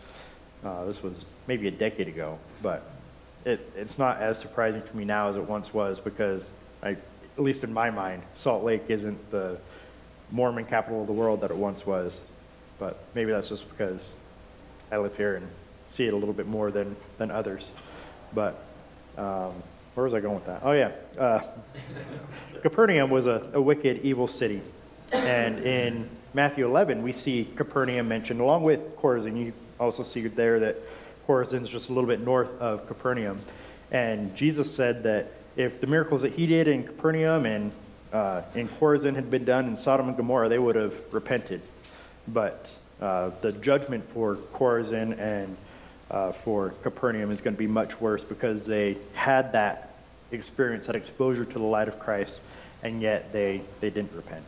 Uh, 0.64 0.86
this 0.86 1.02
was 1.02 1.26
maybe 1.48 1.68
a 1.68 1.72
decade 1.72 2.08
ago, 2.08 2.38
but 2.62 2.90
it, 3.46 3.72
it's 3.76 3.98
not 3.98 4.22
as 4.22 4.38
surprising 4.38 4.82
to 4.82 4.98
me 4.98 5.06
now 5.06 5.30
as 5.30 5.36
it 5.36 5.44
once 5.44 5.74
was 5.74 6.00
because, 6.00 6.52
I, 6.84 6.92
at 6.92 7.44
least 7.44 7.64
in 7.64 7.74
my 7.74 7.90
mind, 7.90 8.24
Salt 8.34 8.64
Lake 8.64 8.84
isn't 8.90 9.32
the 9.32 9.58
Mormon 10.32 10.66
capital 10.66 11.02
of 11.02 11.08
the 11.08 11.14
world 11.14 11.42
that 11.42 11.52
it 11.52 11.58
once 11.58 11.86
was. 11.86 12.22
But 12.78 12.98
maybe 13.14 13.32
that's 13.32 13.50
just 13.50 13.70
because 13.70 14.16
I 14.92 14.98
live 14.98 15.16
here 15.18 15.36
and 15.36 15.48
see 15.88 16.08
it 16.08 16.14
a 16.14 16.18
little 16.18 16.34
bit 16.34 16.48
more 16.48 16.72
than, 16.72 16.96
than 17.18 17.30
others. 17.32 17.72
But 18.34 18.64
um, 19.18 19.54
where 20.00 20.06
was 20.06 20.14
I 20.14 20.22
going 20.22 20.36
with 20.36 20.46
that? 20.46 20.62
Oh, 20.64 20.72
yeah. 20.72 20.92
Uh, 21.18 21.42
Capernaum 22.62 23.10
was 23.10 23.26
a, 23.26 23.50
a 23.52 23.62
wicked, 23.62 24.00
evil 24.02 24.28
city. 24.28 24.62
And 25.12 25.60
in 25.60 26.10
Matthew 26.34 26.66
11, 26.66 27.04
we 27.04 27.12
see 27.12 27.50
Capernaum 27.58 28.08
mentioned 28.08 28.40
along 28.40 28.64
with 28.64 28.96
Chorazin. 28.96 29.38
You 29.38 29.52
also 29.78 30.04
see 30.04 30.26
there 30.28 30.58
that 30.62 30.78
Chorazin 31.28 31.64
is 31.64 31.70
just 31.70 31.90
a 31.90 31.92
little 31.92 32.08
bit 32.08 32.22
north 32.22 32.50
of 32.62 32.88
Capernaum. 32.88 33.42
And 33.92 34.34
Jesus 34.38 34.74
said 34.74 35.04
that 35.04 35.34
if 35.58 35.82
the 35.82 35.88
miracles 35.88 36.22
that 36.22 36.32
he 36.32 36.48
did 36.48 36.70
in 36.70 36.86
Capernaum 36.86 37.46
and 37.46 37.70
uh, 38.14 38.44
in 38.56 38.70
Chorazin 38.70 39.16
had 39.16 39.30
been 39.30 39.44
done 39.44 39.68
in 39.68 39.76
Sodom 39.76 40.08
and 40.08 40.16
Gomorrah, 40.16 40.48
they 40.48 40.60
would 40.60 40.78
have 40.78 40.96
repented. 41.12 41.60
But 42.26 42.70
uh, 43.02 43.32
the 43.42 43.52
judgment 43.52 44.06
for 44.14 44.38
Chorazin 44.38 45.20
and 45.20 45.58
uh, 46.10 46.32
for 46.32 46.70
Capernaum 46.84 47.32
is 47.32 47.42
going 47.42 47.56
to 47.58 47.60
be 47.60 47.68
much 47.68 48.00
worse 48.00 48.24
because 48.24 48.66
they 48.66 48.96
had 49.14 49.52
that 49.52 49.89
experience, 50.32 50.88
that 50.88 50.96
exposure 50.96 51.46
to 51.46 51.54
the 51.54 51.66
light 51.66 51.88
of 51.88 52.00
Christ, 52.00 52.40
and 52.84 53.02
yet 53.02 53.34
they, 53.34 53.62
they 53.80 53.90
didn't 53.90 54.14
repent. 54.14 54.44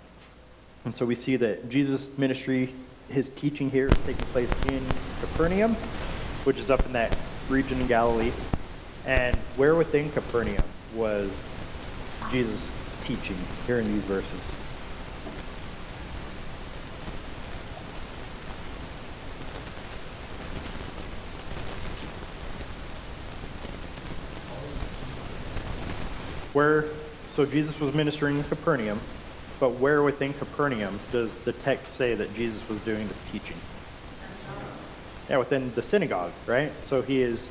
And 0.86 0.96
so 0.96 1.06
we 1.06 1.16
see 1.16 1.36
that 1.38 1.70
Jesus' 1.70 2.18
ministry, 2.18 2.74
his 3.10 3.30
teaching 3.30 3.70
here 3.70 3.88
is 3.88 3.94
taking 4.06 4.26
place 4.28 4.52
in 4.70 4.84
Capernaum, 5.20 5.76
which 6.44 6.58
is 6.58 6.70
up 6.70 6.86
in 6.86 6.94
that 6.94 7.16
region 7.50 7.80
in 7.82 7.88
Galilee. 7.88 8.32
And 9.06 9.36
where 9.58 9.76
within 9.76 10.12
Capernaum 10.12 10.64
was 10.96 11.48
Jesus' 12.32 12.76
teaching 13.04 13.38
here 13.68 13.80
in 13.80 13.92
these 13.92 14.04
verses? 14.04 14.61
Where, 26.54 26.86
so 27.28 27.45
Jesus 27.45 27.80
was 27.80 27.93
ministering 27.93 28.38
in 28.38 28.43
Capernaum, 28.43 28.99
But 29.62 29.74
where 29.74 30.02
within 30.02 30.34
Capernaum 30.34 30.99
does 31.12 31.38
the 31.38 31.54
text 31.54 31.93
say 31.93 32.16
that 32.16 32.34
Jesus 32.34 32.68
was 32.68 32.80
doing 32.80 33.08
this 33.08 33.22
teaching? 33.32 33.58
Yeah, 35.30 35.38
within 35.38 35.72
the 35.76 35.84
synagogue, 35.84 36.32
right? 36.47 36.72
So 36.82 37.04
he 37.04 37.22
is 37.22 37.47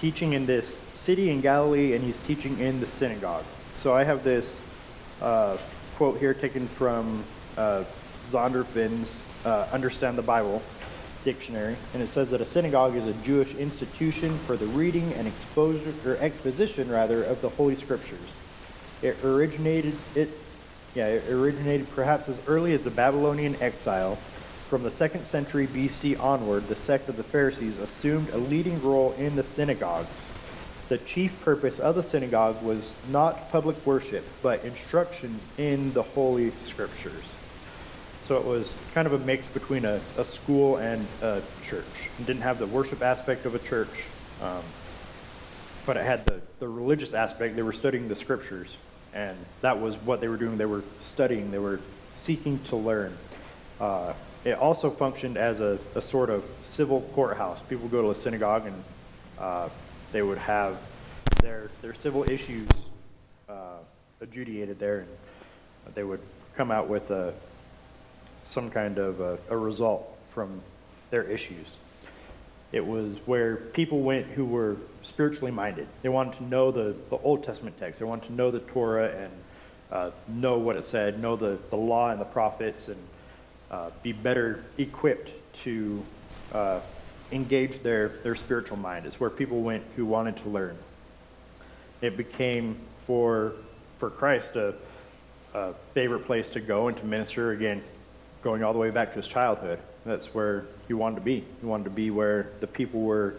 teaching 0.00 0.32
in 0.32 0.46
this 0.46 0.80
city 0.94 1.28
in 1.28 1.42
Galilee 1.42 1.92
and 1.92 2.02
he's 2.02 2.18
teaching 2.20 2.58
in 2.58 2.80
the 2.80 2.86
synagogue. 2.86 3.44
So 3.74 3.92
I 3.92 4.04
have 4.04 4.24
this 4.24 4.58
uh, 5.20 5.58
quote 5.96 6.18
here 6.18 6.32
taken 6.32 6.66
from 6.66 7.22
uh, 7.58 7.84
Zondervan's 8.28 9.26
uh, 9.44 9.68
Understand 9.70 10.16
the 10.16 10.22
Bible 10.22 10.62
dictionary, 11.24 11.76
and 11.92 12.02
it 12.02 12.06
says 12.06 12.30
that 12.30 12.40
a 12.40 12.46
synagogue 12.46 12.96
is 12.96 13.06
a 13.06 13.12
Jewish 13.22 13.54
institution 13.56 14.38
for 14.46 14.56
the 14.56 14.64
reading 14.64 15.12
and 15.12 15.28
exposure 15.28 15.92
or 16.06 16.16
exposition 16.16 16.88
rather 16.88 17.22
of 17.22 17.42
the 17.42 17.50
Holy 17.50 17.76
Scriptures. 17.76 18.18
It 19.02 19.22
originated 19.24 19.94
it 20.14 20.30
yeah, 20.94 21.06
it 21.06 21.30
originated 21.30 21.88
perhaps 21.94 22.28
as 22.28 22.40
early 22.48 22.74
as 22.74 22.82
the 22.82 22.90
Babylonian 22.90 23.56
exile. 23.60 24.16
From 24.68 24.82
the 24.82 24.90
second 24.90 25.24
century 25.24 25.66
BC 25.66 26.18
onward, 26.20 26.68
the 26.68 26.76
sect 26.76 27.08
of 27.08 27.16
the 27.16 27.22
Pharisees 27.22 27.78
assumed 27.78 28.30
a 28.30 28.38
leading 28.38 28.82
role 28.82 29.12
in 29.12 29.36
the 29.36 29.42
synagogues. 29.42 30.30
The 30.88 30.98
chief 30.98 31.44
purpose 31.44 31.78
of 31.78 31.94
the 31.94 32.02
synagogue 32.02 32.62
was 32.62 32.94
not 33.08 33.50
public 33.52 33.84
worship, 33.86 34.24
but 34.42 34.64
instructions 34.64 35.44
in 35.58 35.92
the 35.92 36.02
Holy 36.02 36.50
Scriptures. 36.62 37.24
So 38.24 38.36
it 38.38 38.44
was 38.44 38.72
kind 38.94 39.06
of 39.06 39.12
a 39.12 39.18
mix 39.18 39.46
between 39.48 39.84
a, 39.84 40.00
a 40.16 40.24
school 40.24 40.76
and 40.76 41.06
a 41.22 41.42
church. 41.64 41.84
It 42.18 42.26
didn't 42.26 42.42
have 42.42 42.58
the 42.58 42.66
worship 42.66 43.02
aspect 43.02 43.46
of 43.46 43.54
a 43.54 43.58
church, 43.60 44.04
um, 44.40 44.62
but 45.86 45.96
it 45.96 46.04
had 46.04 46.26
the, 46.26 46.40
the 46.58 46.68
religious 46.68 47.14
aspect. 47.14 47.56
They 47.56 47.62
were 47.62 47.72
studying 47.72 48.08
the 48.08 48.16
scriptures, 48.16 48.76
and 49.14 49.36
that 49.60 49.80
was 49.80 49.96
what 49.96 50.20
they 50.20 50.28
were 50.28 50.36
doing. 50.36 50.58
They 50.58 50.66
were 50.66 50.84
studying, 51.00 51.50
they 51.50 51.58
were 51.58 51.80
seeking 52.12 52.58
to 52.64 52.76
learn. 52.76 53.16
Uh, 53.80 54.12
it 54.44 54.52
also 54.52 54.90
functioned 54.90 55.36
as 55.36 55.60
a, 55.60 55.78
a 55.94 56.00
sort 56.00 56.30
of 56.30 56.44
civil 56.62 57.02
courthouse. 57.14 57.60
People 57.62 57.88
go 57.88 58.02
to 58.02 58.10
a 58.10 58.14
synagogue 58.14 58.66
and 58.66 58.84
uh, 59.38 59.68
they 60.12 60.22
would 60.22 60.38
have 60.38 60.78
their, 61.42 61.70
their 61.82 61.94
civil 61.94 62.28
issues 62.28 62.68
uh, 63.48 63.78
adjudicated 64.20 64.78
there, 64.78 65.00
and 65.86 65.94
they 65.94 66.04
would 66.04 66.20
come 66.56 66.70
out 66.70 66.88
with 66.88 67.10
a, 67.10 67.32
some 68.42 68.70
kind 68.70 68.98
of 68.98 69.20
a, 69.20 69.38
a 69.48 69.56
result 69.56 70.16
from 70.30 70.60
their 71.10 71.24
issues. 71.24 71.76
It 72.72 72.86
was 72.86 73.16
where 73.26 73.56
people 73.56 74.00
went 74.00 74.26
who 74.26 74.44
were 74.44 74.76
spiritually 75.02 75.50
minded. 75.50 75.88
They 76.02 76.08
wanted 76.08 76.36
to 76.38 76.44
know 76.44 76.70
the, 76.70 76.94
the 77.08 77.16
Old 77.16 77.42
Testament 77.42 77.78
text. 77.78 77.98
They 77.98 78.06
wanted 78.06 78.26
to 78.28 78.32
know 78.32 78.50
the 78.50 78.60
Torah 78.60 79.10
and 79.10 79.32
uh, 79.90 80.10
know 80.28 80.58
what 80.58 80.76
it 80.76 80.84
said, 80.84 81.20
know 81.20 81.34
the, 81.34 81.58
the 81.70 81.76
law 81.76 82.10
and 82.10 82.20
the 82.20 82.24
prophets, 82.26 82.88
and 82.88 83.02
uh, 83.70 83.90
be 84.02 84.12
better 84.12 84.64
equipped 84.78 85.32
to 85.64 86.04
uh, 86.52 86.80
engage 87.32 87.82
their, 87.82 88.08
their 88.22 88.36
spiritual 88.36 88.76
mind. 88.76 89.06
It's 89.06 89.18
where 89.18 89.30
people 89.30 89.62
went 89.62 89.82
who 89.96 90.06
wanted 90.06 90.36
to 90.38 90.48
learn. 90.48 90.76
It 92.00 92.16
became 92.16 92.78
for, 93.06 93.54
for 93.98 94.10
Christ 94.10 94.54
a, 94.56 94.74
a 95.54 95.74
favorite 95.94 96.24
place 96.26 96.48
to 96.50 96.60
go 96.60 96.88
and 96.88 96.96
to 96.96 97.04
minister, 97.04 97.50
again, 97.50 97.82
going 98.42 98.62
all 98.62 98.72
the 98.72 98.78
way 98.78 98.90
back 98.90 99.10
to 99.10 99.16
his 99.16 99.26
childhood. 99.26 99.80
That's 100.04 100.34
where 100.34 100.66
he 100.88 100.94
wanted 100.94 101.16
to 101.16 101.22
be. 101.22 101.44
He 101.60 101.66
wanted 101.66 101.84
to 101.84 101.90
be 101.90 102.10
where 102.10 102.50
the 102.60 102.66
people 102.66 103.00
were 103.00 103.36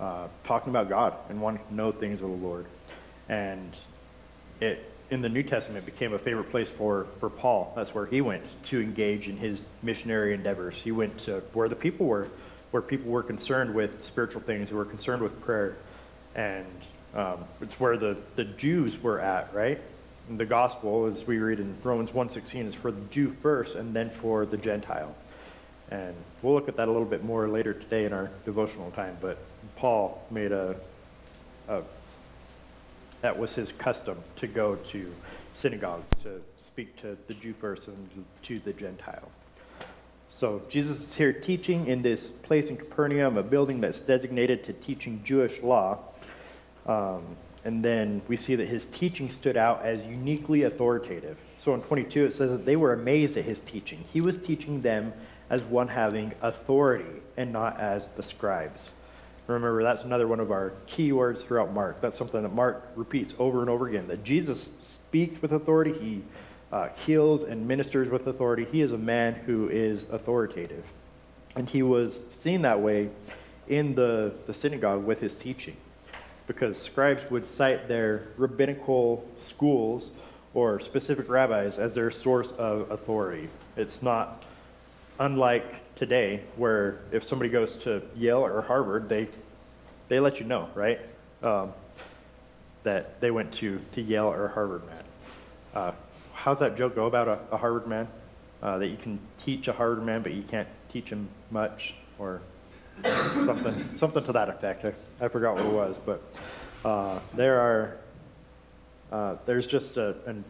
uh, 0.00 0.28
talking 0.44 0.70
about 0.70 0.88
God 0.88 1.14
and 1.28 1.40
wanted 1.40 1.66
to 1.68 1.74
know 1.74 1.92
things 1.92 2.20
of 2.20 2.28
the 2.28 2.36
Lord. 2.36 2.66
And 3.28 3.76
it 4.60 4.92
in 5.12 5.20
the 5.20 5.28
New 5.28 5.42
Testament 5.42 5.84
became 5.84 6.14
a 6.14 6.18
favorite 6.18 6.50
place 6.50 6.70
for, 6.70 7.06
for 7.20 7.28
Paul. 7.28 7.70
That's 7.76 7.94
where 7.94 8.06
he 8.06 8.22
went 8.22 8.44
to 8.68 8.80
engage 8.80 9.28
in 9.28 9.36
his 9.36 9.66
missionary 9.82 10.32
endeavors. 10.32 10.74
He 10.76 10.90
went 10.90 11.18
to 11.18 11.42
where 11.52 11.68
the 11.68 11.76
people 11.76 12.06
were, 12.06 12.28
where 12.70 12.82
people 12.82 13.10
were 13.10 13.22
concerned 13.22 13.74
with 13.74 14.02
spiritual 14.02 14.40
things, 14.40 14.70
who 14.70 14.76
were 14.76 14.86
concerned 14.86 15.20
with 15.20 15.38
prayer. 15.42 15.76
And 16.34 16.64
um, 17.14 17.44
it's 17.60 17.78
where 17.78 17.98
the, 17.98 18.16
the 18.36 18.44
Jews 18.44 19.00
were 19.02 19.20
at, 19.20 19.52
right? 19.52 19.78
And 20.30 20.40
the 20.40 20.46
gospel, 20.46 21.04
as 21.04 21.26
we 21.26 21.40
read 21.40 21.60
in 21.60 21.76
Romans 21.82 22.10
1.16, 22.10 22.68
is 22.68 22.74
for 22.74 22.90
the 22.90 23.02
Jew 23.10 23.36
first 23.42 23.74
and 23.74 23.94
then 23.94 24.08
for 24.08 24.46
the 24.46 24.56
Gentile. 24.56 25.14
And 25.92 26.14
we'll 26.40 26.54
look 26.54 26.68
at 26.68 26.76
that 26.78 26.88
a 26.88 26.90
little 26.90 27.06
bit 27.06 27.22
more 27.22 27.46
later 27.48 27.74
today 27.74 28.06
in 28.06 28.14
our 28.14 28.30
devotional 28.46 28.90
time. 28.92 29.18
But 29.20 29.36
Paul 29.76 30.26
made 30.30 30.50
a, 30.50 30.74
a 31.68 31.82
that 33.20 33.38
was 33.38 33.54
his 33.54 33.72
custom 33.72 34.16
to 34.36 34.46
go 34.46 34.76
to 34.76 35.12
synagogues 35.52 36.10
to 36.22 36.40
speak 36.58 36.98
to 37.02 37.18
the 37.26 37.34
Jew 37.34 37.52
first 37.52 37.88
and 37.88 38.24
to 38.44 38.58
the 38.58 38.72
Gentile. 38.72 39.30
So 40.30 40.62
Jesus 40.70 40.98
is 40.98 41.14
here 41.14 41.30
teaching 41.30 41.86
in 41.88 42.00
this 42.00 42.30
place 42.30 42.70
in 42.70 42.78
Capernaum, 42.78 43.36
a 43.36 43.42
building 43.42 43.82
that's 43.82 44.00
designated 44.00 44.64
to 44.64 44.72
teaching 44.72 45.20
Jewish 45.22 45.60
law. 45.60 45.98
Um, 46.86 47.36
and 47.66 47.84
then 47.84 48.22
we 48.28 48.38
see 48.38 48.56
that 48.56 48.66
his 48.66 48.86
teaching 48.86 49.28
stood 49.28 49.58
out 49.58 49.82
as 49.84 50.02
uniquely 50.04 50.62
authoritative. 50.62 51.36
So 51.58 51.74
in 51.74 51.82
22, 51.82 52.24
it 52.24 52.32
says 52.32 52.50
that 52.50 52.64
they 52.64 52.76
were 52.76 52.94
amazed 52.94 53.36
at 53.36 53.44
his 53.44 53.60
teaching. 53.60 54.04
He 54.10 54.22
was 54.22 54.38
teaching 54.38 54.80
them 54.80 55.12
as 55.52 55.62
one 55.62 55.86
having 55.86 56.32
authority 56.40 57.20
and 57.36 57.52
not 57.52 57.78
as 57.78 58.08
the 58.08 58.22
scribes. 58.22 58.90
Remember, 59.46 59.82
that's 59.82 60.02
another 60.02 60.26
one 60.26 60.40
of 60.40 60.50
our 60.50 60.72
key 60.86 61.12
words 61.12 61.42
throughout 61.42 61.72
Mark. 61.74 62.00
That's 62.00 62.16
something 62.16 62.42
that 62.42 62.54
Mark 62.54 62.90
repeats 62.96 63.34
over 63.38 63.60
and 63.60 63.68
over 63.68 63.86
again 63.86 64.08
that 64.08 64.24
Jesus 64.24 64.76
speaks 64.82 65.42
with 65.42 65.52
authority, 65.52 65.92
he 65.92 66.22
uh, 66.72 66.88
heals 67.04 67.42
and 67.42 67.68
ministers 67.68 68.08
with 68.08 68.26
authority. 68.26 68.66
He 68.72 68.80
is 68.80 68.92
a 68.92 68.98
man 68.98 69.34
who 69.34 69.68
is 69.68 70.08
authoritative. 70.10 70.84
And 71.54 71.68
he 71.68 71.82
was 71.82 72.22
seen 72.30 72.62
that 72.62 72.80
way 72.80 73.10
in 73.68 73.94
the, 73.94 74.32
the 74.46 74.54
synagogue 74.54 75.04
with 75.04 75.20
his 75.20 75.34
teaching 75.34 75.76
because 76.46 76.80
scribes 76.80 77.30
would 77.30 77.44
cite 77.44 77.88
their 77.88 78.28
rabbinical 78.38 79.28
schools 79.36 80.12
or 80.54 80.80
specific 80.80 81.28
rabbis 81.28 81.78
as 81.78 81.94
their 81.94 82.10
source 82.10 82.52
of 82.52 82.90
authority. 82.90 83.50
It's 83.76 84.02
not 84.02 84.44
unlike 85.22 85.94
today 85.94 86.42
where 86.56 86.98
if 87.12 87.22
somebody 87.22 87.48
goes 87.48 87.76
to 87.76 88.02
Yale 88.16 88.40
or 88.44 88.60
Harvard, 88.62 89.08
they, 89.08 89.28
they 90.08 90.18
let 90.18 90.40
you 90.40 90.46
know, 90.46 90.68
right? 90.74 91.00
Um, 91.42 91.72
that 92.82 93.20
they 93.20 93.30
went 93.30 93.52
to, 93.52 93.80
to 93.92 94.02
Yale 94.02 94.26
or 94.26 94.48
Harvard, 94.48 94.84
man. 94.86 95.04
Uh, 95.74 95.92
how's 96.32 96.58
that 96.58 96.76
joke 96.76 96.96
go 96.96 97.06
about 97.06 97.28
a, 97.28 97.38
a 97.52 97.56
Harvard 97.56 97.86
man? 97.86 98.08
Uh, 98.60 98.78
that 98.78 98.88
you 98.88 98.96
can 98.96 99.20
teach 99.44 99.68
a 99.68 99.72
Harvard 99.72 100.04
man, 100.04 100.22
but 100.22 100.32
you 100.32 100.42
can't 100.42 100.68
teach 100.92 101.08
him 101.08 101.28
much, 101.52 101.94
or 102.18 102.40
something, 103.44 103.90
something 103.96 104.24
to 104.24 104.32
that 104.32 104.48
effect. 104.48 104.84
I, 104.84 105.24
I 105.24 105.28
forgot 105.28 105.54
what 105.54 105.64
it 105.64 105.72
was, 105.72 105.96
but 106.04 106.22
uh, 106.84 107.20
there 107.34 107.60
are, 107.60 107.96
uh, 109.12 109.36
there's 109.46 109.68
just 109.68 109.96
a, 109.96 110.16
an, 110.26 110.44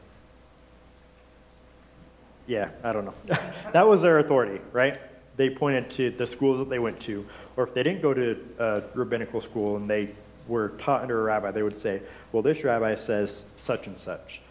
yeah, 2.53 2.69
I 2.85 2.93
don't 2.93 3.07
know. 3.07 3.15
that 3.73 3.89
was 3.89 4.03
their 4.03 4.19
authority, 4.19 4.61
right? 4.73 5.01
They 5.37 5.49
pointed 5.49 5.89
to 5.93 6.11
the 6.11 6.27
schools 6.27 6.59
that 6.59 6.69
they 6.69 6.79
went 6.79 7.01
to, 7.01 7.27
or 7.57 7.67
if 7.67 7.73
they 7.73 7.83
didn't 7.83 8.03
go 8.03 8.13
to 8.13 8.39
a 8.59 8.83
rabbinical 8.95 9.41
school 9.41 9.77
and 9.79 9.89
they 9.89 10.11
were 10.47 10.69
taught 10.79 11.01
under 11.01 11.19
a 11.19 11.23
rabbi, 11.25 11.51
they 11.51 11.63
would 11.63 11.75
say, 11.75 12.03
well, 12.31 12.43
this 12.43 12.63
rabbi 12.63 12.95
says 12.95 13.47
such 13.57 13.87
and 13.87 13.99
such, 13.99 14.43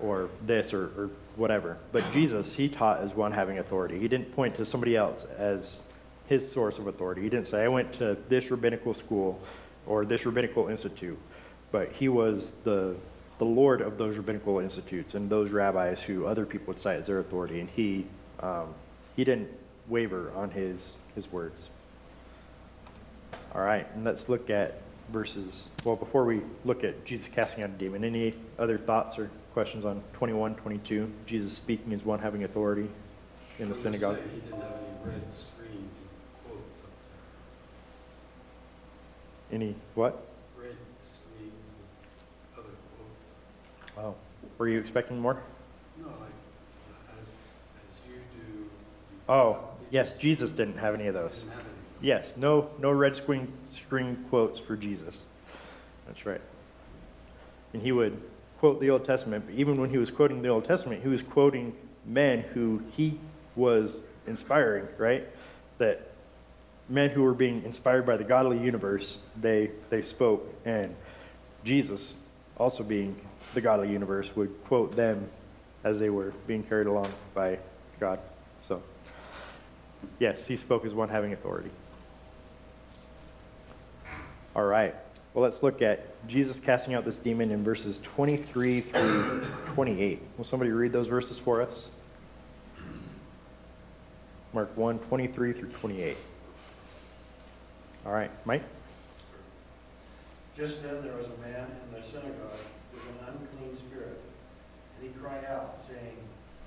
or 0.00 0.28
this, 0.44 0.74
or, 0.74 0.84
or 0.98 1.10
whatever. 1.36 1.78
But 1.92 2.04
Jesus, 2.12 2.54
he 2.54 2.68
taught 2.68 3.00
as 3.00 3.14
one 3.14 3.32
having 3.32 3.58
authority. 3.58 3.98
He 3.98 4.06
didn't 4.06 4.34
point 4.36 4.58
to 4.58 4.66
somebody 4.66 4.94
else 4.94 5.24
as 5.38 5.82
his 6.26 6.52
source 6.52 6.76
of 6.76 6.88
authority. 6.88 7.22
He 7.22 7.30
didn't 7.30 7.46
say, 7.46 7.64
I 7.64 7.68
went 7.68 7.94
to 7.94 8.18
this 8.28 8.50
rabbinical 8.50 8.92
school 8.92 9.40
or 9.86 10.04
this 10.04 10.26
rabbinical 10.26 10.68
institute, 10.68 11.18
but 11.72 11.90
he 11.92 12.10
was 12.10 12.56
the, 12.64 12.96
the 13.38 13.44
Lord 13.44 13.80
of 13.80 13.98
those 13.98 14.16
rabbinical 14.16 14.58
institutes 14.60 15.14
and 15.14 15.28
those 15.28 15.50
rabbis 15.50 16.00
who 16.00 16.26
other 16.26 16.46
people 16.46 16.68
would 16.68 16.78
cite 16.78 17.00
as 17.00 17.06
their 17.06 17.18
authority, 17.18 17.60
and 17.60 17.68
he, 17.68 18.06
um, 18.40 18.74
he 19.14 19.24
didn't 19.24 19.48
waver 19.88 20.32
on 20.34 20.50
his, 20.50 20.96
his 21.14 21.30
words. 21.30 21.68
All 23.54 23.60
right, 23.62 23.86
and 23.94 24.04
let's 24.04 24.28
look 24.28 24.50
at 24.50 24.80
verses, 25.12 25.68
well, 25.84 25.96
before 25.96 26.24
we 26.24 26.40
look 26.64 26.84
at 26.84 27.04
Jesus 27.04 27.28
casting 27.28 27.62
out 27.62 27.70
a 27.70 27.72
demon, 27.74 28.04
any 28.04 28.34
other 28.58 28.78
thoughts 28.78 29.18
or 29.18 29.30
questions 29.52 29.84
on 29.84 30.02
21, 30.14 30.54
22? 30.56 31.10
Jesus 31.26 31.52
speaking 31.54 31.92
as 31.92 32.04
one 32.04 32.18
having 32.18 32.44
authority 32.44 32.88
in 33.58 33.64
the 33.64 33.64
I 33.66 33.68
was 33.68 33.82
gonna 33.82 33.98
synagogue. 33.98 34.18
He 34.32 34.40
didn't 34.40 34.60
have 34.60 34.72
any 34.72 35.12
red 35.12 35.32
screens 35.32 36.02
and 36.02 36.10
quotes 36.44 36.80
up 36.80 36.90
Any, 39.52 39.74
what? 39.94 40.26
there. 40.58 40.66
Red 40.66 40.76
screens 41.00 41.72
and 41.78 42.58
other 42.58 42.74
quotes. 42.96 43.34
Wow. 43.96 44.14
Were 44.58 44.68
you 44.68 44.78
expecting 44.78 45.18
more? 45.18 45.40
No, 45.98 46.06
like, 46.06 46.14
as, 47.20 47.26
as 47.28 48.00
you 48.06 48.14
do. 48.32 48.52
you 48.52 48.70
Oh, 49.28 49.64
yes. 49.90 50.16
Jesus 50.16 50.52
didn't 50.52 50.78
have 50.78 50.94
any 50.94 51.06
of 51.06 51.14
those. 51.14 51.44
Any. 51.52 51.62
Yes, 52.00 52.36
no, 52.36 52.68
no 52.78 52.90
red 52.90 53.16
screen, 53.16 53.50
screen 53.70 54.24
quotes 54.28 54.58
for 54.58 54.76
Jesus. 54.76 55.28
That's 56.06 56.26
right. 56.26 56.40
And 57.72 57.82
he 57.82 57.92
would 57.92 58.20
quote 58.58 58.80
the 58.80 58.90
Old 58.90 59.04
Testament, 59.04 59.46
but 59.46 59.54
even 59.54 59.80
when 59.80 59.90
he 59.90 59.98
was 59.98 60.10
quoting 60.10 60.42
the 60.42 60.48
Old 60.48 60.64
Testament, 60.64 61.02
he 61.02 61.08
was 61.08 61.22
quoting 61.22 61.74
men 62.04 62.40
who 62.40 62.82
he 62.92 63.18
was 63.54 64.04
inspiring, 64.26 64.86
right? 64.98 65.26
That 65.78 66.10
men 66.88 67.10
who 67.10 67.22
were 67.22 67.34
being 67.34 67.64
inspired 67.64 68.06
by 68.06 68.16
the 68.16 68.24
godly 68.24 68.58
universe, 68.58 69.18
they, 69.40 69.70
they 69.90 70.02
spoke. 70.02 70.54
And 70.64 70.94
Jesus, 71.64 72.16
also 72.56 72.82
being 72.82 73.20
the 73.54 73.60
godly 73.60 73.90
universe, 73.90 74.34
would 74.36 74.52
quote 74.64 74.96
them 74.96 75.28
as 75.84 75.98
they 75.98 76.10
were 76.10 76.32
being 76.46 76.62
carried 76.62 76.86
along 76.86 77.08
by 77.34 77.58
God. 78.00 78.18
So, 78.62 78.82
yes, 80.18 80.46
he 80.46 80.56
spoke 80.56 80.84
as 80.84 80.94
one 80.94 81.08
having 81.08 81.32
authority. 81.32 81.70
All 84.54 84.64
right. 84.64 84.94
Well, 85.34 85.42
let's 85.42 85.62
look 85.62 85.82
at 85.82 86.26
Jesus 86.26 86.60
casting 86.60 86.94
out 86.94 87.04
this 87.04 87.18
demon 87.18 87.50
in 87.50 87.62
verses 87.62 88.00
23 88.00 88.80
through 88.80 89.46
28. 89.74 90.22
Will 90.38 90.44
somebody 90.44 90.70
read 90.70 90.92
those 90.92 91.08
verses 91.08 91.38
for 91.38 91.60
us? 91.60 91.90
Mark 94.54 94.74
1, 94.74 94.98
23 95.00 95.52
through 95.52 95.68
28. 95.68 96.16
All 98.06 98.12
right, 98.12 98.30
Mike? 98.46 98.62
Just 100.56 100.82
then 100.82 101.04
there 101.04 101.16
was 101.16 101.26
a 101.26 101.38
man 101.44 101.68
in 101.68 101.88
the 101.92 102.00
synagogue 102.00 102.64
with 102.92 103.04
an 103.04 103.28
unclean 103.28 103.76
spirit, 103.76 104.20
and 104.96 105.04
he 105.04 105.12
cried 105.20 105.44
out, 105.44 105.84
saying, 105.84 106.16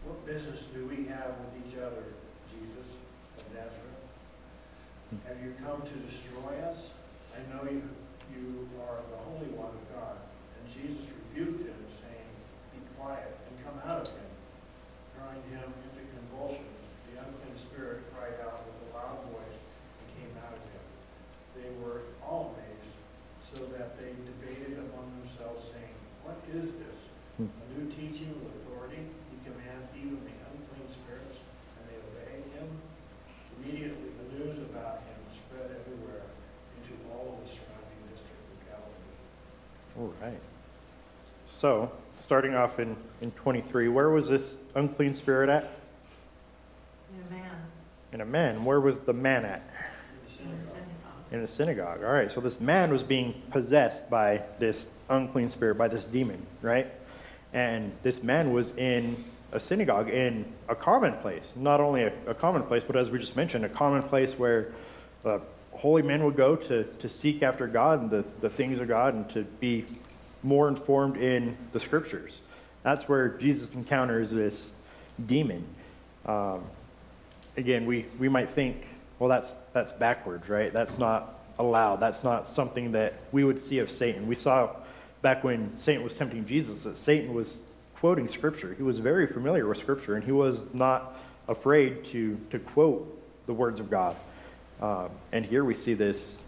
What 0.06 0.26
business 0.26 0.70
do 0.74 0.86
we 0.86 1.10
have 1.10 1.34
with 1.42 1.66
each 1.66 1.76
other, 1.78 2.14
Jesus 2.54 2.86
of 3.38 3.50
Nazareth? 3.50 3.90
Have 5.26 5.42
you 5.42 5.58
come 5.58 5.82
to 5.82 5.96
destroy 6.06 6.62
us? 6.70 6.94
I 7.34 7.42
know 7.50 7.66
you, 7.66 7.82
you 8.30 8.70
are 8.86 9.02
the 9.10 9.18
Holy 9.26 9.50
One 9.58 9.74
of 9.74 9.86
God. 9.90 10.22
And 10.54 10.70
Jesus 10.70 11.10
rebuked 11.10 11.66
him, 11.66 11.82
saying, 11.98 12.30
Be 12.78 12.86
quiet 12.94 13.34
and 13.50 13.54
come 13.66 13.82
out 13.90 14.06
of 14.06 14.14
him. 14.14 14.30
Throwing 15.18 15.42
him 15.50 15.66
into 15.66 16.06
convulsions, 16.14 16.78
the 17.10 17.26
unclean 17.26 17.58
spirit 17.58 18.06
cried 18.14 18.38
out 18.46 18.62
with 18.70 18.78
a 18.86 18.88
loud 18.94 19.26
voice 19.34 19.58
and 19.58 20.06
came 20.14 20.34
out 20.46 20.54
of 20.54 20.62
him. 20.62 20.86
They 21.58 21.74
were 21.82 22.06
all 22.22 22.54
amazed, 22.54 22.94
so 23.50 23.66
that 23.82 23.98
they 23.98 24.14
debated 24.14 24.78
among 24.78 25.10
themselves, 25.26 25.74
saying, 25.74 25.98
What 26.22 26.38
is 26.54 26.70
this? 26.78 27.00
Hmm. 27.42 27.50
A 27.50 27.66
new 27.74 27.90
teaching 27.90 28.30
with 28.46 28.62
authority? 28.62 29.10
He 29.34 29.38
commands 29.42 29.90
even 29.98 30.22
the 30.22 30.38
unclean 30.54 30.86
spirits, 30.86 31.42
and 31.42 31.84
they 31.90 31.98
obey 31.98 32.46
him. 32.54 32.70
Immediately 33.58 34.14
the 34.22 34.28
news 34.38 34.62
about 34.70 35.02
him 35.04 35.20
spread 35.34 35.68
everywhere 35.74 36.30
into 36.78 36.94
all 37.12 37.36
of 37.36 37.38
the 37.42 37.50
surrounding 37.50 38.02
district 38.08 38.38
of 38.38 38.58
Galilee. 38.70 39.18
All 39.98 40.09
right. 40.22 40.40
So, 41.48 41.92
starting 42.20 42.56
off 42.56 42.80
in, 42.80 42.96
in 43.22 43.32
23, 43.32 43.88
where 43.88 44.10
was 44.10 44.30
this 44.30 44.58
unclean 44.76 45.14
spirit 45.14 45.50
at? 45.50 45.72
In 47.14 47.22
a 47.28 47.32
man, 47.32 47.52
In 48.14 48.22
a 48.22 48.26
man. 48.26 48.66
Where 48.66 48.80
was 48.80 49.02
the 49.02 49.14
man 49.14 49.46
at? 49.46 49.64
In 50.44 50.56
the 50.56 50.62
synagogue. 50.62 50.86
In 51.32 51.40
a 51.40 51.48
synagogue. 51.48 52.04
All 52.04 52.12
right. 52.12 52.32
So, 52.32 52.40
this 52.40 52.60
man 52.60 52.92
was 52.92 53.04
being 53.04 53.42
possessed 53.52 54.10
by 54.10 54.44
this 54.60 54.88
unclean 55.10 55.50
spirit, 55.50 55.78
by 55.78 55.88
this 55.88 56.06
demon, 56.06 56.46
right? 56.62 56.88
And 57.52 57.92
this 58.04 58.22
man 58.22 58.54
was 58.54 58.78
in 58.78 59.24
a 59.52 59.60
synagogue, 59.60 60.10
in 60.10 60.46
a 60.68 60.76
common 60.76 61.14
place. 61.14 61.56
Not 61.56 61.82
only 61.82 62.04
a, 62.04 62.14
a 62.28 62.36
common 62.36 62.64
place, 62.64 62.84
but 62.86 62.96
as 62.96 63.10
we 63.10 63.18
just 63.18 63.36
mentioned, 63.36 63.66
a 63.66 63.70
common 63.70 64.04
place 64.04 64.38
where 64.38 64.72
uh, 65.26 65.40
holy 65.72 66.02
men 66.02 66.24
would 66.26 66.36
go 66.36 66.56
to, 66.56 66.84
to 66.84 67.10
seek 67.10 67.42
after 67.42 67.66
God 67.66 68.02
and 68.02 68.12
the, 68.12 68.26
the 68.42 68.50
things 68.50 68.80
of 68.80 68.88
God 68.88 69.14
and 69.14 69.30
to 69.32 69.44
be 69.44 69.86
more 70.44 70.68
informed 70.68 71.18
in 71.18 71.58
the 71.72 71.80
scriptures. 71.80 72.42
That's 72.84 73.08
where 73.10 73.30
Jesus 73.30 73.76
encounters 73.76 74.32
this 74.32 74.74
demon. 75.26 75.66
Um, 76.26 76.64
again, 77.58 77.86
we, 77.86 78.06
we 78.18 78.30
might 78.30 78.50
think, 78.52 78.86
well, 79.20 79.30
that's, 79.30 79.54
that's 79.74 79.92
backwards, 79.92 80.48
right? 80.48 80.72
That's 80.72 80.98
not 80.98 81.40
allowed. 81.58 81.98
That's 81.98 82.24
not 82.24 82.48
something 82.48 82.94
that 82.94 83.16
we 83.32 83.44
would 83.44 83.60
see 83.60 83.80
of 83.80 83.92
Satan. 83.92 84.28
We 84.28 84.36
saw 84.36 84.76
back 85.22 85.44
when 85.44 85.78
Satan 85.78 86.04
was 86.04 86.16
tempting 86.16 86.46
Jesus 86.46 86.84
that 86.84 86.98
Satan 86.98 87.34
was 87.34 87.62
quoting 87.96 88.30
scripture. 88.30 88.74
He 88.74 88.84
was 88.84 89.00
very 89.00 89.28
familiar 89.28 89.68
with 89.68 89.78
scripture, 89.78 90.16
and 90.16 90.24
he 90.24 90.32
was 90.32 90.74
not 90.74 91.18
afraid 91.50 92.06
to, 92.06 92.40
to 92.52 92.60
quote 92.60 93.22
the 93.46 93.54
words 93.54 93.82
of 93.82 93.90
God. 93.90 94.16
Um, 94.82 95.10
and 95.34 95.46
here 95.46 95.66
we 95.66 95.74
see 95.74 95.94
this, 95.94 96.42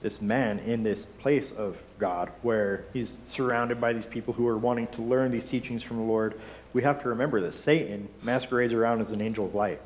this 0.00 0.22
man 0.22 0.60
in 0.60 0.82
this 0.82 1.04
place 1.04 1.52
of 1.52 1.76
God 1.98 2.30
where 2.42 2.84
he's 2.92 3.18
surrounded 3.26 3.80
by 3.80 3.92
these 3.92 4.06
people 4.06 4.32
who 4.34 4.46
are 4.46 4.58
wanting 4.58 4.86
to 4.88 5.02
learn 5.02 5.32
these 5.32 5.48
teachings 5.48 5.82
from 5.82 5.96
the 5.96 6.04
Lord. 6.04 6.40
We 6.72 6.82
have 6.82 7.02
to 7.02 7.08
remember 7.08 7.40
that 7.40 7.52
Satan 7.52 8.08
masquerades 8.22 8.72
around 8.72 9.00
as 9.00 9.10
an 9.10 9.20
angel 9.20 9.46
of 9.46 9.54
light, 9.54 9.80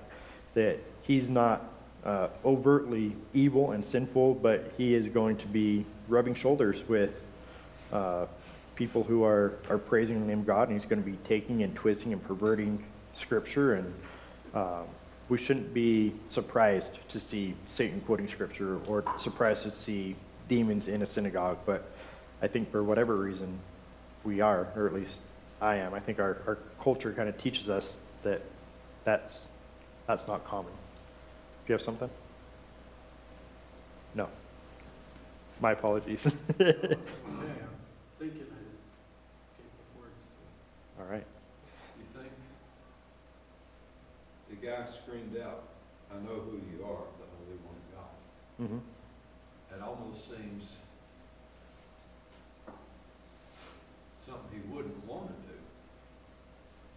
that 0.55 0.79
he's 1.03 1.31
not 1.31 1.65
uh, 2.05 2.29
overtly 2.45 3.17
evil 3.33 3.71
and 3.71 3.85
sinful, 3.85 4.35
but 4.35 4.73
he 4.77 4.95
is 4.95 5.09
going 5.09 5.37
to 5.39 5.47
be 5.47 5.87
rubbing 6.09 6.35
shoulders 6.35 6.83
with 6.89 7.23
uh, 7.93 8.27
people 8.75 9.05
who 9.05 9.25
are, 9.25 9.55
are 9.71 9.79
praising 9.79 10.21
the 10.21 10.27
name 10.27 10.41
of 10.41 10.47
God, 10.47 10.69
and 10.69 10.79
he's 10.79 10.89
going 10.89 11.03
to 11.03 11.09
be 11.09 11.17
taking 11.25 11.63
and 11.63 11.75
twisting 11.75 12.13
and 12.13 12.23
perverting 12.25 12.85
Scripture. 13.13 13.75
And 13.75 13.95
um, 14.55 14.85
we 15.33 15.39
shouldn't 15.39 15.73
be 15.73 16.13
surprised 16.27 17.09
to 17.09 17.19
see 17.19 17.55
Satan 17.67 18.03
quoting 18.03 18.29
Scripture 18.29 18.79
or 18.87 19.03
surprised 19.17 19.63
to 19.63 19.73
see 19.73 20.15
demons 20.47 20.89
in 20.89 21.01
a 21.01 21.07
synagogue. 21.07 21.57
But 21.65 21.91
I 22.43 22.49
think 22.49 22.71
for 22.71 22.85
whatever 22.85 23.17
reason, 23.17 23.59
we 24.25 24.43
are, 24.43 24.69
or 24.77 24.87
at 24.87 24.93
least 24.93 25.23
I 25.59 25.77
am. 25.77 25.95
I 25.95 26.01
think 26.01 26.21
our, 26.21 26.37
our 26.47 26.59
culture 26.83 27.15
kind 27.15 27.31
of 27.31 27.39
teaches 27.39 27.71
us 27.71 27.99
that 28.25 28.43
that's, 29.05 29.49
that's 30.07 30.29
not 30.29 30.45
common. 30.45 30.71
Do 30.97 31.01
you 31.69 31.73
have 31.73 31.81
something? 31.81 32.11
No. 34.15 34.29
My 35.63 35.73
apologies. 35.73 36.27
Okay, 36.61 36.69
I'm 36.69 38.29
thinking, 38.29 38.47
I 38.53 38.61
just 38.71 38.85
can't 39.57 39.73
put 39.79 40.03
words 40.03 40.21
to 40.21 41.01
it. 41.01 41.01
All 41.01 41.11
right. 41.11 41.25
You 41.99 42.21
think? 42.21 42.33
The 44.63 44.69
guy 44.69 44.87
screamed 44.87 45.37
out, 45.45 45.65
I 46.09 46.15
know 46.23 46.39
who 46.41 46.53
you 46.53 46.85
are, 46.85 47.03
the 47.19 47.27
Holy 47.37 47.59
One 47.65 47.75
of 47.75 48.69
God. 48.71 48.79
hmm 48.79 49.75
It 49.75 49.83
almost 49.83 50.31
seems 50.31 50.79
something 54.17 54.63
he 54.65 54.73
wouldn't 54.73 55.05
want 55.05 55.27
to 55.27 55.33
do. 55.53 55.59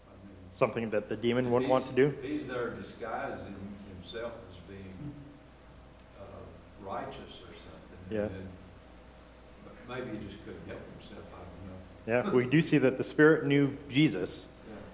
I 0.08 0.28
mean, 0.28 0.36
Something 0.52 0.90
that 0.92 1.10
the 1.10 1.16
demon 1.16 1.50
wouldn't 1.52 1.72
want 1.72 1.88
to 1.88 1.94
do? 1.94 2.14
he's- 2.22 2.46
there 2.46 2.70
disguising 2.70 3.56
himself 3.96 4.34
as 4.50 4.58
being 4.70 4.94
uh, 6.20 6.24
righteous 6.88 7.42
or 7.42 7.56
something. 7.56 8.00
Yeah. 8.12 8.26
and- 8.26 8.50
But 9.64 9.74
maybe 10.06 10.18
he 10.20 10.24
just 10.24 10.46
couldn't 10.46 10.68
help 10.68 10.82
himself, 11.00 11.24
I 11.34 11.40
don't 11.40 12.24
know. 12.24 12.30
Yeah, 12.30 12.32
we 12.36 12.46
do 12.48 12.62
see 12.62 12.78
that 12.78 13.00
the 13.00 13.04
Spirit 13.04 13.46
knew 13.48 13.76
Jesus. 13.90 14.50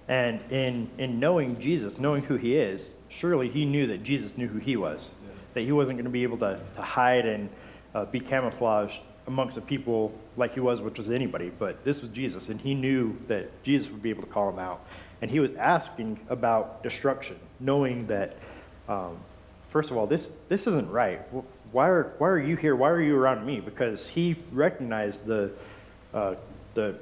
And 0.08 0.40
in, 0.50 0.90
in 0.98 1.20
knowing 1.20 1.60
Jesus, 1.60 1.98
knowing 1.98 2.22
who 2.22 2.36
he 2.36 2.56
is, 2.56 2.98
surely 3.08 3.48
he 3.48 3.64
knew 3.64 3.86
that 3.88 4.02
Jesus 4.02 4.36
knew 4.36 4.48
who 4.48 4.58
he 4.58 4.76
was. 4.76 5.10
Yeah. 5.24 5.32
That 5.54 5.60
he 5.62 5.72
wasn't 5.72 5.98
going 5.98 6.04
to 6.04 6.10
be 6.10 6.24
able 6.24 6.38
to, 6.38 6.60
to 6.74 6.82
hide 6.82 7.26
and 7.26 7.48
uh, 7.94 8.04
be 8.06 8.20
camouflaged 8.20 9.00
amongst 9.26 9.54
the 9.54 9.60
people 9.60 10.12
like 10.36 10.54
he 10.54 10.60
was, 10.60 10.80
which 10.80 10.98
was 10.98 11.08
anybody. 11.10 11.50
But 11.56 11.84
this 11.84 12.02
was 12.02 12.10
Jesus, 12.10 12.48
and 12.48 12.60
he 12.60 12.74
knew 12.74 13.16
that 13.28 13.62
Jesus 13.62 13.90
would 13.90 14.02
be 14.02 14.10
able 14.10 14.22
to 14.22 14.28
call 14.28 14.50
him 14.50 14.58
out. 14.58 14.84
And 15.20 15.30
he 15.30 15.38
was 15.38 15.54
asking 15.54 16.18
about 16.28 16.82
destruction, 16.82 17.38
knowing 17.60 18.08
that, 18.08 18.36
um, 18.88 19.18
first 19.68 19.92
of 19.92 19.96
all, 19.96 20.08
this, 20.08 20.32
this 20.48 20.66
isn't 20.66 20.90
right. 20.90 21.20
Why 21.70 21.88
are, 21.88 22.12
why 22.18 22.28
are 22.28 22.40
you 22.40 22.56
here? 22.56 22.74
Why 22.74 22.90
are 22.90 23.00
you 23.00 23.16
around 23.16 23.46
me? 23.46 23.60
Because 23.60 24.08
he 24.08 24.36
recognized 24.50 25.24
the, 25.26 25.52
uh, 26.12 26.34
the 26.74 26.96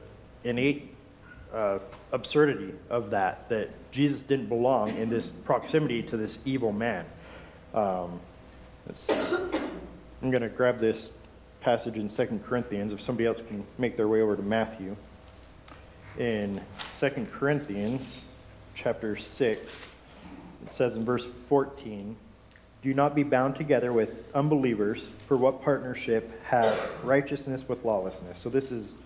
innate 0.44 0.89
uh, 1.52 1.78
absurdity 2.12 2.74
of 2.88 3.10
that, 3.10 3.48
that 3.48 3.70
Jesus 3.90 4.22
didn't 4.22 4.46
belong 4.46 4.96
in 4.96 5.10
this 5.10 5.28
proximity 5.28 6.02
to 6.04 6.16
this 6.16 6.38
evil 6.44 6.72
man. 6.72 7.04
Um. 7.74 8.20
I'm 10.22 10.30
going 10.30 10.42
to 10.42 10.48
grab 10.48 10.80
this 10.80 11.12
passage 11.60 11.96
in 11.96 12.08
2 12.08 12.40
Corinthians, 12.46 12.92
if 12.92 13.00
somebody 13.00 13.26
else 13.26 13.40
can 13.40 13.64
make 13.78 13.96
their 13.96 14.08
way 14.08 14.20
over 14.20 14.36
to 14.36 14.42
Matthew. 14.42 14.96
In 16.18 16.60
2 16.98 17.26
Corinthians 17.32 18.26
chapter 18.74 19.16
6, 19.16 19.90
it 20.64 20.72
says 20.72 20.96
in 20.96 21.04
verse 21.04 21.26
14, 21.48 22.16
Do 22.82 22.94
not 22.94 23.14
be 23.14 23.22
bound 23.22 23.54
together 23.54 23.92
with 23.92 24.10
unbelievers, 24.34 25.10
for 25.26 25.36
what 25.36 25.62
partnership 25.62 26.42
has 26.44 26.76
righteousness 27.02 27.68
with 27.68 27.84
lawlessness? 27.84 28.38
So 28.38 28.50
this 28.50 28.72
is 28.72 28.96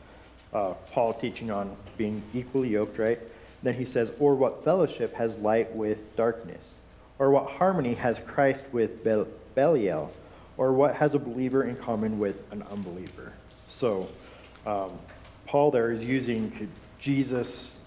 uh, 0.54 0.74
Paul 0.92 1.14
teaching 1.14 1.50
on 1.50 1.76
being 1.96 2.22
equally 2.32 2.68
yoked, 2.70 2.98
right? 2.98 3.18
Then 3.62 3.74
he 3.74 3.84
says, 3.84 4.10
Or 4.18 4.34
what 4.34 4.64
fellowship 4.64 5.14
has 5.14 5.38
light 5.38 5.74
with 5.74 6.16
darkness? 6.16 6.74
Or 7.18 7.30
what 7.30 7.46
harmony 7.46 7.94
has 7.94 8.18
Christ 8.20 8.64
with 8.72 9.02
Bel- 9.02 9.28
Belial? 9.54 10.12
Or 10.56 10.72
what 10.72 10.94
has 10.96 11.14
a 11.14 11.18
believer 11.18 11.64
in 11.64 11.76
common 11.76 12.18
with 12.18 12.40
an 12.52 12.62
unbeliever? 12.70 13.32
So 13.66 14.08
um, 14.66 14.92
Paul 15.46 15.70
there 15.70 15.90
is 15.90 16.04
using 16.04 16.70
Jesus 17.00 17.78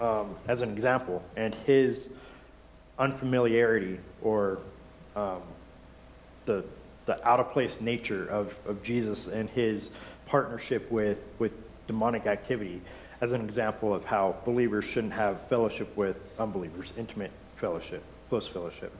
um, 0.00 0.34
as 0.48 0.60
an 0.62 0.72
example, 0.72 1.24
and 1.36 1.54
his 1.66 2.12
unfamiliarity 2.98 3.98
or 4.22 4.58
um, 5.16 5.42
the 6.46 6.64
the 7.06 7.26
out 7.28 7.38
of 7.38 7.52
place 7.52 7.80
nature 7.80 8.26
of, 8.26 8.54
of 8.66 8.82
Jesus 8.82 9.28
and 9.28 9.50
his 9.50 9.90
partnership 10.26 10.90
with 10.90 11.18
with 11.38 11.52
demonic 11.86 12.26
activity 12.26 12.80
as 13.20 13.32
an 13.32 13.40
example 13.40 13.94
of 13.94 14.04
how 14.04 14.36
believers 14.44 14.84
shouldn't 14.84 15.12
have 15.12 15.40
fellowship 15.48 15.96
with 15.96 16.16
unbelievers, 16.38 16.92
intimate 16.98 17.30
fellowship, 17.56 18.02
close 18.28 18.46
fellowship. 18.46 18.92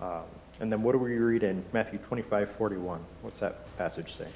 Um, 0.00 0.22
and 0.60 0.70
then 0.70 0.82
what 0.82 0.92
do 0.92 0.98
we 0.98 1.16
read 1.16 1.42
in 1.42 1.64
Matthew 1.72 1.98
25, 1.98 2.50
41? 2.52 3.00
What's 3.22 3.38
that 3.40 3.76
passage 3.76 4.14
say? 4.14 4.28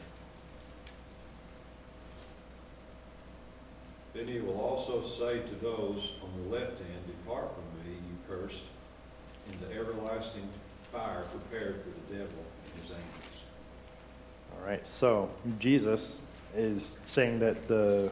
Then 4.14 4.28
he 4.28 4.38
will 4.40 4.60
also 4.60 5.02
say 5.02 5.40
to 5.40 5.54
those 5.56 6.12
on 6.22 6.30
the 6.42 6.56
left 6.56 6.78
hand, 6.78 7.00
Depart 7.06 7.48
from 7.54 7.90
me, 7.90 7.96
you 7.96 8.16
cursed, 8.28 8.64
into 9.50 9.64
the 9.64 9.74
everlasting 9.74 10.48
fire 10.92 11.24
prepared 11.24 11.82
for 11.82 11.90
the 11.90 12.18
devil 12.18 12.38
and 12.38 12.82
his 12.82 12.90
angels. 12.92 13.44
All 14.52 14.66
right, 14.66 14.86
so 14.86 15.28
Jesus 15.58 16.22
is 16.56 16.98
saying 17.06 17.40
that 17.40 17.68
the 17.68 18.10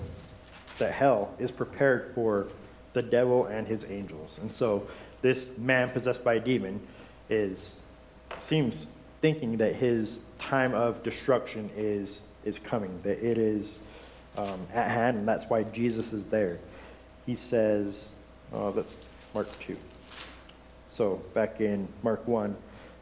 that 0.79 0.93
hell 0.93 1.35
is 1.39 1.51
prepared 1.51 2.13
for 2.15 2.49
the 2.93 3.03
devil 3.03 3.47
and 3.47 3.67
his 3.67 3.91
angels. 3.91 4.39
And 4.41 4.53
so 4.53 4.87
this 5.21 5.57
man 5.59 5.91
possessed 5.91 6.25
by 6.25 6.35
a 6.35 6.41
demon 6.41 6.81
is 7.31 7.83
seems 8.39 8.91
thinking 9.21 9.59
that 9.59 9.75
his 9.75 10.23
time 10.39 10.75
of 10.75 11.03
destruction 11.03 11.71
is 11.77 12.23
is 12.45 12.59
coming, 12.59 13.01
that 13.03 13.25
it 13.25 13.39
is 13.39 13.79
um, 14.37 14.67
at 14.73 14.91
hand, 14.91 15.19
and 15.19 15.29
that's 15.29 15.47
why 15.47 15.63
Jesus 15.63 16.13
is 16.13 16.25
there. 16.27 16.59
He 17.27 17.35
says, 17.35 18.13
uh, 18.53 18.71
that's 18.71 18.97
Mark 19.35 19.49
2. 19.61 19.77
So 20.89 21.23
back 21.35 21.61
in 21.61 21.89
Mark 22.03 22.27
1, 22.27 22.57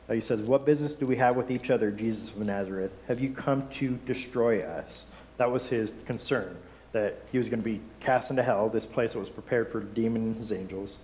uh, 0.08 0.12
he 0.12 0.20
says, 0.20 0.40
What 0.40 0.66
business 0.66 0.94
do 0.94 1.06
we 1.06 1.16
have 1.16 1.36
with 1.36 1.50
each 1.50 1.70
other, 1.70 1.90
Jesus 1.90 2.30
of 2.30 2.38
Nazareth? 2.38 2.92
Have 3.08 3.20
you 3.20 3.30
come 3.30 3.68
to 3.70 3.98
destroy 4.06 4.62
us? 4.62 5.06
That 5.40 5.50
was 5.50 5.64
his 5.64 5.94
concern, 6.04 6.54
that 6.92 7.22
he 7.32 7.38
was 7.38 7.48
going 7.48 7.60
to 7.60 7.64
be 7.64 7.80
cast 8.00 8.28
into 8.28 8.42
hell, 8.42 8.68
this 8.68 8.84
place 8.84 9.14
that 9.14 9.20
was 9.20 9.30
prepared 9.30 9.72
for 9.72 9.80
demons, 9.80 10.50
and 10.50 10.60
angels. 10.60 10.98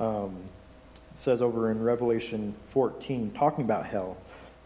Um, 0.00 0.34
it 1.12 1.16
says 1.16 1.40
over 1.40 1.70
in 1.70 1.80
Revelation 1.80 2.56
14, 2.72 3.30
talking 3.38 3.64
about 3.64 3.86
hell, 3.86 4.16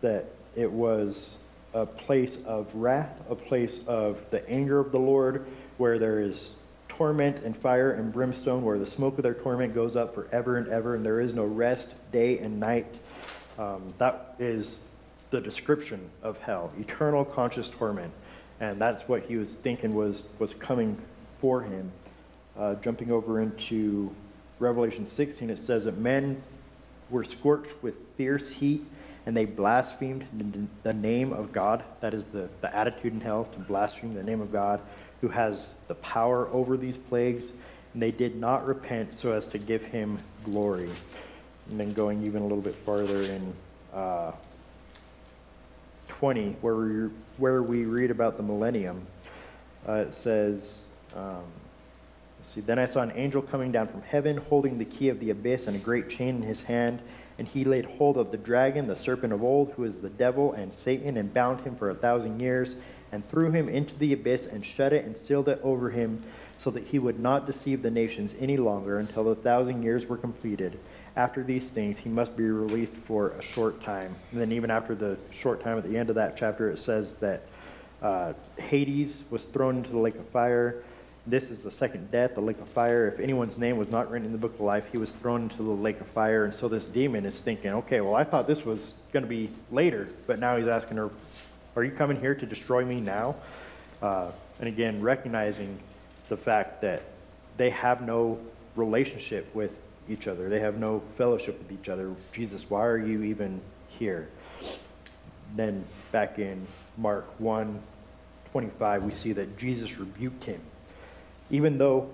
that 0.01 0.25
it 0.57 0.73
was 0.73 1.41
a 1.75 1.85
place 1.85 2.39
of 2.47 2.75
wrath, 2.75 3.15
a 3.29 3.35
place 3.35 3.87
of 3.87 4.19
the 4.31 4.49
anger 4.49 4.79
of 4.79 4.93
the 4.93 4.99
Lord, 4.99 5.45
where 5.77 5.99
there 5.99 6.21
is 6.21 6.55
torment 6.89 7.45
and 7.45 7.55
fire 7.55 7.93
and 7.93 8.15
brimstone, 8.15 8.65
where 8.65 8.79
the 8.79 8.87
smoke 8.87 9.19
of 9.19 9.25
their 9.25 9.35
torment 9.35 9.75
goes 9.75 9.95
up 9.95 10.15
forever 10.15 10.57
and 10.57 10.69
ever, 10.69 10.95
and 10.95 11.05
there 11.05 11.21
is 11.21 11.35
no 11.35 11.45
rest 11.45 11.93
day 12.13 12.39
and 12.39 12.59
night. 12.59 12.87
Um, 13.59 13.93
that 13.99 14.37
is 14.39 14.81
the 15.29 15.43
description 15.43 16.09
of 16.23 16.39
hell, 16.39 16.73
eternal 16.79 17.27
conscious 17.27 17.69
torment. 17.69 18.15
And 18.63 18.81
that's 18.81 19.09
what 19.09 19.25
he 19.25 19.37
was 19.37 19.53
thinking 19.53 19.93
was, 19.93 20.23
was 20.39 20.55
coming 20.55 20.97
for 21.41 21.63
him. 21.63 21.91
Uh, 22.57 22.77
jumping 22.77 23.11
over 23.11 23.41
into 23.41 24.15
Revelation 24.61 25.05
16, 25.05 25.51
it 25.51 25.59
says 25.59 25.87
that 25.87 25.99
men 25.99 26.41
were 27.11 27.25
scorched 27.25 27.83
with 27.83 27.97
fierce 28.17 28.53
heat 28.53 28.87
and 29.27 29.37
they 29.37 29.47
blasphemed 29.47 30.69
the 30.85 30.93
name 30.93 31.33
of 31.33 31.51
God. 31.51 31.83
That 32.01 32.15
is 32.15 32.25
the, 32.27 32.49
the 32.61 32.73
attitude 32.75 33.13
in 33.13 33.21
hell, 33.21 33.49
to 33.53 33.59
blaspheme 33.59 34.15
the 34.15 34.23
name 34.23 34.41
of 34.41 34.53
God, 34.53 34.81
who 35.21 35.29
has 35.29 35.75
the 35.89 35.97
power 35.97 36.47
over 36.49 36.77
these 36.77 36.97
plagues. 36.97 37.51
And 37.95 38.03
they 38.03 38.13
did 38.13 38.37
not 38.37 38.65
repent 38.65 39.17
so 39.17 39.33
as 39.33 39.49
to 39.49 39.59
give 39.59 39.83
him 39.83 40.21
glory. 40.45 40.89
And 41.69 41.81
then 41.81 41.93
going 41.95 42.25
even 42.25 42.43
a 42.43 42.45
little 42.45 42.63
bit 42.63 42.77
farther 42.77 43.23
in 43.23 43.53
uh, 43.93 44.31
20, 46.07 46.57
where 46.61 47.11
where 47.39 47.63
we 47.63 47.85
read 47.85 48.11
about 48.11 48.37
the 48.37 48.43
millennium, 48.43 49.07
uh, 49.89 50.05
it 50.07 50.15
says, 50.15 50.89
um, 51.17 51.43
see, 52.43 52.61
then 52.61 52.79
I 52.79 52.85
saw 52.85 53.03
an 53.03 53.13
angel 53.15 53.43
coming 53.43 53.73
down 53.73 53.89
from 53.89 54.03
heaven, 54.03 54.37
holding 54.37 54.79
the 54.79 54.85
key 54.85 55.09
of 55.09 55.21
the 55.21 55.31
abyss 55.31 55.67
and 55.67 55.77
a 55.77 55.79
great 55.79 56.09
chain 56.09 56.37
in 56.37 56.43
his 56.43 56.63
hand 56.63 57.03
and 57.39 57.49
he 57.49 57.65
laid 57.65 57.85
hold 57.85 58.17
of 58.17 58.31
the 58.31 58.37
dragon, 58.37 58.87
the 58.87 58.97
serpent 58.97 59.33
of 59.33 59.43
old, 59.43 59.73
who 59.73 59.85
is 59.85 59.99
the 59.99 60.09
devil 60.09 60.53
and 60.53 60.73
Satan, 60.73 61.17
and 61.17 61.33
bound 61.33 61.61
him 61.63 61.77
for 61.77 61.91
a 61.91 61.95
thousand 61.95 62.41
years, 62.41 62.77
and 63.11 63.29
threw 63.29 63.51
him 63.51 63.69
into 63.69 63.95
the 63.97 64.13
abyss, 64.13 64.47
and 64.47 64.65
shut 64.65 64.93
it 64.93 65.05
and 65.05 65.17
sealed 65.17 65.49
it 65.49 65.61
over 65.63 65.91
him, 65.91 66.21
so 66.59 66.71
that 66.71 66.85
he 66.85 66.99
would 66.99 67.19
not 67.19 67.47
deceive 67.47 67.83
the 67.83 67.91
nations 67.91 68.35
any 68.39 68.57
longer 68.57 68.99
until 68.99 69.25
the 69.25 69.35
thousand 69.35 69.83
years 69.83 70.07
were 70.07 70.17
completed. 70.17 70.79
After 71.15 71.43
these 71.43 71.71
things, 71.71 71.99
he 71.99 72.09
must 72.09 72.37
be 72.37 72.45
released 72.45 72.95
for 72.95 73.31
a 73.31 73.43
short 73.43 73.83
time. 73.83 74.15
And 74.31 74.41
then, 74.41 74.53
even 74.53 74.71
after 74.71 74.95
the 74.95 75.19
short 75.31 75.63
time, 75.63 75.77
at 75.77 75.85
the 75.85 75.97
end 75.97 76.09
of 76.09 76.17
that 76.17 76.37
chapter, 76.37 76.71
it 76.71 76.79
says 76.79 77.17
that 77.17 77.43
uh, 78.01 78.33
Hades 78.59 79.25
was 79.31 79.45
thrown 79.45 79.77
into 79.77 79.91
the 79.91 79.99
lake 79.99 80.17
of 80.17 80.27
fire. 80.29 80.83
This 81.27 81.51
is 81.51 81.63
the 81.63 81.71
second 81.71 82.11
death, 82.11 82.35
the 82.35 82.41
lake 82.41 82.59
of 82.61 82.69
fire. 82.69 83.07
If 83.07 83.21
anyone's 83.21 83.59
name 83.59 83.77
was 83.77 83.91
not 83.91 84.11
written 84.11 84.27
in 84.27 84.33
the 84.33 84.39
book 84.39 84.55
of 84.55 84.61
life, 84.61 84.85
he 84.91 84.99
was 84.99 85.13
thrown 85.13 85.43
into 85.43 85.59
the 85.59 85.71
lake 85.71 86.01
of 86.01 86.07
fire. 86.09 86.45
And 86.45 86.55
so 86.55 86.67
this 86.67 86.89
demon 86.89 87.27
is 87.27 87.41
thinking, 87.41 87.71
okay, 87.73 88.01
well, 88.01 88.17
I 88.17 88.25
thought 88.25 88.49
this 88.49 88.65
was 88.65 88.95
going 89.13 89.23
to 89.23 89.29
be 89.29 89.51
later, 89.71 90.09
but 90.27 90.41
now 90.41 90.57
he's 90.57 90.67
asking 90.67 90.97
her, 90.97 91.11
are 91.77 91.85
you 91.85 91.93
coming 91.93 92.19
here 92.19 92.35
to 92.35 92.45
destroy 92.47 92.85
me 92.85 93.01
now? 93.01 93.37
Uh, 94.01 94.33
and 94.59 94.69
again, 94.69 95.01
recognizing 95.01 95.79
the 96.29 96.37
fact 96.37 96.81
that 96.83 97.03
they 97.57 97.71
have 97.71 98.03
no 98.03 98.41
relationship 98.75 99.55
with 99.55 99.71
each 100.09 100.29
other, 100.29 100.49
they 100.49 100.61
have 100.61 100.79
no 100.79 101.03
fellowship 101.17 101.59
with 101.59 101.73
each 101.73 101.89
other. 101.89 102.15
Jesus, 102.33 102.69
why 102.69 102.85
are 102.85 102.99
you 102.99 103.23
even 103.23 103.61
here? 103.89 104.29
Then 105.55 105.85
back 106.11 106.39
in 106.39 106.67
Mark 106.97 107.27
1 107.39 107.81
25, 108.51 109.05
we 109.05 109.13
see 109.13 109.33
that 109.33 109.57
Jesus 109.57 109.97
rebuked 109.99 110.45
him 110.45 110.61
even 111.53 111.79
though 111.79 112.11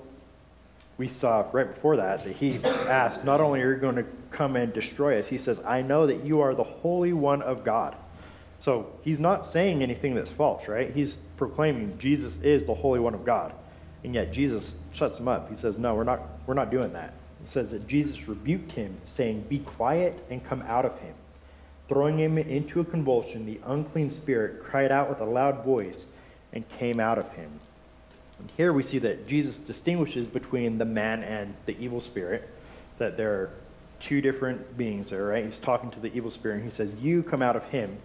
we 0.98 1.08
saw 1.08 1.46
right 1.52 1.72
before 1.72 1.96
that 1.96 2.24
that 2.24 2.36
he 2.36 2.56
asked, 2.64 3.24
Not 3.24 3.40
only 3.40 3.62
are 3.62 3.72
you 3.72 3.80
going 3.80 3.96
to 3.96 4.06
come 4.30 4.56
and 4.56 4.72
destroy 4.72 5.18
us, 5.18 5.28
he 5.28 5.38
says, 5.38 5.62
I 5.64 5.80
know 5.80 6.06
that 6.08 6.24
you 6.24 6.40
are 6.40 6.54
the 6.54 6.64
Holy 6.64 7.12
One 7.12 7.40
of 7.40 7.64
God. 7.64 7.96
So 8.58 8.92
he's 9.02 9.20
not 9.20 9.46
saying 9.46 9.82
anything 9.82 10.16
that's 10.16 10.32
false, 10.32 10.66
right? 10.66 10.92
He's 10.92 11.14
proclaiming 11.36 11.96
Jesus 11.98 12.42
is 12.42 12.64
the 12.64 12.74
Holy 12.74 12.98
One 12.98 13.14
of 13.14 13.24
God. 13.24 13.52
And 14.02 14.14
yet 14.14 14.32
Jesus 14.32 14.80
shuts 14.92 15.18
him 15.18 15.28
up. 15.28 15.48
He 15.48 15.56
says, 15.56 15.78
No, 15.78 15.94
we're 15.94 16.04
not, 16.04 16.20
we're 16.46 16.54
not 16.54 16.70
doing 16.70 16.92
that. 16.92 17.14
It 17.42 17.48
says 17.48 17.70
that 17.70 17.86
Jesus 17.86 18.28
rebuked 18.28 18.72
him, 18.72 18.96
saying, 19.04 19.46
Be 19.48 19.58
quiet 19.60 20.24
and 20.30 20.44
come 20.44 20.62
out 20.62 20.84
of 20.84 20.98
him. 20.98 21.14
Throwing 21.88 22.18
him 22.18 22.36
into 22.36 22.80
a 22.80 22.84
convulsion, 22.84 23.46
the 23.46 23.60
unclean 23.64 24.10
spirit 24.10 24.62
cried 24.62 24.92
out 24.92 25.08
with 25.08 25.20
a 25.20 25.24
loud 25.24 25.64
voice 25.64 26.06
and 26.52 26.68
came 26.68 27.00
out 27.00 27.18
of 27.18 27.32
him. 27.32 27.60
And 28.38 28.50
here 28.56 28.72
we 28.72 28.82
see 28.82 28.98
that 28.98 29.26
Jesus 29.26 29.58
distinguishes 29.58 30.26
between 30.26 30.78
the 30.78 30.84
man 30.84 31.22
and 31.22 31.54
the 31.66 31.76
evil 31.78 32.00
spirit, 32.00 32.48
that 32.98 33.16
there 33.16 33.32
are 33.32 33.50
two 34.00 34.20
different 34.20 34.76
beings 34.76 35.10
there, 35.10 35.26
right? 35.26 35.44
He's 35.44 35.58
talking 35.58 35.90
to 35.90 36.00
the 36.00 36.12
evil 36.14 36.30
spirit, 36.30 36.56
and 36.56 36.64
he 36.64 36.70
says, 36.70 36.94
You 36.94 37.22
come 37.22 37.42
out 37.42 37.56
of 37.56 37.64
him. 37.64 37.98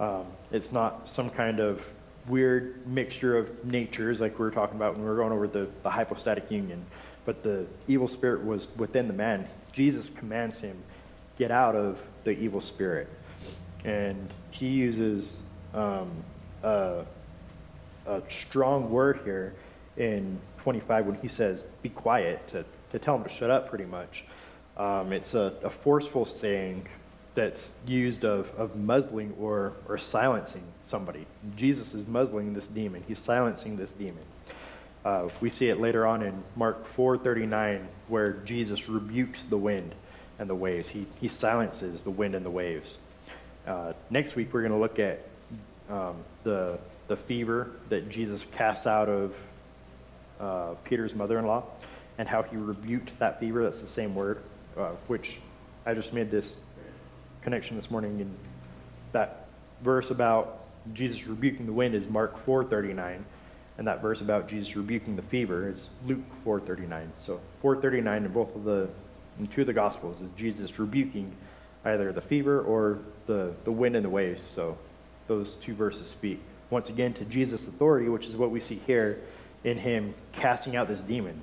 Um, 0.00 0.26
it's 0.50 0.72
not 0.72 1.08
some 1.08 1.30
kind 1.30 1.60
of 1.60 1.84
weird 2.28 2.86
mixture 2.86 3.36
of 3.36 3.64
natures 3.64 4.20
like 4.20 4.38
we 4.38 4.44
were 4.44 4.50
talking 4.50 4.76
about 4.76 4.94
when 4.94 5.02
we 5.02 5.08
were 5.08 5.16
going 5.16 5.32
over 5.32 5.48
the, 5.48 5.68
the 5.82 5.90
hypostatic 5.90 6.50
union, 6.50 6.84
but 7.28 7.42
the 7.42 7.66
evil 7.88 8.08
spirit 8.08 8.42
was 8.42 8.68
within 8.78 9.06
the 9.06 9.12
man. 9.12 9.46
Jesus 9.70 10.08
commands 10.08 10.60
him, 10.60 10.82
Get 11.38 11.50
out 11.50 11.76
of 11.76 11.98
the 12.24 12.30
evil 12.30 12.62
spirit. 12.62 13.06
And 13.84 14.30
he 14.50 14.68
uses 14.68 15.42
um, 15.74 16.10
a, 16.62 17.04
a 18.06 18.22
strong 18.30 18.90
word 18.90 19.20
here 19.24 19.52
in 19.98 20.38
25 20.62 21.04
when 21.04 21.16
he 21.16 21.28
says, 21.28 21.66
be 21.82 21.90
quiet, 21.90 22.48
to, 22.48 22.64
to 22.92 22.98
tell 22.98 23.16
him 23.16 23.24
to 23.24 23.28
shut 23.28 23.50
up, 23.50 23.68
pretty 23.68 23.84
much. 23.84 24.24
Um, 24.78 25.12
it's 25.12 25.34
a, 25.34 25.52
a, 25.62 25.68
forceful 25.68 26.24
saying 26.24 26.88
that's 27.34 27.74
used 27.86 28.24
of, 28.24 28.50
of 28.56 28.74
muzzling 28.74 29.34
or, 29.38 29.74
or 29.86 29.98
silencing 29.98 30.64
somebody. 30.82 31.26
Jesus 31.56 31.92
is 31.92 32.06
muzzling 32.06 32.54
this 32.54 32.68
demon, 32.68 33.04
he's 33.06 33.18
silencing 33.18 33.76
this 33.76 33.92
demon. 33.92 34.24
Uh, 35.04 35.28
we 35.40 35.48
see 35.50 35.68
it 35.68 35.80
later 35.80 36.06
on 36.06 36.22
in 36.22 36.42
Mark 36.56 36.94
4:39, 36.96 37.86
where 38.08 38.32
Jesus 38.44 38.88
rebukes 38.88 39.44
the 39.44 39.56
wind 39.56 39.94
and 40.38 40.48
the 40.48 40.54
waves. 40.54 40.88
He, 40.88 41.06
he 41.20 41.28
silences 41.28 42.02
the 42.02 42.10
wind 42.10 42.34
and 42.34 42.44
the 42.44 42.50
waves. 42.50 42.98
Uh, 43.66 43.92
next 44.10 44.36
week, 44.36 44.52
we're 44.52 44.62
going 44.62 44.72
to 44.72 44.78
look 44.78 44.98
at 44.98 45.20
um, 45.90 46.16
the, 46.44 46.78
the 47.08 47.16
fever 47.16 47.70
that 47.88 48.08
Jesus 48.08 48.44
casts 48.44 48.86
out 48.86 49.08
of 49.08 49.34
uh, 50.40 50.74
Peter's 50.84 51.14
mother-in-law 51.14 51.64
and 52.18 52.28
how 52.28 52.42
he 52.42 52.56
rebuked 52.56 53.18
that 53.18 53.40
fever. 53.40 53.62
That's 53.62 53.80
the 53.80 53.88
same 53.88 54.14
word, 54.14 54.42
uh, 54.76 54.90
which 55.06 55.38
I 55.86 55.94
just 55.94 56.12
made 56.12 56.30
this 56.30 56.56
connection 57.42 57.76
this 57.76 57.90
morning. 57.90 58.20
And 58.20 58.36
that 59.12 59.46
verse 59.82 60.10
about 60.10 60.64
Jesus 60.92 61.26
rebuking 61.26 61.66
the 61.66 61.72
wind 61.72 61.94
is 61.94 62.06
Mark 62.06 62.44
4:39, 62.46 63.22
And 63.78 63.86
that 63.86 64.02
verse 64.02 64.20
about 64.20 64.48
Jesus 64.48 64.76
rebuking 64.76 65.14
the 65.14 65.22
fever 65.22 65.68
is 65.68 65.88
Luke 66.04 66.24
4:39. 66.44 67.12
So 67.16 67.40
4:39 67.62 68.26
in 68.26 68.32
both 68.32 68.54
of 68.54 68.64
the 68.64 68.88
in 69.38 69.46
two 69.46 69.60
of 69.60 69.68
the 69.68 69.72
gospels 69.72 70.20
is 70.20 70.30
Jesus 70.36 70.78
rebuking 70.80 71.32
either 71.84 72.12
the 72.12 72.20
fever 72.20 72.60
or 72.60 72.98
the 73.26 73.54
the 73.64 73.72
wind 73.72 73.94
and 73.94 74.04
the 74.04 74.10
waves. 74.10 74.42
So 74.42 74.76
those 75.28 75.54
two 75.54 75.74
verses 75.74 76.08
speak 76.08 76.40
once 76.70 76.88
again 76.88 77.14
to 77.14 77.24
Jesus' 77.24 77.68
authority, 77.68 78.08
which 78.08 78.26
is 78.26 78.36
what 78.36 78.50
we 78.50 78.60
see 78.60 78.80
here 78.86 79.20
in 79.64 79.78
him 79.78 80.14
casting 80.32 80.76
out 80.76 80.88
this 80.88 81.00
demon. 81.00 81.40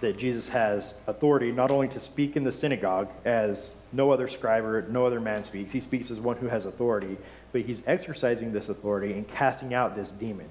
That 0.00 0.16
Jesus 0.16 0.48
has 0.50 0.94
authority 1.06 1.50
not 1.50 1.70
only 1.70 1.88
to 1.88 2.00
speak 2.00 2.36
in 2.36 2.44
the 2.44 2.52
synagogue 2.52 3.10
as 3.24 3.72
no 3.92 4.12
other 4.12 4.28
scribe 4.28 4.64
or 4.64 4.82
no 4.82 5.06
other 5.06 5.20
man 5.20 5.42
speaks, 5.42 5.72
he 5.72 5.80
speaks 5.80 6.10
as 6.10 6.20
one 6.20 6.36
who 6.36 6.46
has 6.46 6.66
authority, 6.66 7.16
but 7.50 7.62
he's 7.62 7.82
exercising 7.86 8.52
this 8.52 8.68
authority 8.68 9.14
and 9.14 9.26
casting 9.26 9.74
out 9.74 9.96
this 9.96 10.10
demon. 10.10 10.48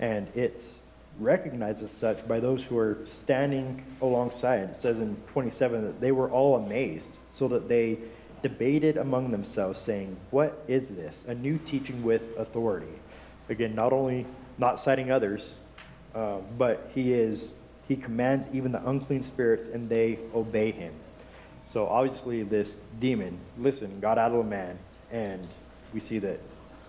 And 0.00 0.28
it's 0.34 0.82
recognized 1.18 1.82
as 1.82 1.90
such 1.90 2.26
by 2.26 2.40
those 2.40 2.62
who 2.62 2.76
are 2.78 2.98
standing 3.06 3.84
alongside. 4.02 4.60
It 4.60 4.76
says 4.76 5.00
in 5.00 5.16
27 5.32 5.84
that 5.84 6.00
they 6.00 6.12
were 6.12 6.30
all 6.30 6.56
amazed, 6.56 7.12
so 7.30 7.48
that 7.48 7.68
they 7.68 7.98
debated 8.42 8.96
among 8.96 9.30
themselves, 9.30 9.80
saying, 9.80 10.16
What 10.30 10.62
is 10.68 10.90
this? 10.90 11.24
A 11.28 11.34
new 11.34 11.58
teaching 11.58 12.02
with 12.02 12.22
authority. 12.36 12.92
Again, 13.48 13.74
not 13.74 13.92
only 13.92 14.26
not 14.58 14.80
citing 14.80 15.10
others, 15.10 15.54
uh, 16.14 16.38
but 16.58 16.90
he 16.94 17.12
is 17.12 17.54
he 17.86 17.96
commands 17.96 18.46
even 18.52 18.72
the 18.72 18.88
unclean 18.88 19.22
spirits 19.22 19.68
and 19.68 19.88
they 19.88 20.18
obey 20.34 20.70
him. 20.70 20.94
So 21.66 21.86
obviously 21.86 22.42
this 22.42 22.76
demon, 23.00 23.38
listen, 23.58 24.00
got 24.00 24.18
out 24.18 24.32
of 24.32 24.38
the 24.38 24.44
man, 24.44 24.78
and 25.10 25.46
we 25.92 26.00
see 26.00 26.18
that 26.18 26.40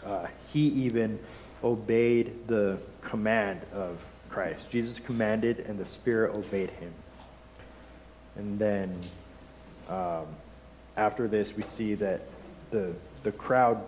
uh, 0.06 0.28
he 0.52 0.68
even 0.68 1.20
obeyed 1.66 2.48
the 2.48 2.78
command 3.02 3.62
of 3.74 3.98
Christ. 4.30 4.70
Jesus 4.70 5.00
commanded, 5.00 5.60
and 5.62 5.80
the 5.80 5.86
Spirit 5.86 6.36
obeyed 6.36 6.70
him. 6.70 6.94
And 8.36 8.60
then 8.60 9.00
um, 9.90 10.28
after 10.96 11.28
this, 11.28 11.56
we 11.56 11.64
see 11.64 11.96
that 11.96 12.22
the 12.70 12.94
the 13.24 13.32
crowd 13.32 13.84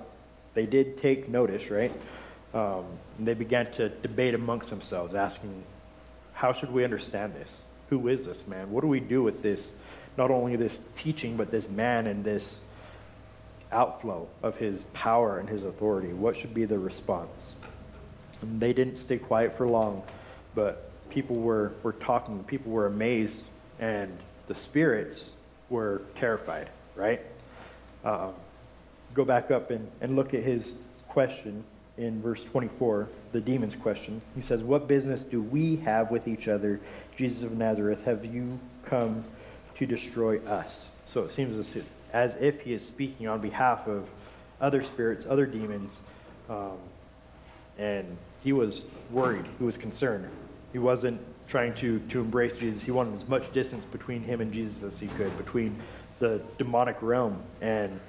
they 0.55 0.65
did 0.65 0.97
take 0.97 1.30
notice, 1.30 1.69
right? 1.69 1.91
Um, 2.53 2.86
and 3.17 3.28
they 3.28 3.36
began 3.36 3.71
to 3.73 3.89
debate 3.89 4.34
amongst 4.34 4.69
themselves, 4.71 5.13
asking, 5.13 5.63
"How 6.34 6.53
should 6.53 6.71
we 6.71 6.84
understand 6.84 7.36
this? 7.36 7.65
Who 7.89 8.07
is 8.07 8.25
this 8.25 8.47
man? 8.47 8.71
What 8.71 8.82
do 8.82 8.88
we 8.88 8.99
do 8.99 9.21
with 9.21 9.43
this? 9.43 9.75
Not 10.17 10.32
only 10.32 10.55
this 10.55 10.82
teaching, 10.97 11.38
but 11.38 11.51
this 11.51 11.69
man 11.69 12.07
and 12.07 12.23
this." 12.23 12.63
Outflow 13.72 14.28
of 14.43 14.57
his 14.57 14.84
power 14.93 15.39
and 15.39 15.49
his 15.49 15.63
authority. 15.63 16.13
What 16.13 16.36
should 16.36 16.53
be 16.53 16.65
the 16.65 16.80
response? 16.80 17.55
And 18.41 18.59
they 18.59 18.74
didn't 18.74 18.97
stay 18.97 19.18
quiet 19.18 19.57
for 19.57 19.68
long, 19.68 20.03
but 20.55 20.89
people 21.09 21.38
were, 21.38 21.74
were 21.84 21.93
talking, 21.93 22.43
people 22.43 22.72
were 22.72 22.86
amazed, 22.86 23.43
and 23.80 24.18
the 24.47 24.55
spirits 24.55 25.34
were 25.70 26.01
terrified, 26.15 26.70
right? 26.95 27.22
Um, 28.03 28.34
go 29.13 29.26
back 29.26 29.51
up 29.51 29.72
and, 29.72 29.89
and 30.01 30.15
look 30.15 30.34
at 30.34 30.43
his 30.43 30.76
question 31.09 31.63
in 31.97 32.22
verse 32.22 32.43
24, 32.43 33.09
the 33.32 33.41
demon's 33.41 33.76
question. 33.76 34.22
He 34.36 34.41
says, 34.41 34.63
What 34.63 34.88
business 34.88 35.24
do 35.24 35.41
we 35.41 35.78
have 35.78 36.11
with 36.11 36.28
each 36.28 36.47
other, 36.47 36.80
Jesus 37.15 37.43
of 37.43 37.57
Nazareth? 37.57 38.03
Have 38.05 38.24
you 38.24 38.59
come 38.86 39.24
to 39.78 39.86
destroy 39.86 40.39
us? 40.45 40.91
So 41.05 41.24
it 41.24 41.32
seems 41.32 41.55
as 41.55 41.76
if, 41.76 41.86
as 42.18 42.36
if 42.38 42.61
he 42.61 42.74
is 42.74 42.84
speaking 42.84 43.28
on 43.28 43.39
behalf 43.39 43.88
of 43.88 44.09
other 44.59 44.84
spirits, 44.84 45.28
other 45.28 45.45
demons. 45.45 46.01
Um, 46.49 46.78
and 47.78 48.18
he 48.43 48.53
was 48.53 48.88
worried, 49.11 49.45
he 49.59 49.63
was 49.63 49.78
concerned. 49.78 50.28
He 50.74 50.80
wasn't 50.80 51.22
trying 51.47 51.76
to, 51.76 51.99
to 52.09 52.20
embrace 52.20 52.57
Jesus. 52.57 52.82
He 52.82 52.89
wanted 52.89 53.15
as 53.15 53.28
much 53.28 53.53
distance 53.53 53.86
between 53.86 54.24
him 54.24 54.41
and 54.41 54.51
Jesus 54.51 54.82
as 54.82 54.99
he 54.99 55.07
could, 55.09 55.38
between 55.38 55.80
the 56.18 56.41
demonic 56.57 56.97
realm 57.01 57.39
and 57.61 57.99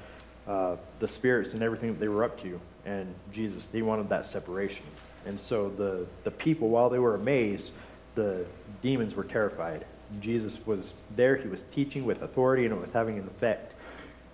uh, 0.46 0.76
the 1.00 1.06
spirits 1.06 1.52
and 1.52 1.62
everything 1.62 1.90
that 1.92 2.00
they 2.00 2.08
were 2.08 2.24
up 2.24 2.40
to. 2.40 2.58
And 2.86 3.14
Jesus, 3.30 3.66
they 3.66 3.82
wanted 3.82 4.08
that 4.08 4.24
separation. 4.24 4.86
And 5.26 5.38
so 5.38 5.68
the, 5.68 6.06
the 6.24 6.30
people, 6.30 6.70
while 6.70 6.88
they 6.88 6.98
were 6.98 7.14
amazed, 7.14 7.72
the 8.14 8.46
demons 8.80 9.14
were 9.14 9.24
terrified. 9.24 9.84
Jesus 10.20 10.58
was 10.66 10.94
there, 11.14 11.36
he 11.36 11.48
was 11.48 11.64
teaching 11.64 12.06
with 12.06 12.22
authority, 12.22 12.64
and 12.64 12.74
it 12.74 12.80
was 12.80 12.92
having 12.92 13.18
an 13.18 13.26
effect 13.26 13.67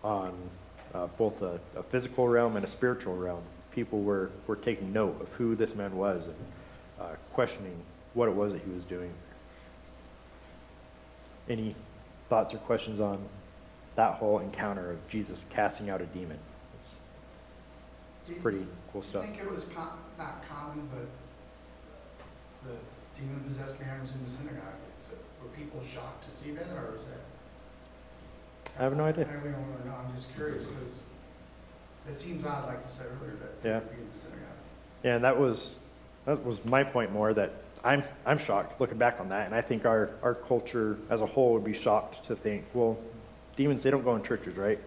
on 0.04 0.34
uh, 0.94 1.06
both 1.18 1.42
a, 1.42 1.58
a, 1.76 1.82
physical 1.82 2.28
realm 2.28 2.56
and 2.56 2.64
a 2.64 2.68
spiritual 2.68 3.16
realm. 3.16 3.42
People 3.72 4.02
were, 4.02 4.30
were 4.46 4.56
taking 4.56 4.92
note 4.92 5.20
of 5.20 5.28
who 5.30 5.56
this 5.56 5.74
man 5.74 5.96
was 5.96 6.28
and 6.28 6.36
uh, 7.00 7.14
questioning 7.32 7.74
what 8.12 8.28
it 8.28 8.34
was 8.34 8.52
that 8.52 8.62
he 8.62 8.70
was 8.70 8.84
doing. 8.84 9.10
Any 11.48 11.74
thoughts 12.28 12.54
or 12.54 12.58
questions 12.58 13.00
on 13.00 13.18
that 13.96 14.14
whole 14.14 14.38
encounter 14.38 14.92
of 14.92 15.08
Jesus 15.08 15.46
casting 15.50 15.90
out 15.90 16.00
a 16.00 16.06
demon? 16.06 16.38
It's, 16.76 16.96
it's 18.26 18.38
pretty 18.40 18.66
cool 18.92 19.02
stuff. 19.02 19.24
I 19.24 19.26
think 19.26 19.40
it 19.40 19.50
was 19.50 19.64
com- 19.64 19.98
not 20.16 20.46
common, 20.48 20.88
but 20.92 21.08
the 22.68 22.76
demon 23.20 23.40
possessed 23.40 23.80
man 23.80 24.00
was 24.00 24.12
in 24.12 24.22
the 24.22 24.30
synagogue. 24.30 24.60
It, 24.98 25.18
were 25.42 25.48
people 25.50 25.82
shocked 25.82 26.24
to 26.24 26.30
see 26.30 26.52
that, 26.52 26.66
or 26.68 26.96
is 26.96 27.06
that? 27.06 27.20
I 28.78 28.82
have 28.82 28.96
no 28.96 29.04
idea. 29.04 29.24
I 29.28 29.32
don't 29.32 29.42
really 29.44 29.54
know. 29.84 29.94
I'm 30.04 30.14
just 30.14 30.34
curious 30.34 30.66
because 30.66 31.00
it 32.08 32.14
seems 32.14 32.44
odd, 32.44 32.66
like 32.66 32.78
you 32.78 32.82
said 32.88 33.06
earlier, 33.20 33.34
that 33.36 33.68
Yeah. 33.68 33.78
would 33.78 33.90
be 33.96 34.02
in 34.02 34.08
the 34.08 34.14
synagogue. 34.14 34.40
Yeah, 35.02 35.14
and 35.16 35.24
that 35.24 35.38
was 35.38 35.76
that 36.26 36.44
was 36.44 36.64
my 36.64 36.82
point 36.82 37.12
more 37.12 37.34
that 37.34 37.52
I'm 37.84 38.02
I'm 38.24 38.38
shocked 38.38 38.80
looking 38.80 38.98
back 38.98 39.20
on 39.20 39.28
that, 39.28 39.46
and 39.46 39.54
I 39.54 39.60
think 39.60 39.84
our 39.84 40.10
our 40.22 40.34
culture 40.34 40.96
as 41.10 41.20
a 41.20 41.26
whole 41.26 41.52
would 41.52 41.64
be 41.64 41.74
shocked 41.74 42.24
to 42.24 42.34
think, 42.36 42.64
well, 42.74 42.98
demons 43.56 43.82
they 43.82 43.90
don't 43.90 44.04
go 44.04 44.16
in 44.16 44.22
churches, 44.22 44.56
right? 44.56 44.78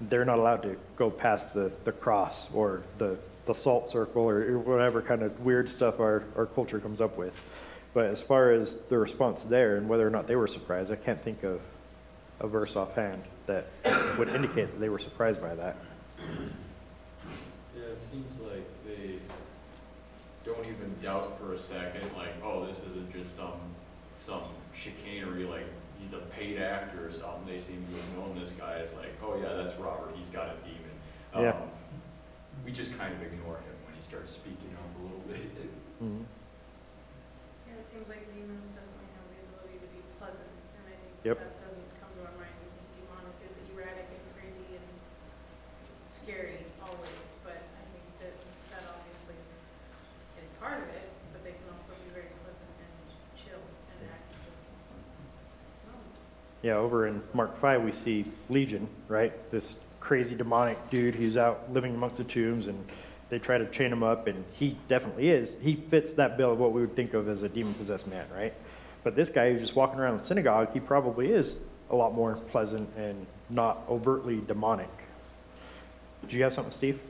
They're 0.00 0.24
not 0.24 0.38
allowed 0.38 0.62
to 0.64 0.76
go 0.96 1.10
past 1.10 1.54
the 1.54 1.72
the 1.84 1.92
cross 1.92 2.52
or 2.54 2.82
the 2.98 3.18
the 3.46 3.54
salt 3.54 3.88
circle 3.88 4.22
or 4.28 4.58
whatever 4.58 5.02
kind 5.02 5.22
of 5.22 5.40
weird 5.40 5.68
stuff 5.68 5.98
our 5.98 6.22
our 6.36 6.46
culture 6.46 6.78
comes 6.78 7.00
up 7.00 7.16
with. 7.16 7.32
But 7.94 8.06
as 8.06 8.22
far 8.22 8.52
as 8.52 8.76
the 8.88 8.98
response 8.98 9.42
there 9.42 9.76
and 9.76 9.88
whether 9.88 10.06
or 10.06 10.10
not 10.10 10.26
they 10.26 10.36
were 10.36 10.46
surprised, 10.46 10.92
I 10.92 10.96
can't 10.96 11.20
think 11.22 11.42
of 11.42 11.60
a 12.40 12.46
verse 12.46 12.76
offhand 12.76 13.22
that 13.46 13.66
would 14.18 14.28
indicate 14.28 14.66
that 14.72 14.80
they 14.80 14.88
were 14.88 14.98
surprised 14.98 15.40
by 15.40 15.54
that. 15.54 15.76
Yeah, 17.76 17.84
it 17.92 18.00
seems 18.00 18.38
like 18.40 18.66
they 18.86 19.18
don't 20.44 20.64
even 20.64 20.94
doubt 21.02 21.38
for 21.38 21.52
a 21.54 21.58
second, 21.58 22.10
like, 22.16 22.34
oh, 22.42 22.66
this 22.66 22.84
isn't 22.84 23.12
just 23.12 23.36
some, 23.36 23.60
some 24.20 24.42
chicanery, 24.74 25.44
like, 25.44 25.66
he's 26.00 26.12
a 26.12 26.18
paid 26.34 26.58
actor 26.60 27.06
or 27.06 27.12
something. 27.12 27.46
They 27.46 27.58
seem 27.58 27.84
to 27.86 27.94
have 27.96 28.18
known 28.18 28.38
this 28.38 28.50
guy. 28.50 28.74
It's 28.78 28.96
like, 28.96 29.14
oh 29.22 29.38
yeah, 29.40 29.54
that's 29.54 29.78
Robert, 29.78 30.10
he's 30.16 30.28
got 30.28 30.48
a 30.48 30.54
demon. 30.66 30.94
Yeah. 31.34 31.50
Um, 31.62 31.68
We 32.64 32.72
just 32.72 32.96
kind 32.98 33.14
of 33.14 33.22
ignore 33.22 33.58
him 33.62 33.76
when 33.86 33.94
he 33.94 34.00
starts 34.02 34.30
speaking 34.30 34.70
up 34.78 34.90
a 34.98 35.02
little 35.02 35.22
bit. 35.30 35.46
Mhm. 36.02 36.26
Yeah, 37.66 37.78
it 37.78 37.86
seems 37.86 38.06
like 38.10 38.26
demons 38.34 38.70
definitely 38.74 39.10
have 39.14 39.26
the 39.30 39.38
ability 39.46 39.78
to 39.82 39.88
be 39.94 40.02
pleasant, 40.18 40.50
and 40.78 40.84
I 40.90 40.94
think 40.98 41.14
Yep. 41.22 41.38
that 41.38 41.54
doesn't 41.58 41.90
come 42.02 42.10
to 42.18 42.22
our 42.26 42.34
mind. 42.38 42.54
Demonic 42.98 43.34
is 43.46 43.58
erratic 43.70 44.10
and 44.10 44.22
crazy 44.34 44.66
and 44.74 44.86
scary 46.22 46.58
always, 46.80 47.10
but 47.44 47.56
I 47.56 47.84
think 47.90 48.04
that 48.20 48.32
that 48.70 48.82
obviously 48.88 49.34
is 50.42 50.48
part 50.60 50.74
of 50.74 50.88
it, 50.94 51.08
but 51.32 51.42
they 51.44 51.50
can 51.50 51.66
also 51.74 51.92
be 52.04 52.14
very 52.14 52.26
pleasant 52.42 52.70
and 52.78 52.92
chill 53.36 53.58
and 54.00 54.08
act 54.10 54.30
just. 54.48 54.68
Yeah, 56.62 56.76
over 56.76 57.06
in 57.06 57.22
Mark 57.34 57.58
5, 57.60 57.82
we 57.82 57.92
see 57.92 58.24
Legion, 58.48 58.88
right? 59.08 59.32
This 59.50 59.74
crazy 60.00 60.34
demonic 60.34 60.90
dude 60.90 61.14
who's 61.14 61.36
out 61.36 61.72
living 61.72 61.94
amongst 61.94 62.18
the 62.18 62.24
tombs, 62.24 62.66
and 62.66 62.86
they 63.28 63.38
try 63.38 63.58
to 63.58 63.66
chain 63.66 63.92
him 63.92 64.02
up, 64.02 64.26
and 64.28 64.44
he 64.52 64.76
definitely 64.88 65.28
is. 65.28 65.54
He 65.60 65.74
fits 65.74 66.12
that 66.14 66.36
bill 66.36 66.52
of 66.52 66.58
what 66.58 66.72
we 66.72 66.82
would 66.82 66.94
think 66.94 67.14
of 67.14 67.28
as 67.28 67.42
a 67.42 67.48
demon 67.48 67.74
possessed 67.74 68.06
man, 68.06 68.26
right? 68.34 68.54
But 69.02 69.16
this 69.16 69.28
guy 69.28 69.50
who's 69.50 69.60
just 69.60 69.74
walking 69.74 69.98
around 69.98 70.18
the 70.18 70.24
synagogue, 70.24 70.72
he 70.72 70.78
probably 70.78 71.32
is 71.32 71.58
a 71.90 71.96
lot 71.96 72.14
more 72.14 72.36
pleasant 72.36 72.88
and 72.96 73.26
not 73.50 73.82
overtly 73.88 74.40
demonic. 74.46 74.88
Did 76.22 76.32
you 76.32 76.42
have 76.44 76.54
something, 76.54 76.72
Steve? 76.72 77.00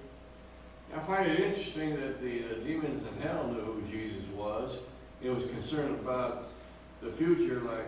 I 0.94 0.98
find 1.00 1.30
it 1.30 1.40
interesting 1.40 1.98
that 2.00 2.20
the, 2.20 2.42
the 2.42 2.54
demons 2.56 3.02
in 3.02 3.22
hell 3.22 3.48
knew 3.48 3.60
who 3.60 3.82
Jesus 3.90 4.24
was. 4.34 4.78
It 5.22 5.30
was 5.30 5.44
concerned 5.44 6.00
about 6.00 6.48
the 7.00 7.10
future, 7.10 7.60
like, 7.60 7.86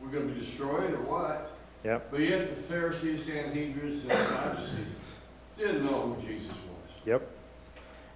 we're 0.00 0.08
gonna 0.08 0.32
be 0.32 0.40
destroyed 0.40 0.92
or 0.92 1.02
what? 1.02 1.50
Yep. 1.84 2.10
But 2.10 2.20
yet 2.20 2.56
the 2.56 2.62
Pharisees, 2.62 3.26
Sanhedrists, 3.26 4.02
and 4.02 4.12
Sadducees 4.12 4.86
didn't 5.56 5.84
know 5.84 6.14
who 6.14 6.26
Jesus 6.26 6.48
was. 6.48 6.90
Yep. 7.04 7.30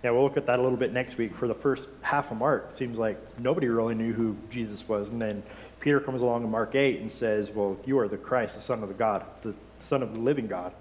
Yeah, 0.03 0.11
we'll 0.11 0.23
look 0.23 0.37
at 0.37 0.47
that 0.47 0.59
a 0.59 0.63
little 0.63 0.79
bit 0.79 0.93
next 0.93 1.19
week. 1.19 1.35
For 1.35 1.49
the 1.49 1.55
first 1.55 1.89
half 2.03 2.31
of 2.31 2.39
Mark, 2.39 2.69
it 2.71 2.77
seems 2.77 2.99
like 2.99 3.19
nobody 3.39 3.69
really 3.69 3.95
knew 3.95 4.13
who 4.13 4.37
Jesus 4.49 4.89
was. 4.89 5.09
And 5.09 5.21
then 5.21 5.43
Peter 5.81 6.01
comes 6.01 6.23
along 6.23 6.45
in 6.45 6.51
Mark 6.51 6.75
8 6.75 7.01
and 7.01 7.11
says, 7.11 7.51
Well, 7.51 7.77
you 7.85 7.99
are 7.99 8.09
the 8.09 8.17
Christ, 8.17 8.55
the 8.55 8.63
Son 8.63 8.83
of 8.83 8.89
the 8.89 8.95
God, 8.95 9.25
the 9.43 9.55
Son 9.81 10.03
of 10.03 10.15
the 10.15 10.21
living 10.21 10.47
God. 10.47 10.73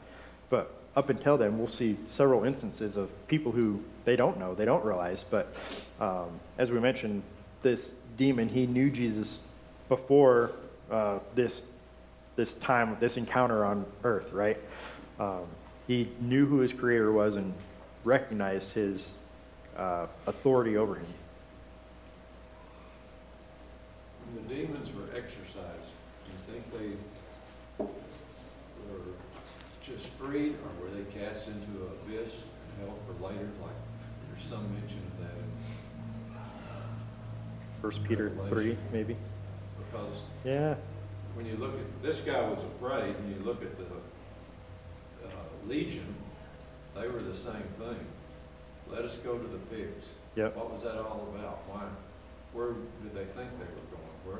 But 0.50 0.72
up 0.98 1.12
until 1.12 1.38
then, 1.38 1.60
we'll 1.60 1.68
see 1.68 1.96
several 2.08 2.44
instances 2.44 2.98
of 2.98 3.10
people 3.28 3.52
who 3.52 3.80
they 4.04 4.16
don't 4.16 4.40
know, 4.40 4.56
they 4.56 4.66
don't 4.66 4.84
realize. 4.84 5.24
But 5.24 5.54
um, 6.00 6.40
as 6.58 6.72
we 6.72 6.80
mentioned, 6.80 7.22
this 7.62 7.94
demon, 8.18 8.50
he 8.50 8.66
knew 8.66 8.90
Jesus 8.90 9.44
before 9.90 10.52
uh, 10.92 11.20
this 11.36 11.68
this 12.36 12.54
time, 12.54 12.98
this 13.00 13.18
encounter 13.18 13.64
on 13.64 13.86
earth, 14.04 14.32
right? 14.32 14.58
Um, 15.20 15.46
he 15.88 16.10
knew 16.20 16.46
who 16.46 16.60
his 16.60 16.74
creator 16.74 17.12
was 17.12 17.36
and 17.36 17.54
recognized 18.04 18.74
his 18.74 19.12
uh, 19.76 20.06
authority 20.28 20.78
over 20.78 20.96
him. 20.96 21.14
The 24.36 24.56
demons 24.56 24.92
were 24.94 25.16
exorcised, 25.16 25.94
do 26.26 26.32
you 26.32 26.60
think 26.60 26.72
they 26.74 26.96
just 29.88 30.10
freed, 30.10 30.56
or 30.56 30.84
were 30.84 30.92
they 30.92 31.04
cast 31.18 31.48
into 31.48 31.86
an 31.86 31.92
abyss 32.04 32.44
and 32.44 32.88
held 32.88 33.00
for 33.08 33.14
later? 33.24 33.48
Like, 33.62 33.72
there's 34.30 34.44
some 34.44 34.72
mention 34.74 35.00
of 35.14 35.20
that 35.20 35.38
in 35.38 36.38
First 37.82 38.04
Peter 38.04 38.32
three, 38.50 38.78
maybe. 38.92 39.16
Because 39.78 40.22
Yeah, 40.44 40.76
when 41.36 41.46
you 41.46 41.56
look 41.56 41.76
at, 41.76 42.04
this 42.04 42.22
guy 42.22 42.42
was 42.42 42.64
afraid, 42.64 43.16
and 43.16 43.36
you 43.36 43.44
look 43.46 43.62
at 43.62 43.78
the 43.78 43.86
uh, 45.26 45.30
Legion, 45.68 46.16
they 46.96 47.08
were 47.08 47.20
the 47.20 47.36
same 47.36 47.68
thing. 47.80 48.00
Let 48.90 49.04
us 49.04 49.16
go 49.18 49.38
to 49.38 49.48
the 49.48 49.58
pigs. 49.58 50.14
Yep. 50.36 50.56
What 50.56 50.72
was 50.72 50.84
that 50.84 50.98
all 50.98 51.28
about? 51.34 51.64
Why, 51.68 51.84
where 52.54 52.74
did 53.04 53.14
they 53.14 53.26
think 53.26 53.50
they 53.60 53.66
were 53.66 53.88
going? 53.92 54.16
Where, 54.26 54.40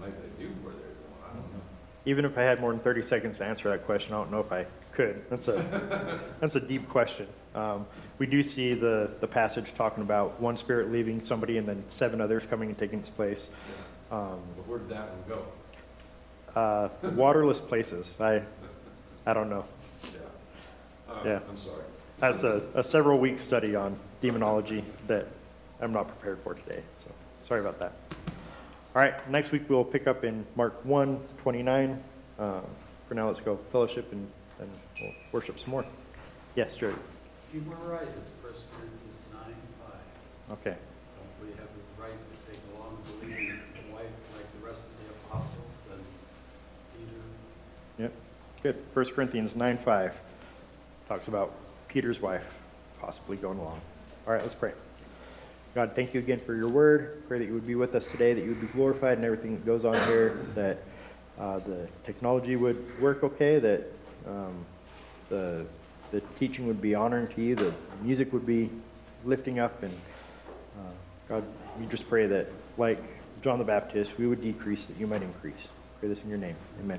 maybe 0.00 0.16
they 0.16 0.42
knew 0.42 0.50
where 0.62 0.72
they 0.74 0.80
were 0.80 1.00
going, 1.06 1.22
I 1.24 1.34
don't 1.34 1.52
know. 1.52 1.62
Even 2.06 2.24
if 2.24 2.36
I 2.38 2.42
had 2.42 2.60
more 2.60 2.72
than 2.72 2.80
30 2.80 3.02
seconds 3.02 3.38
to 3.38 3.44
answer 3.44 3.68
that 3.70 3.84
question, 3.84 4.14
I 4.14 4.18
don't 4.18 4.30
know 4.30 4.40
if 4.40 4.52
I 4.52 4.66
could. 4.92 5.22
That's 5.30 5.48
a 5.48 6.20
that's 6.40 6.56
a 6.56 6.60
deep 6.60 6.88
question. 6.88 7.26
Um, 7.54 7.86
we 8.18 8.26
do 8.26 8.42
see 8.42 8.74
the 8.74 9.10
the 9.20 9.26
passage 9.26 9.74
talking 9.74 10.02
about 10.02 10.40
one 10.40 10.56
spirit 10.56 10.90
leaving 10.90 11.20
somebody 11.20 11.58
and 11.58 11.66
then 11.68 11.84
seven 11.88 12.20
others 12.20 12.42
coming 12.48 12.68
and 12.68 12.78
taking 12.78 13.00
its 13.00 13.10
place. 13.10 13.48
Um, 14.10 14.40
But 14.56 14.66
where 14.66 14.78
did 14.78 14.88
that 14.90 15.08
one 15.10 15.38
go? 15.38 16.60
uh, 16.60 16.88
waterless 17.12 17.60
places. 17.60 18.14
I 18.20 18.42
I 19.26 19.32
don't 19.32 19.50
know. 19.50 19.64
Yeah. 20.04 20.18
Uh, 21.08 21.20
Yeah. 21.24 21.40
I'm 21.48 21.56
sorry. 21.56 21.84
That's 22.18 22.42
a, 22.42 22.62
a 22.74 22.82
several 22.84 23.18
week 23.18 23.40
study 23.40 23.74
on 23.76 23.96
demonology 24.20 24.84
that 25.06 25.26
I'm 25.80 25.92
not 25.92 26.06
prepared 26.08 26.38
for 26.44 26.54
today. 26.54 26.82
So 27.02 27.10
sorry 27.46 27.60
about 27.60 27.78
that. 27.78 27.92
All 28.92 29.00
right, 29.00 29.30
next 29.30 29.52
week 29.52 29.68
we'll 29.68 29.84
pick 29.84 30.08
up 30.08 30.24
in 30.24 30.44
Mark 30.56 30.84
1 30.84 31.20
29. 31.38 32.02
Uh, 32.38 32.60
for 33.06 33.14
now, 33.14 33.28
let's 33.28 33.40
go 33.40 33.56
fellowship 33.70 34.10
and, 34.10 34.28
and 34.58 34.68
we'll 35.00 35.12
worship 35.30 35.60
some 35.60 35.70
more. 35.70 35.84
Yes, 36.56 36.76
Jerry. 36.76 36.94
You 37.54 37.62
were 37.68 37.76
right, 37.92 38.08
it's 38.20 38.32
First 38.42 38.64
Corinthians 38.76 39.24
nine 39.32 39.54
five. 39.80 40.58
Okay. 40.58 40.76
Don't 40.76 41.48
we 41.48 41.54
have 41.56 41.68
the 41.68 42.02
right 42.02 42.10
to 42.10 42.52
take 42.52 42.60
along 42.74 42.98
a 42.98 43.24
believing 43.24 43.60
wife 43.92 44.06
like 44.34 44.60
the 44.60 44.66
rest 44.66 44.82
of 44.86 44.90
the 44.98 45.12
apostles 45.26 45.86
and 45.92 46.04
Peter? 46.98 47.22
Yep. 47.98 48.12
Good. 48.64 48.76
1 48.92 49.14
Corinthians 49.14 49.54
9 49.54 49.78
5 49.78 50.14
talks 51.08 51.28
about 51.28 51.52
Peter's 51.86 52.20
wife 52.20 52.44
possibly 53.00 53.36
going 53.36 53.58
along. 53.58 53.80
All 54.26 54.32
right, 54.32 54.42
let's 54.42 54.54
pray. 54.54 54.72
God, 55.74 55.92
thank 55.94 56.14
you 56.14 56.20
again 56.20 56.40
for 56.40 56.54
your 56.54 56.68
word. 56.68 57.22
Pray 57.28 57.38
that 57.38 57.46
you 57.46 57.54
would 57.54 57.66
be 57.66 57.76
with 57.76 57.94
us 57.94 58.08
today, 58.08 58.34
that 58.34 58.42
you 58.42 58.48
would 58.48 58.60
be 58.60 58.66
glorified 58.68 59.18
in 59.18 59.24
everything 59.24 59.54
that 59.54 59.64
goes 59.64 59.84
on 59.84 59.94
here, 60.08 60.36
that 60.56 60.78
uh, 61.38 61.60
the 61.60 61.88
technology 62.04 62.56
would 62.56 63.00
work 63.00 63.22
okay, 63.22 63.60
that 63.60 63.84
um, 64.26 64.66
the, 65.28 65.64
the 66.10 66.20
teaching 66.40 66.66
would 66.66 66.82
be 66.82 66.96
honoring 66.96 67.28
to 67.28 67.40
you, 67.40 67.54
the 67.54 67.72
music 68.02 68.32
would 68.32 68.46
be 68.46 68.68
lifting 69.24 69.60
up. 69.60 69.80
And 69.84 69.94
uh, 70.78 70.90
God, 71.28 71.44
we 71.78 71.86
just 71.86 72.08
pray 72.08 72.26
that, 72.26 72.48
like 72.76 73.00
John 73.40 73.60
the 73.60 73.64
Baptist, 73.64 74.18
we 74.18 74.26
would 74.26 74.42
decrease, 74.42 74.86
that 74.86 74.96
you 74.98 75.06
might 75.06 75.22
increase. 75.22 75.68
Pray 76.00 76.08
this 76.08 76.20
in 76.22 76.28
your 76.28 76.38
name. 76.38 76.56
Amen. 76.80 76.98